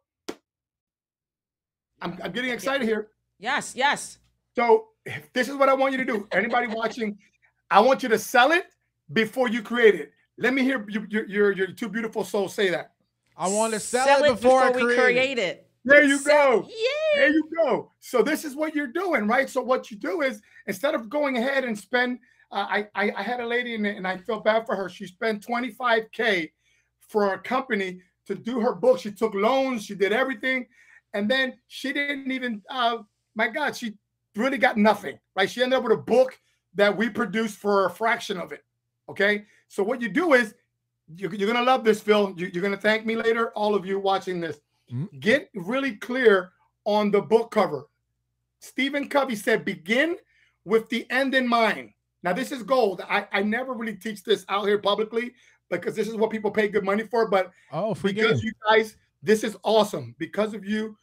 I'm, 2.02 2.18
I'm 2.24 2.32
getting 2.32 2.52
excited 2.52 2.88
here. 2.88 3.10
Yes, 3.40 3.74
yes. 3.76 4.20
So 4.56 4.88
this 5.34 5.48
is 5.48 5.56
what 5.56 5.70
I 5.70 5.74
want 5.74 5.94
you 5.94 5.98
to 6.00 6.06
do. 6.06 6.28
Anybody 6.32 6.68
watching, 6.68 7.18
I 7.70 7.80
want 7.80 8.04
you 8.04 8.10
to 8.10 8.20
sell 8.20 8.52
it 8.52 8.66
before 9.14 9.50
you 9.50 9.62
create 9.62 9.96
it. 9.96 10.12
Let 10.38 10.54
me 10.54 10.64
hear 10.64 10.86
your 10.90 11.06
your, 11.10 11.26
your, 11.28 11.52
your 11.52 11.68
two 11.68 11.90
beautiful 11.90 12.24
souls 12.24 12.54
say 12.54 12.70
that. 12.70 12.92
I 13.36 13.48
want 13.48 13.74
to 13.74 13.80
sell, 13.80 14.24
it 14.24 14.42
before, 14.42 14.64
I 14.64 14.72
we 14.72 14.82
create, 14.82 15.00
create 15.00 15.38
it. 15.38 15.42
it. 15.42 15.70
There 15.86 16.04
you 16.04 16.18
Sell- 16.18 16.62
go. 16.62 16.68
Yeah. 16.68 17.20
There 17.22 17.30
you 17.30 17.50
go. 17.56 17.92
So 18.00 18.22
this 18.22 18.44
is 18.44 18.56
what 18.56 18.76
you're 18.76 18.88
doing, 18.88 19.28
right? 19.28 19.50
So 19.50 19.62
what 19.62 19.92
you 19.92 19.98
do 19.98 20.22
is 20.22 20.42
instead 20.66 20.96
of 20.96 21.08
going 21.10 21.38
ahead 21.38 21.64
and 21.64 21.78
spend, 21.78 22.20
uh, 22.52 22.66
I, 22.70 22.88
I 22.96 23.12
I 23.18 23.24
had 23.24 23.40
a 23.40 23.46
lady 23.46 23.76
in 23.76 23.86
it 23.86 23.96
and 23.96 24.08
I 24.08 24.18
felt 24.18 24.44
bad 24.44 24.66
for 24.66 24.76
her. 24.76 24.90
She 24.90 25.06
spent 25.06 25.46
25k 25.46 26.52
for 27.08 27.34
a 27.34 27.40
company 27.40 28.02
to 28.26 28.36
do 28.36 28.60
her 28.60 28.74
book. 28.74 29.00
She 29.00 29.12
took 29.12 29.34
loans. 29.34 29.86
She 29.86 29.96
did 29.96 30.12
everything, 30.12 30.68
and 31.18 31.30
then 31.30 31.58
she 31.68 31.92
didn't 31.94 32.32
even. 32.32 32.62
Uh, 32.70 33.00
my 33.36 33.48
God, 33.48 33.76
she 33.76 33.94
really 34.36 34.58
got 34.58 34.78
nothing. 34.78 35.20
Right? 35.36 35.50
She 35.50 35.62
ended 35.64 35.78
up 35.78 35.84
with 35.84 35.94
a 35.94 35.98
book 35.98 36.38
that 36.76 36.96
we 36.96 37.10
produced 37.10 37.58
for 37.58 37.86
a 37.86 37.90
fraction 37.90 38.38
of 38.38 38.52
it. 38.52 38.64
Okay. 39.10 39.46
So 39.68 39.84
what 39.84 40.02
you 40.02 40.10
do 40.10 40.34
is 40.34 40.54
you're, 41.16 41.34
you're 41.34 41.52
gonna 41.52 41.66
love 41.66 41.84
this, 41.84 42.02
Phil. 42.02 42.34
You, 42.38 42.50
you're 42.54 42.64
gonna 42.64 42.78
thank 42.78 43.06
me 43.06 43.16
later. 43.16 43.52
All 43.52 43.76
of 43.76 43.86
you 43.86 44.00
watching 44.00 44.40
this, 44.40 44.60
Mhm. 44.94 45.20
get 45.20 45.50
really 45.54 45.96
clear 45.96 46.52
on 46.86 47.12
the 47.12 47.22
book 47.22 47.52
cover. 47.52 47.88
Stephen 48.60 49.10
Covey 49.10 49.36
said, 49.36 49.66
begin 49.66 50.18
with 50.66 50.90
the 50.90 51.06
end 51.12 51.36
in 51.36 51.48
mind. 51.48 51.92
Now, 52.24 52.34
this 52.34 52.52
is 52.52 52.64
gold. 52.64 53.02
I, 53.08 53.28
I 53.32 53.42
never 53.44 53.74
really 53.74 53.96
teach 53.96 54.24
this 54.24 54.46
out 54.50 54.66
here 54.66 54.80
publicly 54.80 55.34
because 55.70 55.96
this 55.96 56.08
is 56.08 56.16
what 56.16 56.32
people 56.32 56.52
pay 56.52 56.68
good 56.68 56.84
money 56.84 57.04
for. 57.04 57.30
But 57.30 57.52
Oh, 57.72 57.94
because 57.94 58.42
game. 58.42 58.48
you 58.48 58.52
guys, 58.68 58.98
this 59.22 59.44
is 59.44 59.56
awesome. 59.64 60.16
Because 60.18 60.54
of 60.54 60.66
you, 60.66 60.98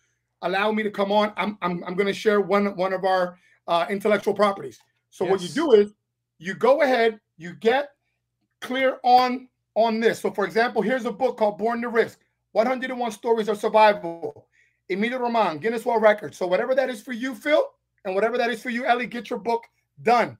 allow 0.45 0.71
me 0.71 0.83
to 0.83 0.91
come 0.91 1.11
on. 1.11 1.33
I'm 1.37 1.59
I'm, 1.61 1.83
I'm 1.85 1.95
going 1.95 2.07
to 2.07 2.15
share 2.15 2.41
one 2.41 2.77
one 2.77 2.93
of 2.93 3.05
our 3.05 3.37
uh, 3.67 3.87
intellectual 3.91 4.35
properties. 4.35 4.79
So 5.11 5.25
what 5.25 5.43
you 5.43 5.49
do 5.49 5.73
is 5.73 5.93
you 6.39 6.55
go 6.55 6.83
ahead, 6.83 7.21
you 7.37 7.55
get 7.55 7.91
clear 8.61 8.99
on 9.03 9.49
on 9.75 10.01
this. 10.01 10.21
So 10.21 10.31
for 10.31 10.45
example, 10.45 10.83
here's 10.83 11.05
a 11.05 11.13
book 11.13 11.37
called 11.37 11.59
Born 11.59 11.83
to 11.83 11.89
Risk: 11.89 12.21
101 12.53 13.13
Stories 13.13 13.49
of 13.49 13.59
Survival. 13.59 14.47
Emilio 14.91 15.19
Roman, 15.19 15.59
Guinness 15.59 15.87
World 15.87 16.03
Records. 16.03 16.37
So 16.37 16.47
whatever 16.47 16.75
that 16.75 16.91
is 16.91 17.01
for 17.01 17.13
you, 17.13 17.35
Phil, 17.35 17.65
and 18.05 18.15
whatever 18.15 18.37
that 18.37 18.51
is 18.51 18.63
for 18.63 18.71
you, 18.71 18.85
Ellie, 18.85 19.07
get 19.07 19.31
your 19.31 19.39
book 19.39 19.65
done. 20.03 20.37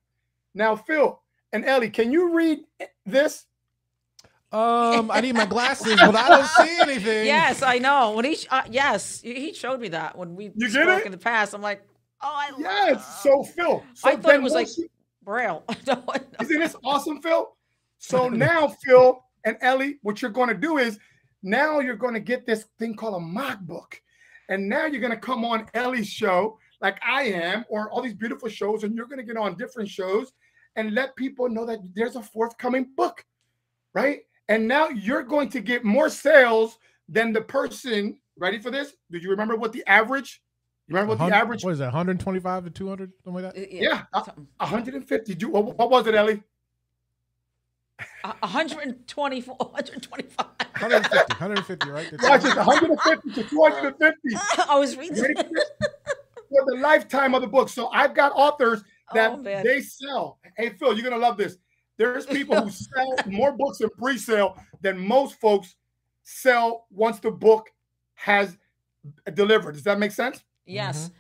Now, 0.55 0.77
Phil 0.77 1.19
and 1.53 1.65
Ellie, 1.65 1.91
can 1.91 2.13
you 2.13 2.37
read 2.37 2.61
this? 3.07 3.47
Um, 4.55 5.11
I 5.11 5.21
need 5.21 5.35
my 5.35 5.47
glasses, 5.47 5.97
but 5.97 6.15
I 6.15 6.29
don't 6.29 6.47
see 6.67 6.79
anything. 6.81 7.27
Yes, 7.27 7.63
I 7.63 7.79
know. 7.79 8.13
When 8.13 8.25
he, 8.25 8.37
uh, 8.51 8.63
yes, 8.71 9.21
he 9.21 9.35
he 9.35 9.53
showed 9.53 9.81
me 9.81 9.89
that 9.89 10.17
when 10.17 10.37
we 10.37 10.53
You 10.55 10.69
spoke 10.69 11.01
it? 11.01 11.07
in 11.07 11.13
the 11.13 11.19
past. 11.19 11.55
I'm 11.55 11.63
like, 11.63 11.83
oh, 12.23 12.33
I 12.33 12.51
love 12.51 12.61
Yes. 12.61 13.23
So 13.23 13.43
Phil, 13.43 13.83
so 13.95 14.09
I 14.09 14.17
thought 14.17 14.35
it 14.35 14.43
was 14.43 14.53
like 14.53 14.67
once 14.67 14.79
you- 14.79 14.89
Braille. 15.23 15.65
No, 15.87 16.03
I- 16.09 16.21
Isn't 16.43 16.61
this 16.61 16.77
awesome, 16.85 17.21
Phil? 17.21 17.55
So 17.99 18.29
now, 18.29 18.69
Phil 18.85 19.19
and 19.45 19.57
Ellie, 19.61 19.99
what 20.03 20.23
you're 20.23 20.31
going 20.31 20.49
to 20.51 20.55
do 20.55 20.79
is 20.79 20.99
now 21.43 21.81
you're 21.81 21.97
going 21.97 22.15
to 22.15 22.21
get 22.21 22.47
this 22.47 22.67
thing 22.79 22.95
called 22.95 23.15
a 23.17 23.21
mock 23.21 23.61
book. 23.61 24.01
And 24.51 24.69
now 24.69 24.85
you're 24.87 25.01
going 25.01 25.11
to 25.13 25.19
come 25.19 25.45
on 25.45 25.67
Ellie's 25.75 26.07
show, 26.09 26.59
like 26.83 26.99
I 27.07 27.23
am, 27.25 27.65
or 27.71 27.91
all 27.91 28.03
these 28.03 28.15
beautiful 28.15 28.49
shows, 28.51 28.85
and 28.85 28.95
you're 28.95 29.07
going 29.07 29.19
to 29.19 29.25
get 29.25 29.39
on 29.39 29.57
different 29.57 29.89
shows 29.89 30.33
and 30.77 30.93
let 30.95 31.17
people 31.17 31.49
know 31.49 31.65
that 31.65 31.79
there's 31.95 32.17
a 32.17 32.23
forthcoming 32.23 32.91
book, 32.95 33.25
right? 33.95 34.21
And 34.49 34.69
now 34.69 34.89
you're 34.89 35.23
going 35.23 35.49
to 35.51 35.61
get 35.61 35.85
more 35.85 36.09
sales 36.09 36.79
than 37.09 37.33
the 37.33 37.41
person. 37.41 38.19
Ready 38.37 38.59
for 38.59 38.71
this? 38.71 38.95
Do 39.11 39.19
you 39.19 39.31
remember 39.31 39.57
what 39.57 39.73
the 39.73 39.85
average? 39.87 40.43
You 40.89 40.95
remember 40.97 41.17
what 41.17 41.31
the 41.31 41.35
average? 41.37 41.65
What 41.65 41.73
is 41.73 41.79
that? 41.79 41.87
125 41.87 42.65
to 42.65 42.71
200, 42.71 43.13
something 43.25 43.43
like 43.43 43.55
that. 43.55 43.73
Yeah, 43.73 44.03
uh, 44.13 44.23
something. 44.25 44.47
150. 44.59 45.35
Do- 45.35 45.49
What, 45.49 45.79
what 45.79 45.91
was 45.91 46.07
it, 46.07 46.15
Ellie? 46.15 46.43
124, 48.41 49.57
125. 49.57 50.47
150, 50.81 51.17
150, 51.35 51.91
right? 51.91 52.11
That's- 52.11 52.23
Watch 52.31 52.43
this, 52.43 52.55
150 52.57 53.43
to 53.43 53.49
250 53.49 54.19
I 54.69 54.79
was 54.79 54.97
reading. 54.97 55.17
For 55.25 56.65
the 56.67 56.77
lifetime 56.81 57.35
of 57.35 57.41
the 57.43 57.49
book. 57.49 57.69
So 57.69 57.89
I've 57.89 58.15
got 58.15 58.33
authors 58.35 58.83
that 59.13 59.33
Oh, 59.33 59.43
they 59.43 59.81
sell. 59.81 60.39
Hey 60.57 60.71
Phil, 60.71 60.95
you're 60.95 61.09
gonna 61.09 61.21
love 61.21 61.37
this. 61.37 61.57
There's 61.97 62.27
people 62.39 62.61
who 62.61 62.71
sell 62.71 63.17
more 63.27 63.53
books 63.53 63.81
in 63.81 63.91
pre-sale 63.91 64.59
than 64.81 64.99
most 64.99 65.41
folks 65.41 65.77
sell 66.23 66.87
once 66.91 67.19
the 67.21 67.31
book 67.31 67.71
has 68.15 68.57
delivered. 69.35 69.73
Does 69.73 69.85
that 69.85 69.99
make 69.99 70.13
sense? 70.13 70.43
Yes. 70.67 71.09
Mm-hmm. 71.09 71.15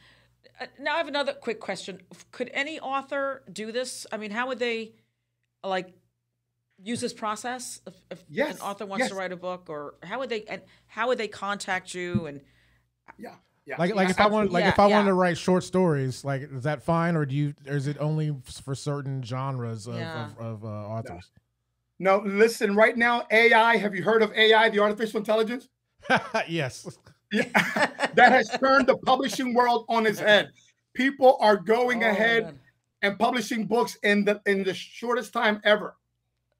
Uh, 0.60 0.66
now 0.80 0.94
I 0.94 0.98
have 0.98 1.08
another 1.08 1.32
quick 1.32 1.60
question. 1.60 2.00
Could 2.30 2.50
any 2.54 2.78
author 2.80 3.42
do 3.52 3.72
this? 3.72 4.06
I 4.12 4.16
mean, 4.16 4.30
how 4.30 4.48
would 4.48 4.58
they 4.58 4.94
like 5.62 5.92
use 6.82 7.00
this 7.00 7.12
process 7.12 7.80
if, 7.86 7.94
if 8.10 8.24
Yes, 8.28 8.56
an 8.56 8.62
author 8.62 8.86
wants 8.86 9.08
to 9.08 9.14
write 9.14 9.32
a 9.32 9.36
book 9.36 9.66
or 9.68 9.94
how 10.02 10.18
would 10.18 10.28
they 10.28 10.44
and 10.44 10.62
how 10.86 11.08
would 11.08 11.18
they 11.18 11.28
contact 11.28 11.94
you 11.94 12.26
and 12.26 12.40
Yeah. 13.18 13.34
Yeah. 13.66 13.76
Like, 13.78 13.94
like 13.94 14.08
Yeah, 14.08 14.10
if 14.10 14.20
I 14.20 14.26
want, 14.26 14.52
like 14.52 14.64
Yeah, 14.64 14.70
if 14.70 14.78
I 14.78 14.88
yeah. 14.88 14.96
wanted 14.96 15.08
to 15.08 15.14
write 15.14 15.38
short 15.38 15.64
stories, 15.64 16.24
like 16.24 16.42
is 16.42 16.64
that 16.64 16.82
fine, 16.82 17.16
or 17.16 17.24
do 17.24 17.34
you, 17.34 17.54
or 17.66 17.76
is 17.76 17.86
it 17.86 17.96
only 17.98 18.34
for 18.62 18.74
certain 18.74 19.22
genres 19.22 19.86
of 19.86 19.94
Yeah. 19.96 20.26
of, 20.38 20.38
of 20.38 20.64
uh, 20.64 20.68
authors? 20.68 21.30
No, 21.98 22.22
listen, 22.26 22.74
right 22.74 22.96
now, 22.96 23.24
AI, 23.30 23.76
have 23.76 23.94
you 23.94 24.02
heard 24.02 24.22
of 24.22 24.32
AI, 24.32 24.68
the 24.68 24.80
artificial 24.80 25.18
intelligence? 25.18 25.68
yes. 26.48 26.98
Yeah. 27.32 27.44
that 28.14 28.32
has 28.32 28.50
turned 28.60 28.86
the 28.86 28.96
publishing 28.98 29.54
world 29.54 29.86
on 29.88 30.06
its 30.06 30.18
head. 30.18 30.50
People 30.92 31.38
are 31.40 31.56
going 31.56 32.04
Oh, 32.04 32.08
ahead 32.08 32.44
man. 32.44 32.60
and 33.02 33.18
publishing 33.18 33.66
books 33.66 33.96
in 34.02 34.24
the 34.24 34.42
in 34.46 34.62
the 34.64 34.74
shortest 34.74 35.32
time 35.32 35.60
ever. 35.64 35.96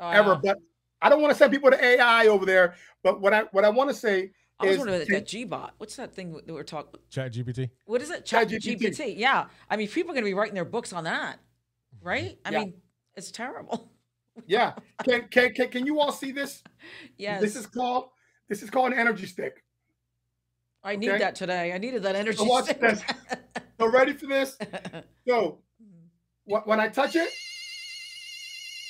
Oh, 0.01 0.11
ever. 0.11 0.31
yeah. 0.31 0.41
But 0.43 0.59
I 1.03 1.11
don't 1.11 1.21
want 1.21 1.33
to 1.33 1.39
send 1.39 1.53
people 1.53 1.71
to 1.71 1.85
AI 1.85 2.29
over 2.29 2.47
there. 2.47 2.75
But 3.03 3.21
what 3.21 3.35
I 3.35 3.43
what 3.53 3.65
I 3.65 3.69
want 3.69 3.91
to 3.91 3.95
say 3.95 4.31
I 4.61 4.67
was 4.67 4.79
wondering 4.79 5.05
can- 5.07 5.15
that 5.15 5.27
Gbot. 5.27 5.71
What's 5.79 5.97
that 5.97 6.15
thing 6.15 6.33
that 6.33 6.53
we're 6.53 6.63
talking? 6.63 7.01
Chat 7.11 7.33
GPT. 7.33 7.71
What 7.87 8.01
is 8.03 8.11
it? 8.11 8.25
Chat 8.25 8.49
ChatGPT. 8.49 8.81
GPT. 8.81 9.15
Yeah. 9.19 9.47
I 9.69 9.77
mean, 9.77 9.89
people 9.89 10.13
are 10.13 10.15
going 10.15 10.25
to 10.25 10.31
be 10.31 10.35
writing 10.35 10.55
their 10.55 10.65
books 10.65 10.93
on 10.93 11.05
that, 11.05 11.39
right? 12.03 12.39
I 12.45 12.51
Yeah. 12.51 12.59
mean, 12.61 12.75
it's 13.17 13.31
terrible. 13.31 13.91
Yeah. 14.49 14.73
Can, 15.05 15.29
can 15.29 15.55
can 15.55 15.69
can 15.69 15.87
you 15.87 16.01
all 16.01 16.11
see 16.11 16.33
this? 16.33 16.61
Yes. 17.17 17.41
This 17.41 17.55
is 17.55 17.67
called 17.67 18.09
this 18.49 18.65
is 18.65 18.69
called 18.71 18.93
an 18.93 18.99
energy 18.99 19.27
stick. 19.27 19.63
I 20.83 20.97
need 20.97 21.11
okay. 21.11 21.19
that 21.19 21.37
today. 21.37 21.73
I 21.73 21.79
needed 21.79 22.03
that 22.03 22.17
energy. 22.17 22.39
So 22.39 22.43
watch 22.45 22.65
stick. 22.65 22.81
this. 22.81 23.01
So 23.79 23.87
ready 23.87 24.13
for 24.13 24.27
this? 24.27 24.59
So 25.29 25.61
wh- 26.51 26.67
when 26.67 26.81
I 26.81 26.89
touch 26.89 27.15
it, 27.15 27.31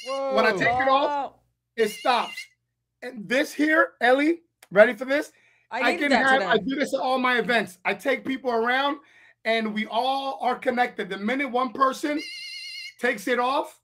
Whoa. 0.06 0.34
When 0.34 0.46
I 0.46 0.52
take 0.52 0.62
it 0.62 0.88
off, 0.88 1.34
it 1.76 1.90
stops. 1.90 2.36
And 3.02 3.28
this 3.28 3.52
here, 3.52 3.92
Ellie, 4.00 4.40
ready 4.70 4.94
for 4.94 5.04
this? 5.04 5.30
I 5.74 5.90
I 5.90 5.96
can 5.96 6.12
have 6.12 6.38
today. 6.38 6.46
I 6.46 6.56
do 6.58 6.76
this 6.76 6.94
at 6.94 7.00
all 7.00 7.18
my 7.18 7.38
events. 7.38 7.78
I 7.84 7.94
take 7.94 8.24
people 8.24 8.50
around 8.52 8.98
and 9.44 9.74
we 9.74 9.86
all 9.86 10.38
are 10.40 10.54
connected. 10.54 11.08
The 11.08 11.18
minute 11.18 11.50
one 11.50 11.72
person 11.72 12.22
takes 13.00 13.26
it 13.26 13.40
off, 13.40 13.80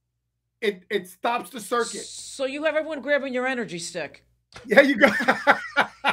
it 0.60 0.84
it 0.88 1.08
stops 1.08 1.50
the 1.50 1.58
circuit. 1.58 2.04
So 2.04 2.44
you 2.44 2.62
have 2.64 2.76
everyone 2.76 3.00
grabbing 3.00 3.34
your 3.34 3.46
energy 3.46 3.80
stick. 3.80 4.24
Yeah, 4.66 4.82
you 4.82 4.96
go. 4.96 5.08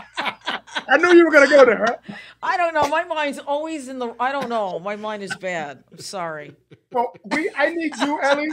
I 0.89 0.97
knew 0.97 1.13
you 1.15 1.25
were 1.25 1.31
gonna 1.31 1.49
go 1.49 1.63
there. 1.63 1.85
Huh? 1.85 2.15
I 2.41 2.57
don't 2.57 2.73
know. 2.73 2.87
My 2.87 3.03
mind's 3.03 3.37
always 3.37 3.87
in 3.87 3.99
the. 3.99 4.15
I 4.19 4.31
don't 4.31 4.49
know. 4.49 4.79
My 4.79 4.95
mind 4.95 5.21
is 5.21 5.35
bad. 5.35 5.83
I'm 5.91 5.99
sorry. 5.99 6.55
Well, 6.91 7.13
we 7.25 7.51
I 7.55 7.69
need 7.69 7.95
you, 7.97 8.19
Ellie. 8.21 8.49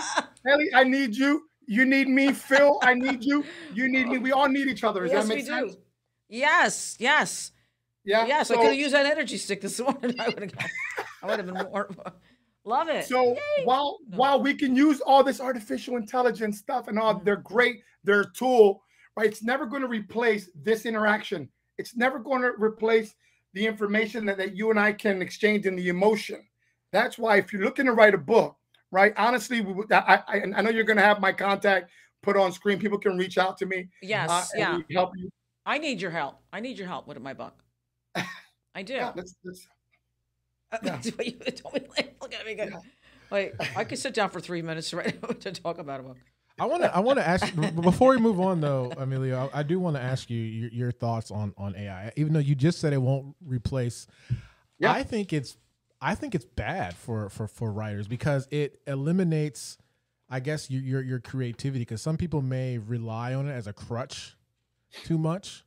Ellie, 0.46 0.70
I 0.74 0.84
need 0.84 1.16
you. 1.16 1.48
You 1.66 1.86
need 1.86 2.08
me, 2.08 2.32
Phil. 2.32 2.78
I 2.82 2.92
need 2.92 3.24
you. 3.24 3.44
You 3.72 3.88
need 3.88 4.08
me. 4.08 4.18
We 4.18 4.32
all 4.32 4.48
need 4.48 4.68
each 4.68 4.84
other. 4.84 5.04
Does 5.04 5.12
yes, 5.12 5.28
that 5.28 5.34
we 5.34 5.42
sense? 5.42 5.74
do. 5.74 5.80
Yes, 6.28 6.96
yes, 6.98 7.52
Yeah. 8.04 8.26
yes. 8.26 8.50
I 8.50 8.56
could 8.56 8.64
have 8.66 8.74
used 8.74 8.94
that 8.94 9.06
energy 9.06 9.36
stick 9.36 9.60
this 9.60 9.78
morning. 9.80 10.14
I 10.18 10.28
would 10.28 10.40
have. 10.50 10.70
I 11.22 11.26
would 11.26 11.38
have 11.38 11.46
been 11.46 11.54
more. 11.70 11.90
Love 12.64 12.88
it. 12.88 13.04
So 13.06 13.36
while 13.64 13.98
while 14.08 14.40
we 14.40 14.54
can 14.54 14.74
use 14.74 15.00
all 15.02 15.22
this 15.22 15.40
artificial 15.40 15.96
intelligence 15.96 16.58
stuff 16.58 16.88
and 16.88 16.98
all, 16.98 17.14
Mhm. 17.16 17.24
they're 17.24 17.36
great. 17.36 17.82
They're 18.04 18.22
a 18.22 18.32
tool, 18.32 18.82
right? 19.16 19.26
It's 19.26 19.42
never 19.42 19.66
going 19.66 19.82
to 19.82 19.88
replace 19.88 20.50
this 20.54 20.86
interaction. 20.86 21.48
It's 21.78 21.94
never 21.96 22.18
going 22.18 22.40
to 22.42 22.52
replace 22.58 23.14
the 23.52 23.66
information 23.66 24.24
that, 24.26 24.38
that 24.38 24.56
you 24.56 24.70
and 24.70 24.80
I 24.80 24.92
can 24.92 25.20
exchange 25.22 25.66
in 25.66 25.76
the 25.76 25.88
emotion. 25.88 26.46
That's 26.92 27.18
why 27.18 27.36
if 27.36 27.52
you're 27.52 27.62
looking 27.64 27.86
to 27.86 27.92
write 27.92 28.14
a 28.14 28.18
book, 28.18 28.56
right? 28.90 29.12
Honestly, 29.16 29.64
I, 29.90 30.22
I 30.26 30.42
I 30.56 30.62
know 30.62 30.70
you're 30.70 30.84
going 30.84 30.96
to 30.96 31.02
have 31.04 31.20
my 31.20 31.32
contact 31.32 31.90
put 32.22 32.36
on 32.36 32.50
screen. 32.52 32.78
People 32.78 32.98
can 32.98 33.18
reach 33.18 33.36
out 33.36 33.58
to 33.58 33.66
me. 33.66 33.88
yes, 34.02 34.30
uh, 34.30 34.44
yeah. 34.56 34.78
help 34.92 35.10
you. 35.16 35.30
I 35.66 35.78
need 35.78 36.00
your 36.00 36.10
help. 36.10 36.36
I 36.52 36.60
need 36.60 36.78
your 36.78 36.88
help 36.88 37.06
with 37.06 37.18
my 37.20 37.34
book. 37.34 37.54
I 38.74 38.82
do. 38.82 38.94
Yeah, 38.94 39.12
let's, 39.14 39.34
let's, 39.44 39.66
Uh, 40.72 40.78
yeah. 40.82 41.00
you 41.22 41.32
told 41.52 41.74
me, 41.74 41.80
like, 41.96 42.16
Look 42.20 42.34
at 42.34 42.44
me. 42.44 42.54
Go. 42.54 42.64
Yeah. 42.64 42.78
Wait, 43.30 43.52
I 43.76 43.84
could 43.84 43.98
sit 43.98 44.14
down 44.14 44.30
for 44.30 44.40
three 44.40 44.62
minutes 44.62 44.90
to, 44.90 44.96
write, 44.98 45.40
to 45.40 45.52
talk 45.52 45.78
about 45.78 46.00
a 46.00 46.02
book. 46.02 46.18
I 46.58 46.66
want 46.66 46.82
to. 46.82 46.94
I 46.94 47.00
want 47.00 47.18
to 47.18 47.26
ask 47.26 47.52
before 47.80 48.10
we 48.10 48.18
move 48.18 48.38
on, 48.38 48.60
though, 48.60 48.92
Emilio. 48.96 49.50
I, 49.52 49.60
I 49.60 49.62
do 49.64 49.80
want 49.80 49.96
to 49.96 50.02
ask 50.02 50.30
you 50.30 50.40
your, 50.40 50.70
your 50.70 50.92
thoughts 50.92 51.32
on 51.32 51.52
on 51.56 51.74
AI. 51.74 52.12
Even 52.16 52.32
though 52.32 52.38
you 52.38 52.54
just 52.54 52.78
said 52.80 52.92
it 52.92 53.02
won't 53.02 53.34
replace, 53.44 54.06
Yeah. 54.78 54.92
I 54.92 55.02
think 55.02 55.32
it's. 55.32 55.56
I 56.00 56.14
think 56.14 56.34
it's 56.36 56.44
bad 56.44 56.94
for 56.94 57.28
for 57.28 57.48
for 57.48 57.72
writers 57.72 58.06
because 58.06 58.46
it 58.52 58.80
eliminates, 58.86 59.78
I 60.30 60.38
guess, 60.38 60.70
your 60.70 60.82
your, 60.82 61.02
your 61.02 61.18
creativity. 61.18 61.80
Because 61.80 62.02
some 62.02 62.16
people 62.16 62.40
may 62.40 62.78
rely 62.78 63.34
on 63.34 63.48
it 63.48 63.52
as 63.52 63.66
a 63.66 63.72
crutch 63.72 64.36
too 65.02 65.18
much. 65.18 65.64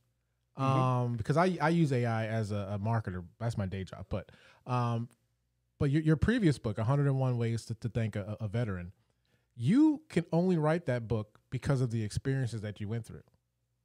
Mhm. 0.58 0.64
Um, 0.64 1.18
because 1.18 1.38
I 1.38 1.58
I 1.62 1.70
use 1.70 1.92
AI 1.94 2.26
as 2.28 2.52
a, 2.52 2.72
a 2.74 2.80
marketer. 2.80 3.24
That's 3.40 3.58
my 3.58 3.66
day 3.68 3.84
job. 3.84 4.06
But 4.10 4.32
um, 4.66 5.10
but 5.80 5.92
your 5.92 6.02
your 6.02 6.16
previous 6.16 6.58
book, 6.58 6.78
101 6.78 7.38
Ways 7.38 7.66
to, 7.66 7.76
to 7.76 7.90
Thank 7.90 8.16
a, 8.16 8.38
a 8.40 8.48
Veteran 8.48 8.92
you 9.60 10.00
can 10.08 10.24
only 10.32 10.56
write 10.56 10.86
that 10.86 11.08
book 11.08 11.40
because 11.50 11.82
of 11.82 11.90
the 11.90 12.04
experiences 12.04 12.62
that 12.62 12.80
you 12.80 12.88
went 12.88 13.04
through, 13.04 13.24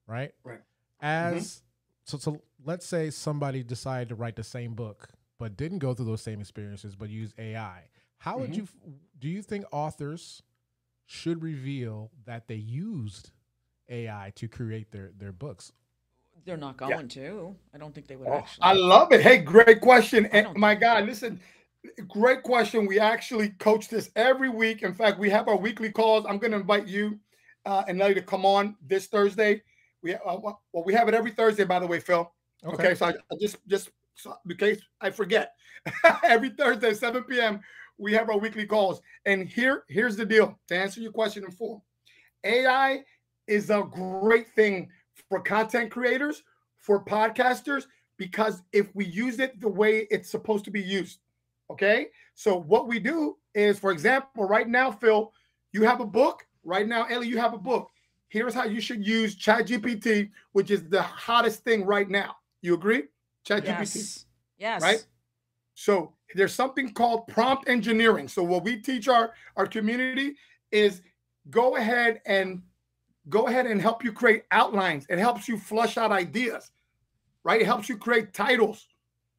right? 0.07 0.34
Right. 0.45 0.61
As 1.01 1.62
so, 2.05 2.18
so 2.18 2.43
let's 2.62 2.84
say 2.84 3.09
somebody 3.09 3.62
decided 3.62 4.11
to 4.11 4.14
write 4.14 4.36
the 4.36 4.45
same 4.45 4.74
book 4.74 5.09
but 5.38 5.57
didn't 5.57 5.78
go 5.78 5.95
through 5.95 6.05
those 6.05 6.20
same 6.20 6.40
experiences 6.43 6.95
but 6.95 7.09
use 7.09 7.32
AI. 7.38 7.84
How 8.18 8.36
would 8.38 8.51
Mhm. 8.51 8.57
you 8.57 8.68
do 9.18 9.28
you 9.28 9.40
think 9.43 9.64
authors 9.72 10.43
should 11.07 11.43
reveal 11.43 12.11
that 12.26 12.49
they 12.49 12.55
used 12.57 13.30
AI 13.93 14.32
to 14.36 14.49
create 14.49 14.90
their 14.90 15.12
their 15.18 15.32
books? 15.32 15.72
They're 16.45 16.57
not 16.57 16.80
Yeah. 16.80 16.97
going 16.97 17.09
to. 17.09 17.55
I 17.74 17.78
don't 17.78 17.95
think 17.95 18.09
they 18.09 18.16
would 18.16 18.28
Oh, 18.28 18.38
actually. 18.38 18.64
I 18.64 18.72
love 18.72 19.12
it. 19.12 19.20
Hey, 19.20 19.38
great 19.38 19.80
question. 19.80 20.26
And 20.26 20.49
my 20.57 20.74
God, 20.74 21.07
listen, 21.07 21.40
great 22.09 22.43
question. 22.43 22.86
We 22.86 22.99
actually 22.99 23.51
coach 23.51 23.88
this 23.88 24.11
every 24.16 24.49
week. 24.49 24.82
In 24.82 24.95
fact, 24.95 25.18
we 25.18 25.30
have 25.30 25.47
our 25.49 25.57
weekly 25.57 25.90
calls. 25.90 26.26
I'm 26.28 26.38
going 26.38 26.53
to 26.53 26.59
invite 26.59 26.88
you 26.88 27.18
uh, 27.64 27.84
and 27.86 28.01
Ellie 28.01 28.14
to 28.14 28.22
come 28.22 28.45
on 28.45 28.76
this 28.86 29.07
Thursday. 29.07 29.62
We 30.03 30.14
uh, 30.14 30.18
well, 30.26 30.61
we 30.84 30.95
have 30.95 31.09
it 31.09 31.14
every 31.14 31.30
Thursday, 31.30 31.64
by 31.64 31.78
the 31.78 31.86
way, 31.86 32.01
Phil. 32.01 32.30
Okay, 32.64 32.95
so 32.95 33.07
I, 33.07 33.11
I 33.11 33.36
just 33.40 33.57
just 33.68 33.90
so, 34.14 34.34
in 34.49 34.57
case 34.57 34.80
I 35.01 35.11
forget, 35.11 35.55
every 36.24 36.51
Thursday, 36.51 36.95
7 36.95 37.22
p.m. 37.24 37.61
We 37.99 38.12
have 38.14 38.30
our 38.30 38.38
weekly 38.38 38.66
calls. 38.66 39.01
And 39.26 39.47
here, 39.47 39.84
here's 39.88 40.16
the 40.16 40.24
deal 40.24 40.59
to 40.68 40.76
answer 40.76 41.01
your 41.01 41.12
question 41.12 41.45
in 41.45 41.53
full. 41.53 41.84
AI 42.45 43.05
is 43.47 43.70
a 43.70 43.82
great 43.90 44.49
thing 44.55 44.88
for 45.28 45.40
content 45.40 45.90
creators, 45.90 46.43
for 46.78 47.05
podcasters, 47.05 47.84
because 48.16 48.62
if 48.72 48.95
we 48.95 49.05
use 49.05 49.38
it 49.38 49.61
the 49.61 49.68
way 49.68 50.07
it's 50.11 50.30
supposed 50.30 50.64
to 50.64 50.70
be 50.70 50.80
used. 50.80 51.18
Okay. 51.70 52.09
So 52.34 52.61
what 52.61 52.86
we 52.86 52.99
do 52.99 53.36
is, 53.55 53.78
for 53.78 53.90
example, 53.90 54.45
right 54.47 54.68
now, 54.68 54.90
Phil, 54.90 55.32
you 55.72 55.82
have 55.84 56.01
a 56.01 56.07
book. 56.07 56.47
Right 56.64 56.86
now, 56.86 57.07
Ellie, 57.07 57.28
you 57.28 57.38
have 57.38 57.55
a 57.55 57.59
book. 57.59 57.88
Here's 58.28 58.55
how 58.55 58.64
you 58.64 58.80
should 58.80 59.07
use 59.07 59.36
ChatGPT, 59.36 60.30
which 60.53 60.70
is 60.70 60.88
the 60.88 61.03
hottest 61.03 61.64
thing 61.64 61.84
right 61.84 62.09
now. 62.09 62.36
You 62.61 62.74
agree? 62.74 63.05
ChatGPT. 63.47 63.95
yes. 63.97 64.26
Yes. 64.59 64.82
Right? 64.82 65.05
So 65.74 66.12
there's 66.34 66.55
something 66.55 66.93
called 66.93 67.26
prompt 67.26 67.68
engineering. 67.68 68.28
So 68.28 68.43
what 68.43 68.64
we 68.64 68.76
teach 68.76 69.09
our 69.09 69.32
our 69.57 69.66
community 69.66 70.36
is 70.70 71.03
go 71.51 71.76
ahead 71.76 72.20
and 72.26 72.62
go 73.29 73.47
ahead 73.47 73.66
and 73.66 73.81
help 73.81 74.05
you 74.05 74.12
create 74.12 74.45
outlines. 74.51 75.07
It 75.09 75.18
helps 75.18 75.49
you 75.49 75.59
flush 75.59 75.97
out 75.97 76.12
ideas, 76.12 76.70
right? 77.45 77.61
It 77.61 77.66
helps 77.66 77.89
you 77.89 77.97
create 77.97 78.33
titles. 78.33 78.89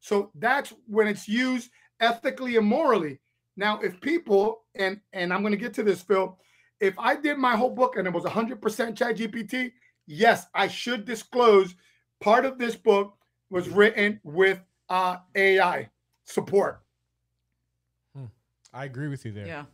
So 0.00 0.30
that's 0.34 0.72
when 0.86 1.06
it's 1.06 1.28
used 1.28 1.70
ethically 2.00 2.56
and 2.56 2.66
morally. 2.66 3.20
Now, 3.56 3.80
if 3.80 4.00
people 4.00 4.64
and 4.74 5.00
and 5.12 5.32
I'm 5.32 5.40
going 5.40 5.52
to 5.52 5.58
get 5.58 5.74
to 5.74 5.82
this, 5.82 6.02
Phil, 6.02 6.38
if 6.80 6.98
I 6.98 7.16
did 7.16 7.38
my 7.38 7.56
whole 7.56 7.70
book 7.70 7.96
and 7.96 8.06
it 8.06 8.12
was 8.12 8.24
100% 8.24 8.58
ChatGPT, 8.58 9.72
yes, 10.06 10.46
I 10.54 10.68
should 10.68 11.04
disclose 11.04 11.74
part 12.20 12.44
of 12.44 12.58
this 12.58 12.74
book 12.74 13.16
was 13.50 13.68
written 13.68 14.20
with 14.24 14.60
uh, 14.88 15.18
AI 15.34 15.88
support. 16.24 16.80
I 18.74 18.86
agree 18.86 19.06
with 19.06 19.24
you 19.24 19.30
there. 19.30 19.46
Yeah. 19.46 19.64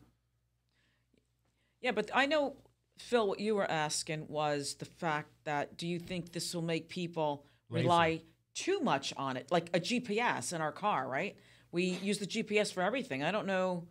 Yeah, 1.80 1.92
but 1.92 2.10
I 2.12 2.26
know, 2.26 2.56
Phil, 3.00 3.26
what 3.26 3.40
you 3.40 3.54
were 3.54 3.68
asking 3.68 4.26
was 4.28 4.74
the 4.74 4.84
fact 4.84 5.30
that 5.44 5.76
do 5.76 5.86
you 5.86 5.98
think 5.98 6.32
this 6.32 6.54
will 6.54 6.62
make 6.62 6.88
people 6.88 7.44
Lazy. 7.68 7.82
rely 7.82 8.22
too 8.54 8.80
much 8.80 9.12
on 9.16 9.36
it? 9.36 9.50
Like 9.50 9.70
a 9.74 9.80
GPS 9.80 10.52
in 10.52 10.60
our 10.60 10.72
car, 10.72 11.08
right? 11.08 11.36
We 11.72 11.84
use 11.84 12.18
the 12.18 12.26
GPS 12.26 12.72
for 12.72 12.82
everything. 12.82 13.22
I 13.22 13.32
don't 13.32 13.46
know. 13.46 13.86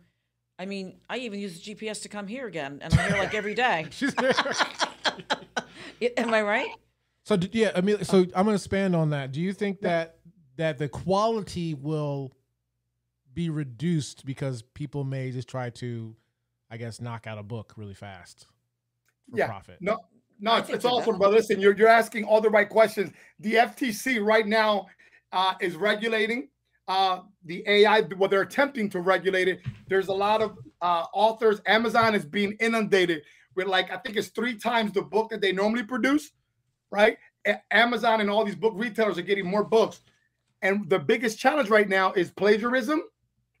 I 0.58 0.66
mean, 0.66 0.98
I 1.08 1.18
even 1.18 1.40
use 1.40 1.60
the 1.60 1.74
GPS 1.74 2.02
to 2.02 2.08
come 2.08 2.26
here 2.26 2.46
again, 2.46 2.80
and 2.82 2.94
I'm 2.94 3.12
here 3.12 3.22
like 3.22 3.34
every 3.34 3.54
day. 3.54 3.86
Am 6.16 6.34
I 6.34 6.42
right? 6.42 6.68
So 7.24 7.38
yeah, 7.52 7.72
I 7.74 7.80
mean, 7.80 8.02
so 8.04 8.18
I'm 8.18 8.30
going 8.30 8.46
to 8.46 8.54
expand 8.54 8.96
on 8.96 9.10
that. 9.10 9.32
Do 9.32 9.40
you 9.40 9.52
think 9.52 9.80
that 9.80 10.16
that 10.56 10.78
the 10.78 10.88
quality 10.88 11.74
will 11.74 12.32
be 13.32 13.50
reduced 13.50 14.24
because 14.26 14.62
people 14.62 15.04
may 15.04 15.30
just 15.30 15.48
try 15.48 15.70
to, 15.70 16.14
I 16.70 16.76
guess, 16.76 17.00
knock 17.00 17.26
out 17.26 17.38
a 17.38 17.42
book 17.42 17.74
really 17.76 17.94
fast 17.94 18.46
for 19.30 19.38
Yeah. 19.38 19.46
profit? 19.46 19.78
No, 19.80 19.98
no, 20.40 20.56
it's, 20.56 20.66
think 20.66 20.76
it's 20.76 20.84
awesome, 20.84 21.12
better. 21.12 21.18
brother. 21.18 21.36
Listen, 21.36 21.60
you're, 21.60 21.76
you're 21.76 21.88
asking 21.88 22.24
all 22.24 22.40
the 22.40 22.50
right 22.50 22.68
questions. 22.68 23.12
The 23.40 23.54
FTC 23.54 24.24
right 24.24 24.46
now 24.46 24.86
uh, 25.32 25.54
is 25.60 25.76
regulating 25.76 26.48
uh, 26.88 27.20
the 27.44 27.62
AI. 27.68 28.00
Well, 28.18 28.28
they're 28.28 28.42
attempting 28.42 28.88
to 28.90 29.00
regulate 29.00 29.48
it. 29.48 29.60
There's 29.88 30.08
a 30.08 30.12
lot 30.12 30.42
of 30.42 30.56
uh, 30.82 31.04
authors. 31.14 31.60
Amazon 31.66 32.14
is 32.14 32.24
being 32.24 32.56
inundated 32.60 33.22
with 33.54 33.66
like 33.66 33.90
I 33.92 33.98
think 33.98 34.16
it's 34.16 34.28
three 34.28 34.56
times 34.56 34.92
the 34.92 35.02
book 35.02 35.30
that 35.30 35.40
they 35.40 35.52
normally 35.52 35.84
produce. 35.84 36.30
Right? 36.90 37.16
A- 37.46 37.60
Amazon 37.70 38.20
and 38.20 38.28
all 38.28 38.44
these 38.44 38.56
book 38.56 38.72
retailers 38.76 39.18
are 39.18 39.22
getting 39.22 39.46
more 39.46 39.62
books, 39.62 40.00
and 40.62 40.88
the 40.90 40.98
biggest 40.98 41.38
challenge 41.38 41.68
right 41.68 41.88
now 41.88 42.12
is 42.12 42.30
plagiarism. 42.32 43.02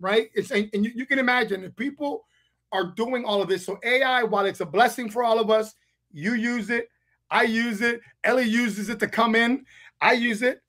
Right? 0.00 0.30
It's 0.34 0.50
and, 0.50 0.68
and 0.72 0.84
you, 0.84 0.90
you 0.94 1.06
can 1.06 1.18
imagine 1.20 1.62
if 1.62 1.76
people 1.76 2.24
are 2.72 2.92
doing 2.96 3.24
all 3.24 3.42
of 3.42 3.48
this. 3.48 3.64
So 3.66 3.78
AI, 3.84 4.22
while 4.22 4.46
it's 4.46 4.60
a 4.60 4.66
blessing 4.66 5.10
for 5.10 5.22
all 5.24 5.38
of 5.38 5.50
us, 5.50 5.74
you 6.12 6.34
use 6.34 6.70
it, 6.70 6.88
I 7.30 7.42
use 7.44 7.80
it, 7.80 8.00
Ellie 8.24 8.44
uses 8.44 8.88
it 8.88 8.98
to 9.00 9.06
come 9.08 9.34
in, 9.34 9.64
I 10.00 10.12
use 10.12 10.42
it. 10.42 10.60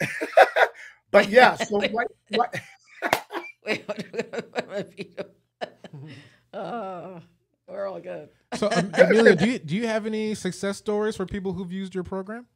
but 1.11 1.29
yeah, 1.29 1.55
so 1.55 1.79
right, 1.93 2.07
right, 2.37 2.61
Wait, 3.65 3.87
what- 3.87 4.91
oh, 6.53 7.21
we're 7.67 7.87
all 7.87 7.99
good. 7.99 8.29
So 8.55 8.69
um, 8.71 8.91
Emilio, 8.97 9.35
do 9.35 9.47
you 9.49 9.59
do 9.59 9.75
you 9.75 9.87
have 9.87 10.05
any 10.05 10.33
success 10.35 10.77
stories 10.77 11.15
for 11.15 11.25
people 11.25 11.53
who've 11.53 11.71
used 11.71 11.93
your 11.95 12.03
program? 12.03 12.47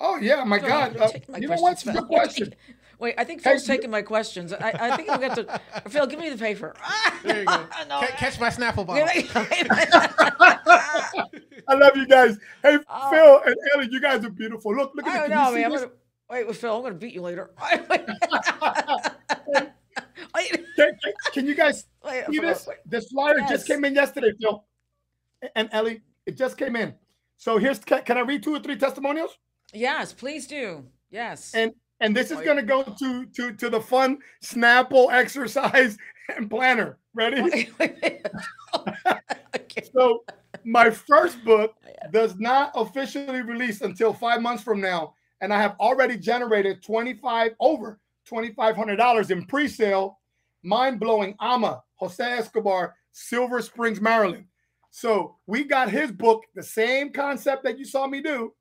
Oh 0.00 0.16
yeah, 0.16 0.44
my 0.44 0.58
Phil, 0.58 0.68
God! 0.68 0.94
you're 0.94 1.02
Uh, 1.04 1.10
my 1.28 1.38
you 1.38 1.48
know 1.48 1.54
what? 1.56 1.60
questions, 1.82 1.96
Good 1.96 2.06
question. 2.08 2.54
Wait, 2.98 3.14
I 3.18 3.24
think 3.24 3.42
Phil's 3.42 3.68
you- 3.68 3.74
taking 3.74 3.90
my 3.90 4.02
questions. 4.02 4.52
I, 4.52 4.70
I 4.78 4.96
think 4.96 5.10
we 5.10 5.18
got 5.18 5.34
to. 5.36 5.60
Phil, 5.90 6.06
give 6.06 6.18
me 6.18 6.30
the 6.30 6.38
paper. 6.38 6.74
There 7.24 7.40
you 7.40 7.44
go. 7.46 7.66
No, 7.88 8.00
Ca- 8.00 8.06
catch 8.16 8.38
my 8.40 8.48
Snapple 8.50 8.86
bottle. 8.86 9.06
I 11.68 11.74
love 11.74 11.96
you 11.96 12.06
guys. 12.06 12.38
Hey, 12.62 12.78
Oh. 12.88 13.10
Phil 13.10 13.42
and 13.46 13.56
Ellie, 13.74 13.88
you 13.90 14.00
guys 14.00 14.24
are 14.24 14.30
beautiful. 14.30 14.74
Look, 14.74 14.94
look 14.94 15.06
I 15.06 15.16
at 15.16 15.20
don't 15.28 15.30
know, 15.30 15.44
Can 15.46 15.54
man. 15.54 15.64
I'm 15.64 15.72
gonna, 15.72 15.90
wait, 16.30 16.46
with 16.46 16.56
Phil, 16.58 16.76
I'm 16.76 16.82
gonna 16.82 16.94
beat 16.94 17.14
you 17.14 17.22
later. 17.22 17.50
Can, 20.76 20.94
can- 21.02 21.14
can 21.32 21.46
you 21.46 21.54
guys 21.54 21.86
wait, 22.04 22.24
see 22.30 22.38
this? 22.38 22.66
wait. 22.66 22.76
This 22.86 23.06
flyer 23.10 23.38
Yes. 23.38 23.50
just 23.50 23.66
came 23.66 23.84
in 23.84 23.94
yesterday, 23.94 24.32
Phil 24.40 24.64
and 25.54 25.68
Ellie. 25.72 26.02
It 26.26 26.36
just 26.36 26.56
came 26.56 26.76
in. 26.76 26.94
So 27.38 27.58
here's. 27.58 27.78
Can, 27.80 28.02
can 28.02 28.16
I 28.18 28.20
read 28.20 28.42
two 28.42 28.54
or 28.54 28.60
three 28.60 28.76
testimonials? 28.76 29.38
Yes, 29.72 30.12
please 30.12 30.46
do. 30.46 30.84
Yes. 31.10 31.52
And 31.54 31.72
and 32.00 32.16
this 32.16 32.30
is 32.30 32.38
oh, 32.38 32.44
going 32.44 32.56
to 32.56 32.62
go 32.62 32.82
to 32.82 33.26
to 33.26 33.52
to 33.52 33.70
the 33.70 33.80
fun 33.80 34.18
Snapple 34.42 35.12
exercise 35.12 35.96
and 36.36 36.50
planner. 36.50 36.98
Ready? 37.14 37.42
Wait, 37.42 37.70
wait, 37.78 37.96
wait. 38.02 38.26
okay. 39.56 39.88
So 39.92 40.24
my 40.64 40.90
first 40.90 41.42
book 41.44 41.74
oh, 41.86 42.10
does 42.10 42.36
not 42.38 42.72
officially 42.74 43.42
release 43.42 43.80
until 43.80 44.12
five 44.12 44.42
months 44.42 44.62
from 44.62 44.80
now, 44.80 45.14
and 45.40 45.52
I 45.52 45.60
have 45.60 45.76
already 45.80 46.18
generated 46.18 46.82
twenty 46.82 47.14
five 47.14 47.52
over 47.60 47.98
twenty 48.26 48.52
five 48.52 48.76
hundred 48.76 48.96
dollars 48.96 49.30
in 49.30 49.44
pre 49.46 49.68
sale. 49.68 50.18
Mind 50.62 50.98
blowing, 50.98 51.36
Ama 51.40 51.82
Jose 51.96 52.24
Escobar, 52.24 52.96
Silver 53.12 53.62
Springs, 53.62 54.00
Maryland. 54.00 54.46
So 54.90 55.36
we 55.46 55.64
got 55.64 55.90
his 55.90 56.10
book, 56.10 56.44
the 56.54 56.62
same 56.62 57.12
concept 57.12 57.64
that 57.64 57.78
you 57.78 57.84
saw 57.84 58.06
me 58.06 58.22
do, 58.22 58.54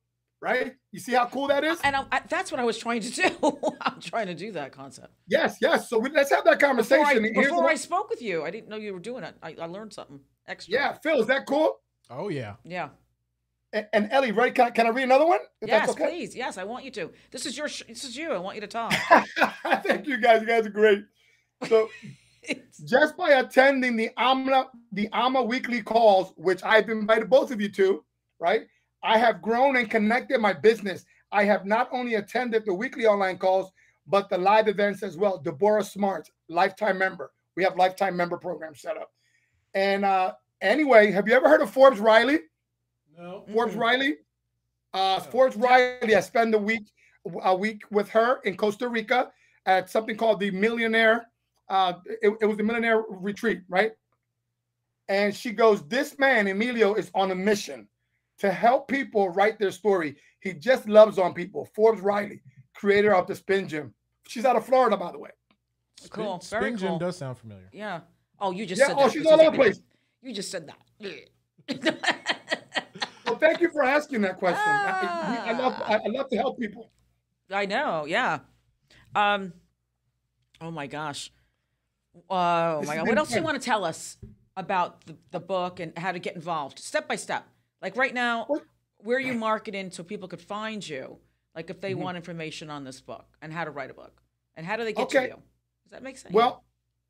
right? 0.45 0.75
You 0.91 0.99
see 0.99 1.13
how 1.13 1.25
cool 1.25 1.47
that 1.47 1.63
is? 1.63 1.79
And 1.83 1.95
I, 1.95 2.05
I, 2.11 2.21
that's 2.29 2.51
what 2.51 2.59
I 2.59 2.63
was 2.63 2.77
trying 2.77 3.01
to 3.01 3.09
do. 3.11 3.59
I'm 3.81 3.99
trying 3.99 4.27
to 4.27 4.35
do 4.35 4.51
that 4.51 4.71
concept. 4.71 5.11
Yes, 5.27 5.57
yes. 5.59 5.89
So 5.89 5.97
we, 5.97 6.09
let's 6.11 6.29
have 6.29 6.43
that 6.45 6.59
Before, 6.59 6.69
conversation. 6.69 7.25
I, 7.25 7.31
before 7.41 7.63
what- 7.63 7.71
I 7.71 7.75
spoke 7.75 8.09
with 8.09 8.21
you, 8.21 8.43
I 8.43 8.51
didn't 8.51 8.69
know 8.69 8.75
you 8.77 8.93
were 8.93 8.99
doing 8.99 9.23
it. 9.23 9.35
I, 9.41 9.55
I 9.59 9.65
learned 9.65 9.93
something 9.93 10.19
extra. 10.47 10.73
yeah, 10.73 10.93
Phil, 11.01 11.19
is 11.19 11.27
that 11.27 11.47
cool? 11.47 11.79
Oh 12.11 12.29
yeah. 12.29 12.53
Yeah. 12.63 12.89
And, 13.73 13.87
and 13.91 14.07
Ellie, 14.11 14.31
right? 14.31 14.53
Can, 14.53 14.67
I- 14.67 14.69
can 14.69 14.85
I 14.85 14.89
read 14.89 15.03
another 15.03 15.25
one? 15.25 15.39
If 15.61 15.67
Yes, 15.69 15.87
that's 15.87 15.99
okay? 15.99 16.09
please. 16.11 16.35
Yes, 16.35 16.59
I 16.59 16.63
want 16.63 16.85
you 16.85 16.91
to. 16.91 17.11
This 17.31 17.47
is 17.47 17.57
your. 17.57 17.67
Sh- 17.67 17.83
this 17.87 18.03
is 18.03 18.15
you. 18.15 18.31
I 18.31 18.37
want 18.37 18.55
you 18.55 18.61
to 18.61 18.67
talk. 18.67 18.93
Thank 19.83 20.05
you 20.05 20.17
guys. 20.17 20.41
You 20.41 20.47
guys 20.47 20.65
are 20.67 20.69
great. 20.69 21.03
So 21.67 21.89
just 22.85 23.17
by 23.17 23.31
attending 23.31 23.95
the 23.95 24.11
AMA 24.17 24.67
the 24.91 25.09
AMA 25.11 25.41
weekly 25.41 25.81
calls, 25.81 26.33
which 26.37 26.61
I've 26.63 26.87
invited 26.89 27.29
both 27.29 27.49
of 27.51 27.59
you 27.59 27.69
to, 27.69 28.05
right? 28.39 28.67
I 29.05 29.19
have 29.19 29.41
grown 29.41 29.77
and 29.77 29.89
connected 29.89 30.41
my 30.41 30.51
business. 30.51 31.05
I 31.31 31.43
have 31.43 31.65
not 31.65 31.89
only 31.91 32.15
attended 32.15 32.65
the 32.65 32.73
weekly 32.73 33.05
online 33.05 33.37
calls, 33.37 33.71
but 34.07 34.29
the 34.29 34.37
live 34.37 34.67
events 34.67 35.03
as 35.03 35.15
well. 35.15 35.37
Deborah 35.37 35.83
Smart, 35.83 36.29
lifetime 36.49 36.97
member. 36.97 37.31
We 37.55 37.63
have 37.63 37.77
lifetime 37.77 38.17
member 38.17 38.37
program 38.37 38.73
set 38.73 38.97
up. 38.97 39.11
And 39.75 40.05
uh, 40.05 40.33
anyway, 40.61 41.11
have 41.11 41.27
you 41.27 41.35
ever 41.35 41.47
heard 41.47 41.61
of 41.61 41.69
Forbes 41.69 41.99
Riley? 41.99 42.39
No. 43.15 43.45
Forbes 43.53 43.75
Mm-mm. 43.75 43.79
Riley. 43.79 44.15
Uh, 44.93 45.19
Forbes 45.19 45.55
Riley. 45.55 46.15
I 46.15 46.19
spend 46.21 46.55
a 46.55 46.59
week 46.59 46.87
a 47.43 47.55
week 47.55 47.81
with 47.91 48.09
her 48.09 48.39
in 48.43 48.55
Costa 48.55 48.87
Rica 48.87 49.31
at 49.65 49.89
something 49.89 50.15
called 50.15 50.39
the 50.39 50.51
Millionaire. 50.51 51.27
Uh, 51.69 51.93
it, 52.21 52.33
it 52.41 52.45
was 52.45 52.57
the 52.57 52.63
Millionaire 52.63 53.03
Retreat, 53.09 53.61
right? 53.69 53.91
And 55.09 55.35
she 55.35 55.51
goes, 55.51 55.83
"This 55.87 56.17
man 56.17 56.47
Emilio 56.47 56.93
is 56.95 57.11
on 57.13 57.31
a 57.31 57.35
mission 57.35 57.87
to 58.39 58.51
help 58.51 58.87
people 58.87 59.29
write 59.29 59.59
their 59.59 59.71
story. 59.71 60.17
He 60.41 60.53
just 60.53 60.87
loves 60.87 61.17
on 61.17 61.33
people." 61.33 61.65
Forbes 61.75 62.01
Riley, 62.01 62.41
creator 62.73 63.13
of 63.15 63.27
the 63.27 63.35
Spin 63.35 63.67
Gym. 63.67 63.93
She's 64.27 64.45
out 64.45 64.55
of 64.55 64.65
Florida, 64.65 64.97
by 64.97 65.11
the 65.11 65.19
way. 65.19 65.31
Cool. 66.09 66.39
Spin, 66.41 66.59
Very 66.59 66.71
Spin 66.77 66.89
Gym 66.89 66.99
does 66.99 67.17
sound 67.17 67.37
familiar. 67.37 67.69
Yeah. 67.71 68.01
Oh, 68.39 68.51
you 68.51 68.65
just 68.65 68.79
Yeah. 68.79 68.87
said 68.87 68.95
Oh, 68.97 69.03
that. 69.03 69.11
she's 69.13 69.25
all 69.25 69.39
over 69.39 69.51
the 69.51 69.57
place. 69.57 69.79
You 70.21 70.33
just 70.33 70.51
said 70.51 70.67
that. 70.67 70.79
Well, 73.25 73.37
thank 73.37 73.59
you 73.59 73.69
for 73.71 73.83
asking 73.83 74.21
that 74.21 74.37
question. 74.37 74.61
I, 74.67 75.45
I 75.47 75.51
love 75.53 75.81
I, 75.83 75.95
I 75.95 76.07
love 76.07 76.29
to 76.29 76.37
help 76.37 76.59
people. 76.59 76.91
I 77.51 77.65
know. 77.65 78.05
Yeah. 78.05 78.39
Um. 79.15 79.51
Oh 80.61 80.71
my 80.71 80.87
gosh. 80.87 81.31
Oh 82.29 82.79
This 82.79 82.87
my 82.87 82.95
god. 82.97 83.07
What 83.07 83.17
else 83.17 83.29
do 83.29 83.35
you 83.35 83.43
want 83.43 83.59
to 83.59 83.65
tell 83.65 83.83
us 83.83 84.17
about 84.55 85.05
the, 85.05 85.17
the 85.31 85.39
book 85.39 85.79
and 85.79 85.97
how 85.97 86.11
to 86.11 86.19
get 86.19 86.35
involved, 86.35 86.79
step 86.79 87.07
by 87.07 87.15
step? 87.15 87.45
Like 87.85 87.97
right 87.97 88.15
now, 88.15 88.45
What- 88.45 88.63
where 88.97 89.17
are 89.17 89.21
you 89.21 89.35
marketing 89.35 89.91
so 89.91 90.03
people 90.03 90.27
could 90.27 90.41
find 90.41 90.87
you? 90.87 91.19
Like 91.55 91.69
if 91.69 91.79
they 91.81 91.93
Mhm. 91.93 91.97
want 91.99 92.17
information 92.17 92.71
on 92.71 92.83
this 92.83 92.99
book 92.99 93.37
and 93.43 93.53
how 93.53 93.63
to 93.63 93.69
write 93.69 93.91
a 93.91 93.93
book, 93.93 94.23
and 94.55 94.65
how 94.65 94.75
do 94.75 94.83
they 94.83 94.91
get 94.91 95.03
Okay. 95.03 95.27
to 95.27 95.35
you? 95.35 95.43
Does 95.83 95.91
that 95.91 96.01
make 96.01 96.17
sense? 96.17 96.33
Well, 96.33 96.65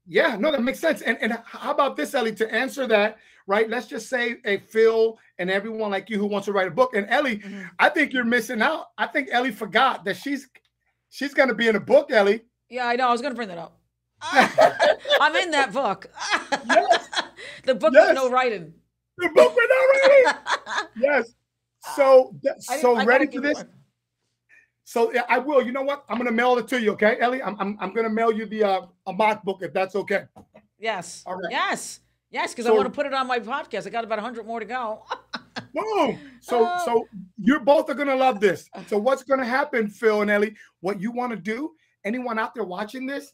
yeah, 0.05 0.35
no, 0.35 0.51
that 0.51 0.61
makes 0.61 0.79
sense. 0.81 1.01
And 1.01 1.17
and 1.21 1.31
how 1.45 1.71
about 1.71 1.95
this, 1.95 2.13
Ellie? 2.13 2.35
To 2.35 2.53
answer 2.53 2.85
that, 2.87 3.17
right? 3.47 3.69
Let's 3.69 3.87
just 3.87 4.09
say 4.09 4.41
a 4.43 4.57
Phil 4.57 5.17
and 5.37 5.49
everyone 5.49 5.91
like 5.91 6.09
you 6.09 6.17
who 6.19 6.25
wants 6.27 6.45
to 6.47 6.51
write 6.51 6.67
a 6.67 6.71
book. 6.71 6.93
And 6.93 7.09
Ellie, 7.09 7.39
Mhm. 7.39 7.69
I 7.79 7.87
think 7.87 8.11
you're 8.11 8.25
missing 8.25 8.61
out. 8.61 8.89
I 8.97 9.07
think 9.07 9.29
Ellie 9.31 9.53
forgot 9.53 10.03
that 10.03 10.17
she's 10.17 10.49
she's 11.07 11.33
gonna 11.33 11.55
be 11.55 11.69
in 11.69 11.77
a 11.77 11.79
book, 11.79 12.11
Ellie. 12.11 12.43
Yeah, 12.67 12.85
I 12.85 12.97
know. 12.97 13.07
I 13.07 13.11
was 13.13 13.21
going 13.21 13.31
to 13.31 13.37
bring 13.37 13.47
that 13.47 13.57
up. 13.59 13.79
I'm 15.21 15.35
in 15.37 15.51
that 15.51 15.71
book. 15.71 16.07
Yes. 16.67 17.09
the 17.63 17.75
book 17.75 17.93
Yes. 17.93 18.07
with 18.09 18.15
no 18.15 18.29
writing. 18.29 18.73
The 19.17 19.29
book 19.29 19.55
no 19.55 20.09
writing. 20.09 20.85
Yes. 20.97 21.33
So 21.95 22.35
so 22.59 23.03
ready 23.05 23.27
for 23.27 23.41
this? 23.41 23.57
one. 23.57 23.69
So 24.83 25.11
yeah, 25.13 25.23
I 25.29 25.39
will. 25.39 25.61
You 25.65 25.71
know 25.71 25.81
what? 25.83 26.05
I'm 26.09 26.17
gonna 26.17 26.31
mail 26.31 26.57
it 26.57 26.67
to 26.69 26.81
you, 26.81 26.91
okay, 26.93 27.17
Ellie? 27.19 27.41
I'm 27.41 27.55
I'm, 27.59 27.77
I'm 27.79 27.93
gonna 27.93 28.09
mail 28.09 28.31
you 28.31 28.45
the 28.45 28.63
uh, 28.63 28.81
a 29.07 29.13
mock 29.13 29.43
book 29.43 29.59
if 29.61 29.73
that's 29.73 29.95
okay. 29.95 30.25
Yes. 30.79 31.23
All 31.25 31.35
right. 31.35 31.51
Yes. 31.51 32.01
Yes, 32.31 32.51
because 32.51 32.65
I 32.65 32.71
want 32.71 32.85
to 32.85 32.91
put 32.91 33.05
it 33.05 33.13
on 33.13 33.27
my 33.27 33.39
podcast. 33.39 33.87
I 33.87 33.91
got 33.91 34.03
about 34.03 34.17
100 34.17 34.45
more 34.45 34.59
to 34.59 34.65
go. 34.65 35.03
Boom. 35.73 36.19
So 36.41 36.67
Oh. 36.69 36.81
so 36.85 37.07
you're 37.37 37.61
both 37.61 37.89
are 37.89 37.93
gonna 37.93 38.15
love 38.15 38.39
this. 38.39 38.69
So 38.87 38.97
what's 38.97 39.23
gonna 39.23 39.45
happen, 39.45 39.89
Phil 39.89 40.21
and 40.21 40.29
Ellie? 40.29 40.55
What 40.81 40.99
you 40.99 41.11
want 41.11 41.31
to 41.31 41.37
do? 41.37 41.71
Anyone 42.03 42.37
out 42.37 42.53
there 42.53 42.65
watching 42.65 43.05
this? 43.05 43.33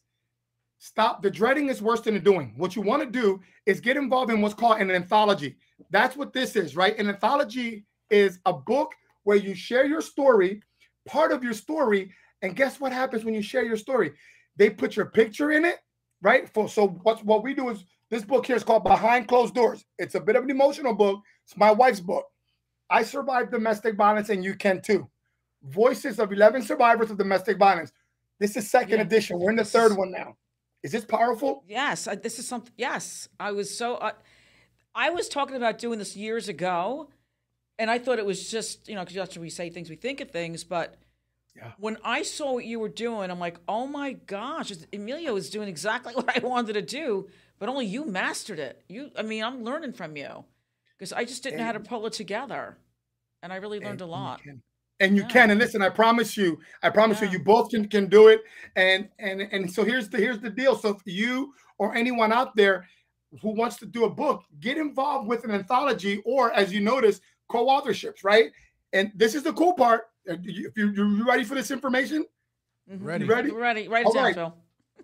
Stop. 0.84 1.21
The 1.21 1.29
dreading 1.29 1.69
is 1.69 1.79
worse 1.79 2.01
than 2.01 2.15
the 2.15 2.19
doing. 2.19 2.53
What 2.57 2.75
you 2.75 2.82
want 2.82 3.03
to 3.03 3.07
do 3.21 3.39
is 3.67 3.79
get 3.79 3.97
involved 3.97 4.32
in 4.32 4.41
what's 4.41 4.55
called 4.55 4.82
an 4.82 4.89
anthology. 4.89 5.55
That's 5.91 6.17
what 6.17 6.34
this 6.34 6.55
is, 6.55 6.75
right? 6.75 6.97
An 6.97 7.07
anthology 7.07 7.86
is 8.09 8.39
a 8.47 8.53
book 8.53 8.91
where 9.21 9.38
you 9.38 9.53
share 9.53 9.86
your 9.86 10.01
story, 10.01 10.63
part 11.07 11.32
of 11.32 11.43
your 11.43 11.53
story, 11.53 12.11
and 12.41 12.55
guess 12.55 12.79
what 12.79 12.91
happens 12.91 13.23
when 13.23 13.36
you 13.36 13.43
share 13.43 13.63
your 13.63 13.77
story? 13.77 14.13
They 14.55 14.71
put 14.71 14.95
your 14.95 15.05
picture 15.05 15.51
in 15.51 15.65
it, 15.65 15.77
right? 16.23 16.49
For 16.49 16.67
so 16.67 16.88
what 16.88 17.23
what 17.23 17.43
we 17.43 17.53
do 17.53 17.69
is 17.69 17.86
this 18.09 18.23
book 18.25 18.47
here 18.47 18.55
is 18.55 18.63
called 18.63 18.84
Behind 18.84 19.27
Closed 19.27 19.53
Doors. 19.53 19.86
It's 19.99 20.15
a 20.15 20.19
bit 20.19 20.36
of 20.36 20.43
an 20.43 20.49
emotional 20.49 20.95
book. 20.95 21.21
It's 21.45 21.55
my 21.55 21.69
wife's 21.69 21.99
book. 21.99 22.25
I 22.89 23.03
survived 23.03 23.51
domestic 23.51 23.95
violence, 23.95 24.29
and 24.29 24.43
you 24.43 24.55
can 24.55 24.82
too. 24.82 25.07
Voices 25.63 26.17
of 26.17 26.34
11 26.34 26.63
survivors 26.63 27.11
of 27.11 27.19
domestic 27.19 27.59
violence. 27.59 27.93
This 28.39 28.57
is 28.57 28.71
second 28.71 28.95
Yeah. 28.97 29.03
edition. 29.03 29.38
We're 29.39 29.51
in 29.51 29.57
the 29.57 29.63
third 29.63 29.95
one 29.95 30.11
now. 30.11 30.38
Is 30.84 30.91
this 30.91 31.05
powerful? 31.05 31.63
yes, 31.67 32.07
I, 32.07 32.15
this 32.15 32.39
is 32.39 32.47
something. 32.47 32.73
Yes, 32.77 33.29
I 33.39 33.51
was 33.51 33.75
so. 33.75 33.95
Uh, 33.95 34.11
I 34.95 35.09
was 35.11 35.29
talking 35.29 35.55
about 35.55 35.77
doing 35.77 35.99
this 35.99 36.15
years 36.17 36.49
ago, 36.49 37.09
and 37.79 37.89
I 37.91 37.97
thought 37.99 38.19
it 38.19 38.25
was 38.25 38.49
just 38.49 38.88
you 38.89 38.95
know 38.95 39.01
because 39.01 39.15
that's 39.15 39.38
we 39.38 39.49
say 39.49 39.69
things, 39.69 39.89
we 39.89 39.95
think 39.95 40.21
of 40.21 40.32
things, 40.32 40.63
but. 40.63 40.95
Yeah. 41.53 41.73
When 41.77 41.97
I 42.01 42.23
saw 42.23 42.53
what 42.53 42.63
you 42.63 42.79
were 42.79 42.88
doing, 42.88 43.29
I'm 43.29 43.38
like, 43.38 43.57
oh 43.67 43.86
my 43.86 44.13
gosh, 44.13 44.71
Emilio 44.93 45.36
is 45.36 45.49
doing 45.49 45.67
exactly 45.67 46.13
what 46.15 46.34
I 46.34 46.39
wanted 46.39 46.73
to 46.73 46.82
do, 46.82 47.27
but 47.59 47.67
only 47.67 47.86
you 47.86 48.05
mastered 48.05 48.57
it. 48.57 48.82
You, 48.88 49.11
I 49.17 49.23
mean, 49.23 49.43
I'm 49.43 49.61
learning 49.65 49.91
from 49.91 50.15
you 50.15 50.45
because 50.97 51.11
I 51.11 51.25
just 51.25 51.43
didn't 51.43 51.59
know 51.59 51.65
how 51.65 51.73
to 51.73 51.82
pull 51.82 52.05
it 52.07 52.13
together, 52.13 52.77
and 53.43 53.51
I 53.51 53.57
really 53.57 53.82
learned 53.82 53.99
a 53.99 54.05
And 54.05 54.11
lot. 54.11 54.41
can. 54.43 54.61
And 55.01 55.15
you 55.17 55.23
Yeah. 55.23 55.27
can. 55.29 55.49
And 55.51 55.59
listen, 55.59 55.81
I 55.81 55.89
promise 55.89 56.37
you, 56.37 56.59
I 56.83 56.89
promise 56.89 57.19
Yeah. 57.21 57.27
you, 57.31 57.39
you 57.39 57.43
both 57.43 57.69
can, 57.71 57.87
can 57.89 58.05
do 58.07 58.27
it. 58.29 58.41
And 58.77 59.09
and 59.19 59.41
and 59.41 59.69
so 59.69 59.83
here's 59.83 60.07
the 60.09 60.17
here's 60.17 60.39
the 60.39 60.49
deal. 60.49 60.75
So 60.77 60.89
if 60.89 61.01
you 61.05 61.53
or 61.79 61.93
anyone 61.95 62.31
out 62.31 62.55
there 62.55 62.87
who 63.41 63.49
wants 63.49 63.77
to 63.77 63.85
do 63.85 64.05
a 64.05 64.09
book, 64.09 64.43
get 64.59 64.77
involved 64.77 65.27
with 65.27 65.43
an 65.43 65.51
anthology 65.51 66.21
or 66.25 66.51
as 66.53 66.71
you 66.71 66.79
notice, 66.81 67.19
co-authorships, 67.49 68.23
right? 68.23 68.51
And 68.93 69.11
this 69.15 69.35
is 69.35 69.43
the 69.43 69.53
cool 69.53 69.73
part. 69.73 70.01
Uh, 70.29 70.35
you- 70.43 70.67
If 70.69 70.77
you 70.77 70.91
you 70.91 71.25
ready 71.27 71.43
for 71.43 71.55
this 71.55 71.71
information? 71.71 72.25
Mhm. 72.89 72.99
Ready. 73.03 73.25
You 73.25 73.31
ready? 73.31 73.51
Ready, 73.51 73.87
write 73.87 74.01
it 74.01 74.07
All 74.07 74.13
down, 74.13 74.23
right. 74.23 74.35
Phil. 74.35 74.57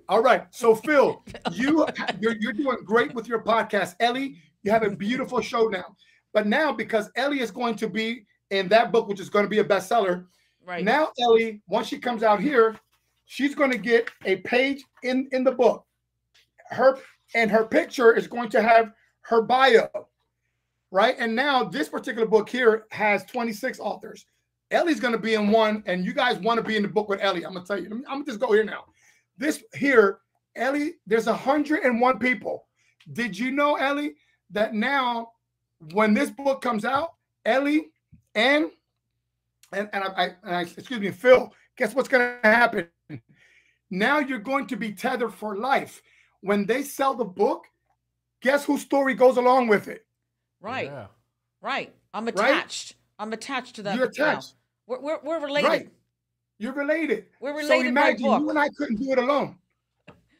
All 0.10 0.22
right. 0.22 0.44
So 0.52 0.76
Phil, 0.88 1.24
you 1.54 1.86
you're, 2.20 2.36
you're 2.40 2.54
doing 2.54 2.78
great 2.86 3.14
with 3.16 3.28
your 3.28 3.42
podcast. 3.42 3.96
Ellie, 4.00 4.36
you 4.64 4.72
have 4.72 4.84
a 4.84 4.90
beautiful 5.06 5.42
show 5.42 5.68
now. 5.68 5.96
But 6.34 6.46
now 6.46 6.72
because 6.72 7.10
Ellie 7.16 7.40
is 7.40 7.50
going 7.52 7.76
to 7.78 7.88
be 7.90 8.26
in 8.52 8.68
that 8.70 8.92
book, 8.92 9.08
which 9.08 9.20
is 9.20 9.30
going 9.30 9.46
to 9.46 9.50
be 9.50 9.60
a 9.60 9.64
bestseller, 9.64 10.26
Right. 10.66 10.84
now 10.84 11.12
Ellie, 11.20 11.62
once 11.68 11.88
she 11.88 11.98
comes 11.98 12.24
out 12.24 12.42
here, 12.42 12.76
she's 13.26 13.56
going 13.56 13.72
to 13.72 13.78
get 13.78 14.10
a 14.26 14.38
page 14.38 14.84
in 15.04 15.28
in 15.32 15.44
the 15.44 15.52
book. 15.52 15.86
Her 16.70 16.98
and 17.36 17.50
her 17.52 17.66
picture 17.66 18.14
is 18.14 18.28
going 18.28 18.50
to 18.50 18.62
have 18.62 18.92
her 19.22 19.42
bio. 19.42 19.88
right? 20.92 21.16
And 21.20 21.36
now 21.36 21.64
this 21.64 21.90
particular 21.90 22.28
book 22.28 22.48
here 22.50 22.86
has 22.92 23.26
26 23.26 23.80
authors. 23.80 24.26
Ellie's 24.72 25.00
going 25.00 25.14
to 25.14 25.20
be 25.20 25.34
in 25.36 25.50
one, 25.52 25.84
and 25.86 26.06
you 26.06 26.14
guys 26.14 26.38
want 26.40 26.58
to 26.58 26.64
be 26.64 26.76
in 26.76 26.82
the 26.84 26.90
book 26.90 27.08
with 27.10 27.22
Ellie. 27.22 27.46
I'm 27.46 27.54
going 27.54 27.66
to 27.66 27.68
tell 27.68 27.82
you. 27.82 27.90
I'm 27.90 28.04
going 28.04 28.26
to 28.26 28.32
just 28.32 28.40
go 28.40 28.52
here 28.52 28.64
now. 28.66 28.84
This 29.38 29.64
here, 29.74 30.20
Ellie, 30.58 30.96
there's 31.06 31.26
101 31.28 32.20
people. 32.20 32.66
Did 33.14 33.38
you 33.38 33.52
know, 33.52 33.76
Ellie, 33.76 34.16
that 34.52 34.74
now 34.74 35.32
when 35.94 36.14
this 36.14 36.30
book 36.30 36.62
comes 36.62 36.84
out, 36.84 37.14
Ellie 37.46 37.88
and 38.38 38.72
and 39.74 39.90
and 39.92 40.04
I, 40.06 40.08
I, 40.08 40.24
and 40.44 40.56
I 40.56 40.62
excuse 40.62 41.00
me, 41.02 41.12
Phil, 41.12 41.54
guess 41.78 41.94
what's 41.94 42.08
going 42.08 42.40
to 42.42 42.48
happen? 42.48 42.88
Now 43.90 44.20
you're 44.20 44.40
going 44.40 44.68
to 44.68 44.78
be 44.78 44.94
tethered 44.94 45.34
for 45.34 45.58
life. 45.58 46.02
When 46.42 46.66
they 46.66 46.84
sell 46.84 47.14
the 47.16 47.26
book, 47.26 47.66
guess 48.42 48.64
whose 48.64 48.82
story 48.82 49.14
goes 49.16 49.38
along 49.38 49.68
with 49.68 49.88
it? 49.88 50.06
Right. 50.62 50.86
Yeah. 50.88 51.08
Right. 51.62 51.94
I'm 52.14 52.26
Right? 52.26 52.36
attached. 52.36 52.96
I'm 53.20 53.34
attached 53.34 53.76
to 53.78 53.84
that. 53.84 53.96
You're 53.96 54.06
attached. 54.08 54.54
We're, 54.86 55.00
we're, 55.02 55.20
we're 55.24 55.40
related. 55.40 55.68
Right. 55.68 55.90
You're 56.60 56.74
related. 56.74 57.26
We're 57.40 57.54
So 57.64 57.70
related 57.70 57.96
by 57.96 58.02
imagine 58.10 58.26
book. 58.28 58.42
you 58.42 58.50
and 58.52 58.60
I 58.60 58.70
couldn't 58.70 58.98
do 58.98 59.12
it 59.12 59.18
alone. 59.20 59.56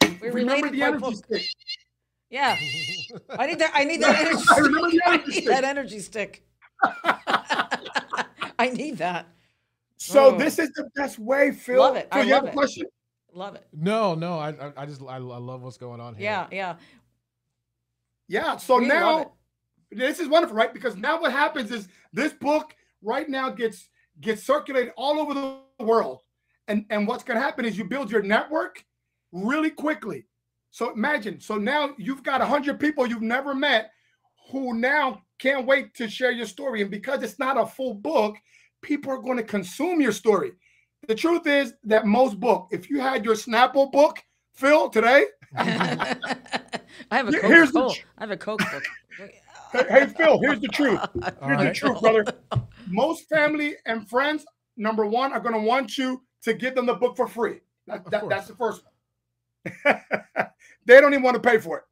We're 0.20 0.32
Remember 0.32 0.66
related 0.68 0.72
the 0.72 0.80
by 0.80 0.86
energy 0.86 1.00
book. 1.00 1.14
stick. 1.16 1.42
Yeah. 2.30 2.56
I 3.38 3.46
need 3.46 3.58
that. 3.60 3.70
I 3.74 3.84
need 3.84 4.02
that 4.02 4.16
energy 4.20 4.36
I 4.36 4.40
stick. 4.52 4.64
remember 4.64 4.90
the 4.90 5.00
I 5.06 5.14
energy 5.14 5.26
need 5.30 5.32
stick. 5.34 5.46
that 5.46 5.64
energy 5.64 5.98
stick. 6.00 6.44
I 8.58 8.68
need 8.70 8.98
that. 8.98 9.26
So 9.96 10.34
Oh. 10.34 10.38
this 10.38 10.58
is 10.58 10.70
the 10.72 10.88
best 10.94 11.18
way, 11.18 11.52
Phil. 11.52 11.80
Love 11.80 11.96
it. 11.96 12.08
Phil, 12.12 12.22
I 12.22 12.24
you 12.24 12.34
have 12.34 12.44
a 12.44 12.48
it. 12.48 12.52
question? 12.52 12.86
Love 13.32 13.54
it. 13.56 13.66
No, 13.72 14.14
no, 14.14 14.38
I, 14.38 14.50
I, 14.50 14.72
I 14.78 14.86
just, 14.86 15.02
I, 15.02 15.16
I 15.16 15.18
love 15.18 15.62
what's 15.62 15.76
going 15.76 16.00
on 16.00 16.14
here. 16.14 16.24
Yeah. 16.24 16.46
Yeah. 16.50 16.76
Yeah. 18.28 18.56
So 18.56 18.78
We 18.78 18.86
now 18.86 19.32
this 19.90 20.20
is 20.20 20.28
wonderful, 20.28 20.56
right? 20.56 20.72
Because 20.72 20.96
now 20.96 21.20
what 21.20 21.32
happens 21.32 21.70
is 21.70 21.88
this 22.12 22.32
book 22.32 22.74
right 23.02 23.28
now 23.28 23.50
gets 23.50 23.88
gets 24.20 24.42
circulated 24.42 24.92
all 24.96 25.18
over 25.18 25.34
the 25.34 25.84
world. 25.84 26.20
And 26.68 26.84
and 26.90 27.06
what's 27.08 27.24
going 27.24 27.36
to 27.38 27.42
happen 27.42 27.64
is 27.64 27.78
you 27.78 27.84
build 27.84 28.10
your 28.10 28.22
network 28.22 28.84
really 29.32 29.70
quickly. 29.70 30.26
So 30.70 30.92
imagine, 30.92 31.40
so 31.40 31.56
now 31.56 31.94
you've 31.96 32.22
got 32.22 32.40
100 32.40 32.78
people 32.78 33.06
you've 33.06 33.22
never 33.22 33.54
met 33.54 33.90
who 34.50 34.74
now 34.74 35.22
can't 35.38 35.66
wait 35.66 35.94
to 35.94 36.08
share 36.08 36.30
your 36.32 36.46
story 36.46 36.82
and 36.82 36.90
because 36.90 37.22
it's 37.22 37.38
not 37.38 37.58
a 37.58 37.66
full 37.66 37.94
book, 37.94 38.36
people 38.82 39.12
are 39.12 39.18
going 39.18 39.36
to 39.36 39.42
consume 39.44 40.00
your 40.00 40.12
story. 40.12 40.52
The 41.06 41.14
truth 41.14 41.46
is 41.46 41.74
that 41.84 42.06
most 42.06 42.38
book, 42.40 42.68
if 42.70 42.90
you 42.90 43.00
had 43.00 43.24
your 43.24 43.34
Snapple 43.34 43.90
book, 43.92 44.18
Phil, 44.54 44.90
today, 44.90 45.26
I 45.56 46.16
have 47.10 47.28
a 47.28 47.32
Coke. 47.32 47.42
here's 47.44 47.72
the 47.72 47.80
full. 47.80 47.90
tr- 47.94 48.06
I 48.18 48.22
have 48.22 48.30
a 48.32 48.36
Coke 48.36 48.58
book. 48.58 48.82
hey, 49.72 49.84
hey, 49.88 50.06
Phil, 50.06 50.40
here's 50.40 50.60
the 50.60 50.68
truth. 50.68 50.98
All 51.40 51.48
Here's 51.48 51.62
the 51.62 51.72
truth, 51.72 52.00
brother. 52.00 52.24
Most 52.88 53.28
family 53.28 53.76
and 53.86 54.08
friends, 54.08 54.44
number 54.76 55.06
one, 55.06 55.32
are 55.32 55.40
going 55.40 55.54
to 55.54 55.60
want 55.60 55.96
you 55.96 56.22
to 56.42 56.54
give 56.54 56.74
them 56.74 56.86
the 56.86 56.94
book 56.94 57.16
for 57.16 57.28
free. 57.28 57.60
That, 57.86 58.10
that- 58.10 58.28
that's 58.28 58.48
the 58.48 58.56
first 58.56 58.82
one. 58.84 58.92
they 60.86 61.00
don't 61.00 61.12
even 61.12 61.22
want 61.22 61.34
to 61.34 61.48
pay 61.48 61.58
for 61.58 61.78
it. 61.78 61.84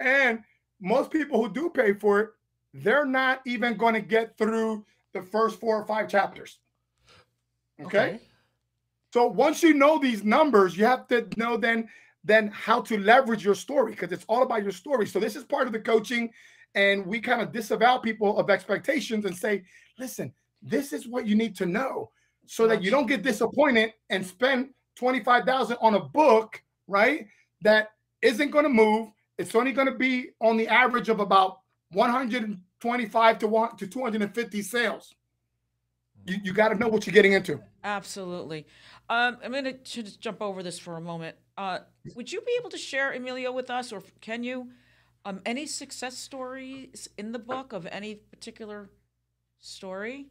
And 0.00 0.40
most 0.80 1.10
people 1.10 1.42
who 1.42 1.52
do 1.52 1.70
pay 1.70 1.92
for 1.94 2.20
it, 2.20 2.30
they're 2.74 3.06
not 3.06 3.40
even 3.46 3.76
going 3.76 3.94
to 3.94 4.00
get 4.00 4.36
through 4.36 4.84
the 5.12 5.22
first 5.22 5.60
four 5.60 5.80
or 5.80 5.86
five 5.86 6.08
chapters. 6.08 6.58
okay? 7.80 8.20
So 9.12 9.28
once 9.28 9.62
you 9.62 9.74
know 9.74 9.98
these 9.98 10.24
numbers, 10.24 10.76
you 10.76 10.84
have 10.84 11.06
to 11.08 11.28
know 11.36 11.56
then 11.56 11.88
then 12.24 12.48
how 12.48 12.80
to 12.80 12.98
leverage 12.98 13.44
your 13.44 13.54
story 13.54 13.92
because 13.92 14.10
it's 14.10 14.24
all 14.28 14.42
about 14.42 14.62
your 14.62 14.72
story. 14.72 15.06
So 15.06 15.20
this 15.20 15.36
is 15.36 15.44
part 15.44 15.66
of 15.66 15.74
the 15.74 15.78
coaching, 15.78 16.30
and 16.74 17.06
we 17.06 17.20
kind 17.20 17.42
of 17.42 17.52
disavow 17.52 17.98
people 17.98 18.38
of 18.38 18.48
expectations 18.48 19.26
and 19.26 19.36
say, 19.36 19.62
listen, 19.98 20.32
this 20.62 20.94
is 20.94 21.06
what 21.06 21.26
you 21.26 21.34
need 21.34 21.54
to 21.56 21.66
know 21.66 22.10
so 22.46 22.66
that 22.66 22.82
you 22.82 22.90
don't 22.90 23.06
get 23.06 23.22
disappointed 23.22 23.92
and 24.10 24.26
spend 24.26 24.70
25,000 24.96 25.76
on 25.80 25.94
a 25.94 26.00
book, 26.00 26.62
right? 26.88 27.26
That 27.60 27.90
isn't 28.22 28.50
going 28.50 28.64
to 28.64 28.70
move. 28.70 29.10
It's 29.38 29.54
only 29.54 29.72
going 29.72 29.88
to 29.88 29.94
be 29.94 30.30
on 30.40 30.56
the 30.56 30.68
average 30.68 31.10
of 31.10 31.20
about 31.20 31.58
125 32.82 33.38
to 33.40 33.48
one 33.48 33.76
to 33.76 33.86
250 33.86 34.62
sales. 34.62 35.14
You, 36.26 36.36
you 36.42 36.52
got 36.52 36.68
to 36.68 36.74
know 36.74 36.88
what 36.88 37.06
you're 37.06 37.14
getting 37.14 37.32
into. 37.32 37.60
Absolutely. 37.82 38.66
Um, 39.08 39.38
I'm 39.44 39.52
going 39.52 39.64
to 39.64 39.72
just 39.84 40.20
jump 40.20 40.40
over 40.40 40.62
this 40.62 40.78
for 40.78 40.96
a 40.96 41.00
moment. 41.00 41.36
Uh, 41.56 41.80
would 42.14 42.32
you 42.32 42.40
be 42.40 42.56
able 42.58 42.70
to 42.70 42.78
share, 42.78 43.12
Emilio, 43.12 43.52
with 43.52 43.70
us, 43.70 43.92
or 43.92 44.02
can 44.20 44.42
you, 44.42 44.70
um, 45.24 45.40
any 45.44 45.66
success 45.66 46.16
stories 46.16 47.08
in 47.18 47.32
the 47.32 47.38
book 47.38 47.72
of 47.72 47.86
any 47.86 48.14
particular 48.16 48.90
story? 49.58 50.28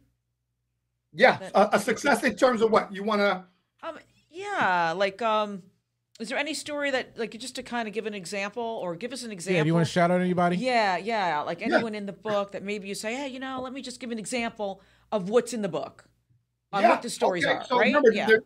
Yeah, 1.12 1.38
That- 1.38 1.52
a, 1.54 1.76
a 1.76 1.78
success 1.80 2.24
in 2.24 2.36
terms 2.36 2.60
of 2.60 2.70
what 2.70 2.92
you 2.92 3.04
want 3.04 3.20
to. 3.20 3.44
Um, 3.86 3.98
yeah, 4.30 4.92
like, 4.96 5.22
um, 5.22 5.62
is 6.20 6.28
there 6.28 6.38
any 6.38 6.54
story 6.54 6.90
that, 6.92 7.18
like, 7.18 7.36
just 7.38 7.56
to 7.56 7.62
kind 7.62 7.88
of 7.88 7.94
give 7.94 8.06
an 8.06 8.14
example, 8.14 8.62
or 8.62 8.94
give 8.94 9.12
us 9.12 9.24
an 9.24 9.32
example? 9.32 9.56
Yeah, 9.56 9.62
do 9.64 9.66
you 9.68 9.74
want 9.74 9.86
to 9.86 9.92
shout 9.92 10.10
out 10.10 10.20
anybody? 10.20 10.56
Yeah, 10.56 10.96
yeah, 10.96 11.40
like 11.40 11.60
anyone 11.60 11.94
in 11.94 12.06
the 12.06 12.12
book 12.12 12.52
that 12.52 12.62
maybe 12.62 12.86
you 12.88 12.94
say, 12.94 13.14
hey, 13.14 13.28
you 13.28 13.40
know, 13.40 13.60
let 13.60 13.72
me 13.72 13.82
just 13.82 13.98
give 13.98 14.10
an 14.12 14.18
example 14.18 14.80
of 15.10 15.28
what's 15.28 15.52
in 15.52 15.62
the 15.62 15.68
book, 15.68 16.08
on 16.72 16.82
yeah, 16.82 16.90
what 16.90 17.02
the 17.02 17.10
stories 17.10 17.44
okay, 17.44 17.54
are, 17.54 17.64
so 17.64 17.78
right? 17.78 17.86
remember, 17.86 18.12
yeah. 18.12 18.26
there- 18.26 18.42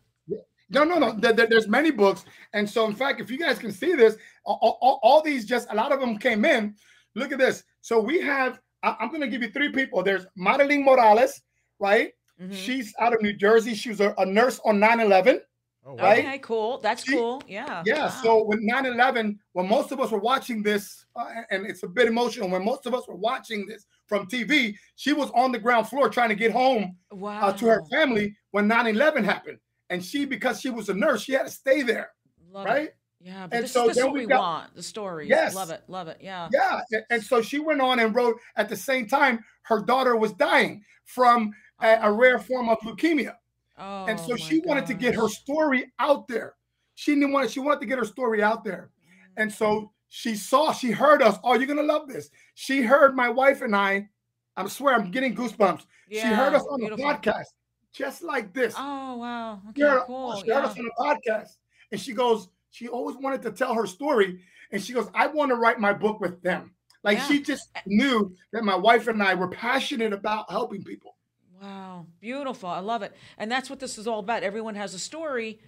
no, 0.70 0.84
no, 0.84 0.98
no. 0.98 1.12
There, 1.12 1.32
there- 1.32 1.46
there's 1.46 1.66
many 1.66 1.90
books, 1.90 2.26
and 2.52 2.68
so 2.68 2.84
in 2.86 2.94
fact, 2.94 3.20
if 3.22 3.30
you 3.30 3.38
guys 3.38 3.58
can 3.58 3.72
see 3.72 3.94
this, 3.94 4.16
all, 4.44 4.78
all, 4.82 5.00
all 5.02 5.22
these 5.22 5.46
just 5.46 5.66
a 5.70 5.74
lot 5.74 5.92
of 5.92 6.00
them 6.00 6.18
came 6.18 6.44
in. 6.44 6.74
Look 7.14 7.32
at 7.32 7.38
this. 7.38 7.64
So 7.80 7.98
we 8.00 8.20
have. 8.20 8.60
I, 8.82 8.94
I'm 9.00 9.08
going 9.08 9.22
to 9.22 9.28
give 9.28 9.40
you 9.42 9.50
three 9.50 9.72
people. 9.72 10.02
There's 10.02 10.26
Madeline 10.36 10.84
Morales, 10.84 11.40
right? 11.80 12.12
Mhm. 12.40 12.52
She's 12.52 12.94
out 13.00 13.14
of 13.14 13.22
New 13.22 13.32
Jersey. 13.32 13.74
She 13.74 13.88
was 13.88 14.00
a, 14.02 14.14
a 14.18 14.26
nurse 14.26 14.60
on 14.64 14.78
9/11. 14.78 15.40
Oh, 15.89 15.95
wow. 15.95 16.03
right? 16.05 16.18
Okay, 16.18 16.39
cool. 16.41 16.78
That's 16.78 17.03
She- 17.05 17.12
cool. 17.12 17.43
Yeah. 17.49 17.82
Yeah. 17.86 18.03
Wow. 18.07 18.20
So 18.22 18.45
when 18.45 18.61
9/11, 18.66 19.39
when 19.53 19.66
most 19.68 19.91
of 19.91 20.01
us 20.01 20.11
were 20.11 20.18
watching 20.18 20.62
this, 20.62 21.07
uh, 21.16 21.28
and 21.51 21.64
it's 21.66 21.82
a 21.82 21.89
bit 21.89 22.07
emotional, 22.09 22.51
when 22.51 22.62
most 22.62 22.84
of 22.84 22.95
us 22.95 23.09
were 23.09 23.16
watching 23.16 23.66
this 23.66 23.86
from 24.07 24.26
TV, 24.26 24.76
she 24.97 25.14
was 25.14 25.30
on 25.30 25.51
the 25.51 25.59
ground 25.59 25.89
floor 25.89 26.11
trying 26.11 26.28
to 26.28 26.34
get 26.34 26.53
home 26.53 26.95
wow. 27.11 27.41
uh, 27.41 27.53
to 27.55 27.66
her 27.66 27.82
family 27.91 28.36
when 28.51 28.68
9-11 28.68 29.24
happened 29.24 29.59
and 29.89 30.05
she 30.05 30.26
because 30.26 30.61
she 30.61 30.68
was 30.68 30.91
a 30.91 30.95
nurse 30.95 31.22
she 31.22 31.32
had 31.32 31.47
to 31.47 31.51
stay 31.53 31.80
there 31.82 32.11
Love 32.51 32.66
it. 32.66 32.70
right 32.70 32.91
Yeah, 33.20 33.47
but 33.47 33.57
And 33.57 33.64
this, 33.64 33.72
so 33.72 33.89
is, 33.89 33.97
this 33.97 34.05
what 34.05 34.12
we 34.12 34.20
we 34.20 34.26
got- 34.26 34.41
want. 34.41 34.74
The 34.76 34.82
story. 34.82 35.26
Yes. 35.28 35.55
Love 35.55 35.70
it. 35.70 35.82
Love 35.89 36.09
it. 36.09 36.18
Yeah. 36.20 36.49
yeah 36.53 36.80
and- 36.93 37.05
and 37.11 37.22
so 37.22 37.41
she 37.41 37.59
went 37.59 37.80
on 37.80 37.99
and 37.99 38.14
wrote 38.14 38.36
at 38.57 38.68
the 38.68 38.76
same 38.76 39.07
time 39.09 39.43
her 39.62 39.80
daughter 39.80 40.16
was 40.16 40.32
dying 40.34 40.84
from 41.05 41.51
a, 41.80 41.99
a 42.03 42.12
rare 42.12 42.39
form 42.39 42.68
of 42.68 42.78
leukemia 42.80 43.34
Oh, 43.78 44.06
and 44.06 44.18
so 44.18 44.36
she 44.36 44.60
wanted 44.60 44.86
to 44.86 44.94
get 44.94 45.14
her 45.14 45.28
story 45.28 45.92
out 45.98 46.26
there 46.28 46.54
she 46.94 47.14
didn't 47.14 47.32
want 47.32 47.50
she 47.50 47.60
wanted 47.60 47.80
to 47.80 47.86
get 47.86 47.98
her 47.98 48.04
story 48.04 48.42
out 48.42 48.64
there 48.64 48.90
mm. 49.06 49.42
and 49.42 49.52
so 49.52 49.92
she 50.08 50.34
saw 50.34 50.72
she 50.72 50.90
heard 50.90 51.22
us 51.22 51.38
oh 51.44 51.54
you're 51.54 51.66
gonna 51.66 51.82
love 51.82 52.08
this 52.08 52.30
she 52.54 52.82
heard 52.82 53.14
my 53.14 53.28
wife 53.28 53.62
and 53.62 53.76
i 53.76 54.08
i 54.56 54.66
swear 54.66 54.94
i'm 54.94 55.10
getting 55.10 55.34
goosebumps 55.34 55.84
she 56.10 56.18
heard 56.20 56.54
us 56.54 56.64
on 56.68 56.80
beautiful. 56.80 56.96
the 57.06 57.12
podcast 57.14 57.44
just 57.92 58.22
like 58.22 58.52
this 58.52 58.74
Oh 58.76 59.16
wow. 59.16 59.60
Okay, 59.70 59.72
She 59.76 59.82
heard- 59.82 60.02
cool. 60.06 60.34
she 60.36 60.50
heard 60.50 60.62
Yeah. 60.62 60.66
us 60.70 60.78
on 60.78 60.84
the 60.84 60.90
podcast, 60.98 61.56
and 61.90 62.00
she 62.00 62.12
goes, 62.12 62.48
she 62.70 62.86
always 62.88 63.16
wanted 63.16 63.42
to 63.42 63.50
tell 63.50 63.74
her 63.74 63.86
story, 63.86 64.40
and 64.72 64.80
she 64.82 64.92
goes, 64.92 65.08
I 65.14 65.26
want 65.26 65.50
to 65.50 65.56
write 65.56 65.80
my 65.80 65.92
book 65.94 66.20
with 66.20 66.40
them. 66.42 66.74
Like 67.02 67.18
Yeah. 67.18 67.26
she 67.26 67.42
just 67.42 67.70
knew 67.86 68.34
that 68.52 68.62
my 68.64 68.76
wife 68.76 69.08
and 69.08 69.22
I 69.22 69.34
were 69.34 69.48
passionate 69.48 70.12
about 70.12 70.50
helping 70.50 70.84
people. 70.84 71.16
Wow. 71.61 72.06
Beautiful. 72.20 72.68
I 72.68 72.80
love 72.80 73.02
it. 73.02 73.14
And 73.36 73.50
that's 73.50 73.68
what 73.70 73.80
this 73.80 73.98
is 73.98 74.06
all 74.06 74.20
about. 74.20 74.42
Everyone 74.42 74.74
has 74.74 74.94
a 74.94 74.98
story 74.98 75.59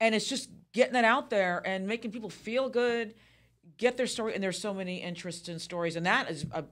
and 0.00 0.14
it's 0.14 0.28
just 0.28 0.50
getting 0.72 0.96
it 0.96 1.04
out 1.04 1.30
there 1.30 1.62
and 1.64 1.86
making 1.86 2.10
people 2.12 2.30
feel 2.30 2.68
good, 2.68 3.14
get 3.76 3.96
their 3.96 4.06
story. 4.06 4.34
And 4.34 4.42
there's 4.42 4.58
so 4.58 4.72
many 4.74 5.02
interesting 5.02 5.58
stories. 5.58 5.96
And 5.96 6.06
that 6.06 6.30
is 6.30 6.44
a 6.52 6.64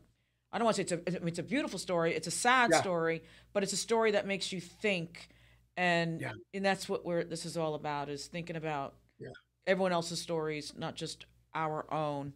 I 0.54 0.58
don't 0.58 0.66
want 0.66 0.76
to 0.76 0.86
say 0.86 0.96
it's 1.00 1.14
a 1.16 1.26
it's 1.26 1.38
a 1.38 1.42
beautiful 1.42 1.78
story. 1.78 2.14
It's 2.14 2.26
a 2.26 2.30
sad 2.32 2.70
Yeah. 2.72 2.80
story, 2.80 3.22
but 3.54 3.62
it's 3.62 3.72
a 3.72 3.76
story 3.78 4.10
that 4.12 4.26
makes 4.26 4.52
you 4.52 4.60
think. 4.60 5.28
And 5.76 6.20
Yeah. 6.20 6.32
and 6.52 6.64
that's 6.64 6.88
what 6.88 7.04
we're 7.04 7.24
this 7.24 7.46
is 7.46 7.56
all 7.56 7.74
about 7.74 8.08
is 8.10 8.26
thinking 8.26 8.56
about 8.56 8.94
Yeah. 9.18 9.30
everyone 9.66 9.92
else's 9.92 10.20
stories, 10.20 10.74
not 10.76 10.94
just 10.94 11.24
our 11.54 11.90
own. 11.92 12.34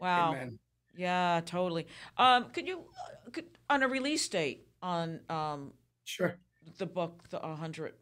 Wow. 0.00 0.32
Amen. 0.32 0.58
Yeah, 0.96 1.40
totally. 1.44 1.86
Um, 2.18 2.50
could 2.50 2.68
you, 2.68 2.78
uh, 3.26 3.30
could 3.30 3.46
on 3.68 3.82
a 3.82 3.88
release 3.88 4.28
date 4.28 4.68
on 4.84 5.20
um 5.30 5.72
Sure. 6.04 6.34
the 6.78 6.84
book, 6.86 7.24
the 7.30 7.38
100, 7.38 7.94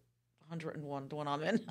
101, 0.48 1.08
the 1.08 1.14
one 1.14 1.28
I'm 1.28 1.42
in? 1.42 1.60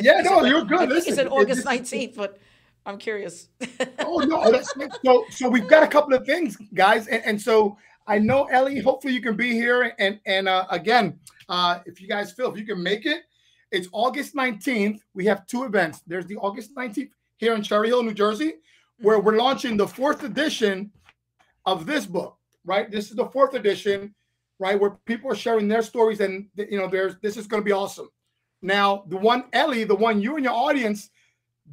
Yeah, 0.00 0.22
no, 0.22 0.44
you're 0.44 0.64
good. 0.64 0.80
I 0.80 0.84
Listen, 0.86 1.14
said 1.14 1.26
it- 1.26 1.32
August 1.32 1.64
19th, 1.66 2.14
but 2.16 2.38
I'm 2.86 2.98
curious. 2.98 3.48
Oh 4.00 4.18
no, 4.20 4.50
that's 4.50 4.72
so 5.04 5.24
so 5.30 5.48
we've 5.48 5.68
got 5.68 5.82
a 5.82 5.86
couple 5.88 6.14
of 6.14 6.24
things, 6.24 6.56
guys. 6.74 7.06
And, 7.08 7.22
and 7.24 7.40
so 7.40 7.76
I 8.06 8.18
know 8.18 8.44
Ellie, 8.44 8.80
hopefully 8.80 9.12
you 9.12 9.20
can 9.20 9.36
be 9.36 9.52
here. 9.52 9.92
And 9.98 10.18
and 10.24 10.48
uh, 10.48 10.64
again, 10.70 11.18
uh, 11.48 11.80
if 11.84 12.00
you 12.00 12.08
guys 12.08 12.32
feel 12.32 12.50
if 12.52 12.58
you 12.58 12.64
can 12.64 12.82
make 12.82 13.04
it, 13.06 13.20
it's 13.70 13.88
August 13.92 14.34
19th. 14.34 15.00
We 15.14 15.26
have 15.26 15.46
two 15.46 15.64
events. 15.64 16.00
There's 16.06 16.26
the 16.26 16.36
August 16.36 16.74
19th 16.74 17.10
here 17.36 17.54
in 17.54 17.62
Cherry 17.62 17.88
Hill, 17.88 18.02
New 18.02 18.14
Jersey, 18.14 18.54
where 19.00 19.18
we're 19.20 19.36
launching 19.36 19.76
the 19.76 19.86
fourth 19.86 20.22
edition 20.24 20.90
of 21.66 21.84
this 21.86 22.06
book. 22.06 22.36
right? 22.64 22.90
This 22.90 23.10
is 23.10 23.16
the 23.16 23.26
fourth 23.26 23.54
edition, 23.54 24.14
right? 24.58 24.78
Where 24.78 24.90
people 25.06 25.30
are 25.30 25.36
sharing 25.36 25.68
their 25.68 25.82
stories, 25.82 26.20
and 26.20 26.48
you 26.56 26.78
know, 26.78 26.88
there's 26.88 27.16
this 27.22 27.36
is 27.36 27.46
going 27.46 27.62
to 27.62 27.64
be 27.64 27.72
awesome. 27.72 28.08
Now, 28.62 29.04
the 29.08 29.16
one 29.16 29.44
Ellie, 29.52 29.84
the 29.84 29.94
one 29.94 30.20
you 30.20 30.36
and 30.36 30.44
your 30.44 30.54
audience, 30.54 31.10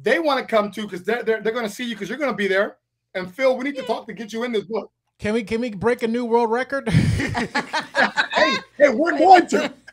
they 0.00 0.18
want 0.18 0.40
to 0.40 0.46
come 0.46 0.70
to 0.72 0.82
because 0.82 1.02
they're 1.04 1.22
they're, 1.22 1.42
they're 1.42 1.52
going 1.52 1.66
to 1.66 1.72
see 1.72 1.84
you 1.84 1.94
because 1.94 2.08
you're 2.08 2.18
going 2.18 2.30
to 2.30 2.36
be 2.36 2.48
there. 2.48 2.78
And 3.14 3.32
Phil, 3.34 3.56
we 3.56 3.64
need 3.64 3.76
to 3.76 3.82
talk 3.82 4.06
to 4.06 4.12
get 4.12 4.32
you 4.32 4.44
in 4.44 4.52
this 4.52 4.64
book. 4.64 4.90
Can 5.18 5.34
we 5.34 5.42
can 5.42 5.60
we 5.60 5.70
break 5.70 6.02
a 6.02 6.08
new 6.08 6.24
world 6.24 6.50
record? 6.50 6.88
hey, 6.90 8.56
hey, 8.76 8.88
we're 8.90 9.16
going 9.18 9.46
to. 9.48 9.72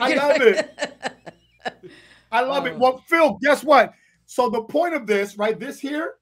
I 0.00 0.14
love 0.14 0.40
it. 0.42 0.76
I 2.30 2.40
love 2.42 2.66
it. 2.66 2.74
Uh. 2.74 2.78
Well, 2.78 3.04
Phil, 3.06 3.38
guess 3.40 3.64
what? 3.64 3.94
So 4.26 4.50
the 4.50 4.62
point 4.62 4.94
of 4.94 5.06
this, 5.06 5.38
right? 5.38 5.58
This 5.58 5.78
here, 5.78 6.14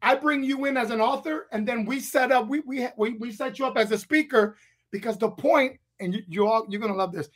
I 0.00 0.14
bring 0.14 0.44
you 0.44 0.64
in 0.66 0.76
as 0.76 0.90
an 0.90 1.00
author, 1.00 1.48
and 1.52 1.66
then 1.66 1.84
we 1.84 2.00
set 2.00 2.30
up. 2.30 2.48
We 2.48 2.60
we 2.60 2.86
we, 2.96 3.10
we 3.14 3.32
set 3.32 3.58
you 3.58 3.66
up 3.66 3.76
as 3.76 3.90
a 3.90 3.98
speaker 3.98 4.56
because 4.90 5.18
the 5.18 5.30
point, 5.30 5.78
and 6.00 6.14
you, 6.14 6.22
you 6.28 6.46
all 6.46 6.66
you're 6.68 6.80
gonna 6.80 6.94
love 6.94 7.12
this. 7.12 7.28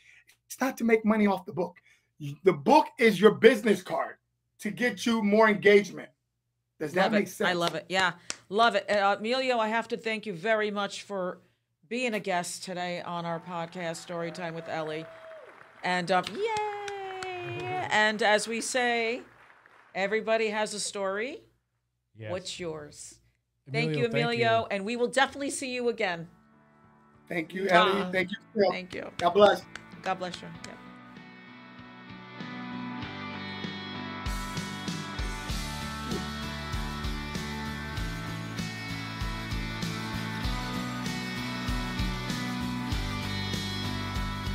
It's 0.47 0.59
not 0.61 0.77
to 0.77 0.83
make 0.83 1.03
money 1.03 1.27
off 1.27 1.45
the 1.45 1.53
book. 1.53 1.77
The 2.43 2.53
book 2.53 2.87
is 2.99 3.19
your 3.19 3.31
business 3.31 3.81
card 3.81 4.15
to 4.59 4.71
get 4.71 5.05
you 5.05 5.21
more 5.21 5.49
engagement. 5.49 6.09
Does 6.79 6.93
that 6.93 7.03
love 7.03 7.11
make 7.11 7.27
it. 7.27 7.31
sense? 7.31 7.49
I 7.49 7.53
love 7.53 7.75
it. 7.75 7.85
Yeah, 7.89 8.13
love 8.49 8.75
it. 8.75 8.89
Uh, 8.89 9.17
Emilio, 9.19 9.57
I 9.57 9.67
have 9.67 9.87
to 9.89 9.97
thank 9.97 10.25
you 10.25 10.33
very 10.33 10.71
much 10.71 11.03
for 11.03 11.39
being 11.89 12.13
a 12.13 12.19
guest 12.19 12.63
today 12.63 13.01
on 13.01 13.25
our 13.25 13.39
podcast, 13.39 14.05
Storytime 14.07 14.53
with 14.53 14.67
Ellie. 14.69 15.05
And 15.83 16.11
um, 16.11 16.23
yay! 16.33 16.47
And 17.91 18.23
as 18.23 18.47
we 18.47 18.61
say, 18.61 19.21
everybody 19.93 20.49
has 20.49 20.73
a 20.73 20.79
story. 20.79 21.41
Yes. 22.17 22.31
What's 22.31 22.59
yours? 22.59 23.19
Thank 23.71 23.91
Emilio, 23.91 23.99
you, 23.99 24.05
Emilio. 24.05 24.67
And 24.69 24.85
we 24.85 24.95
will 24.95 25.07
definitely 25.07 25.49
see 25.49 25.73
you 25.73 25.89
again. 25.89 26.27
Thank 27.29 27.53
you, 27.53 27.67
Ellie. 27.67 27.91
Ah. 27.95 28.09
Thank 28.11 28.31
you, 28.31 28.37
Phil. 28.53 28.71
Thank 28.71 28.93
you. 28.93 29.09
God 29.17 29.31
bless. 29.31 29.63
God 30.01 30.19
bless 30.19 30.41
you. 30.41 30.47
Yeah. 30.67 30.73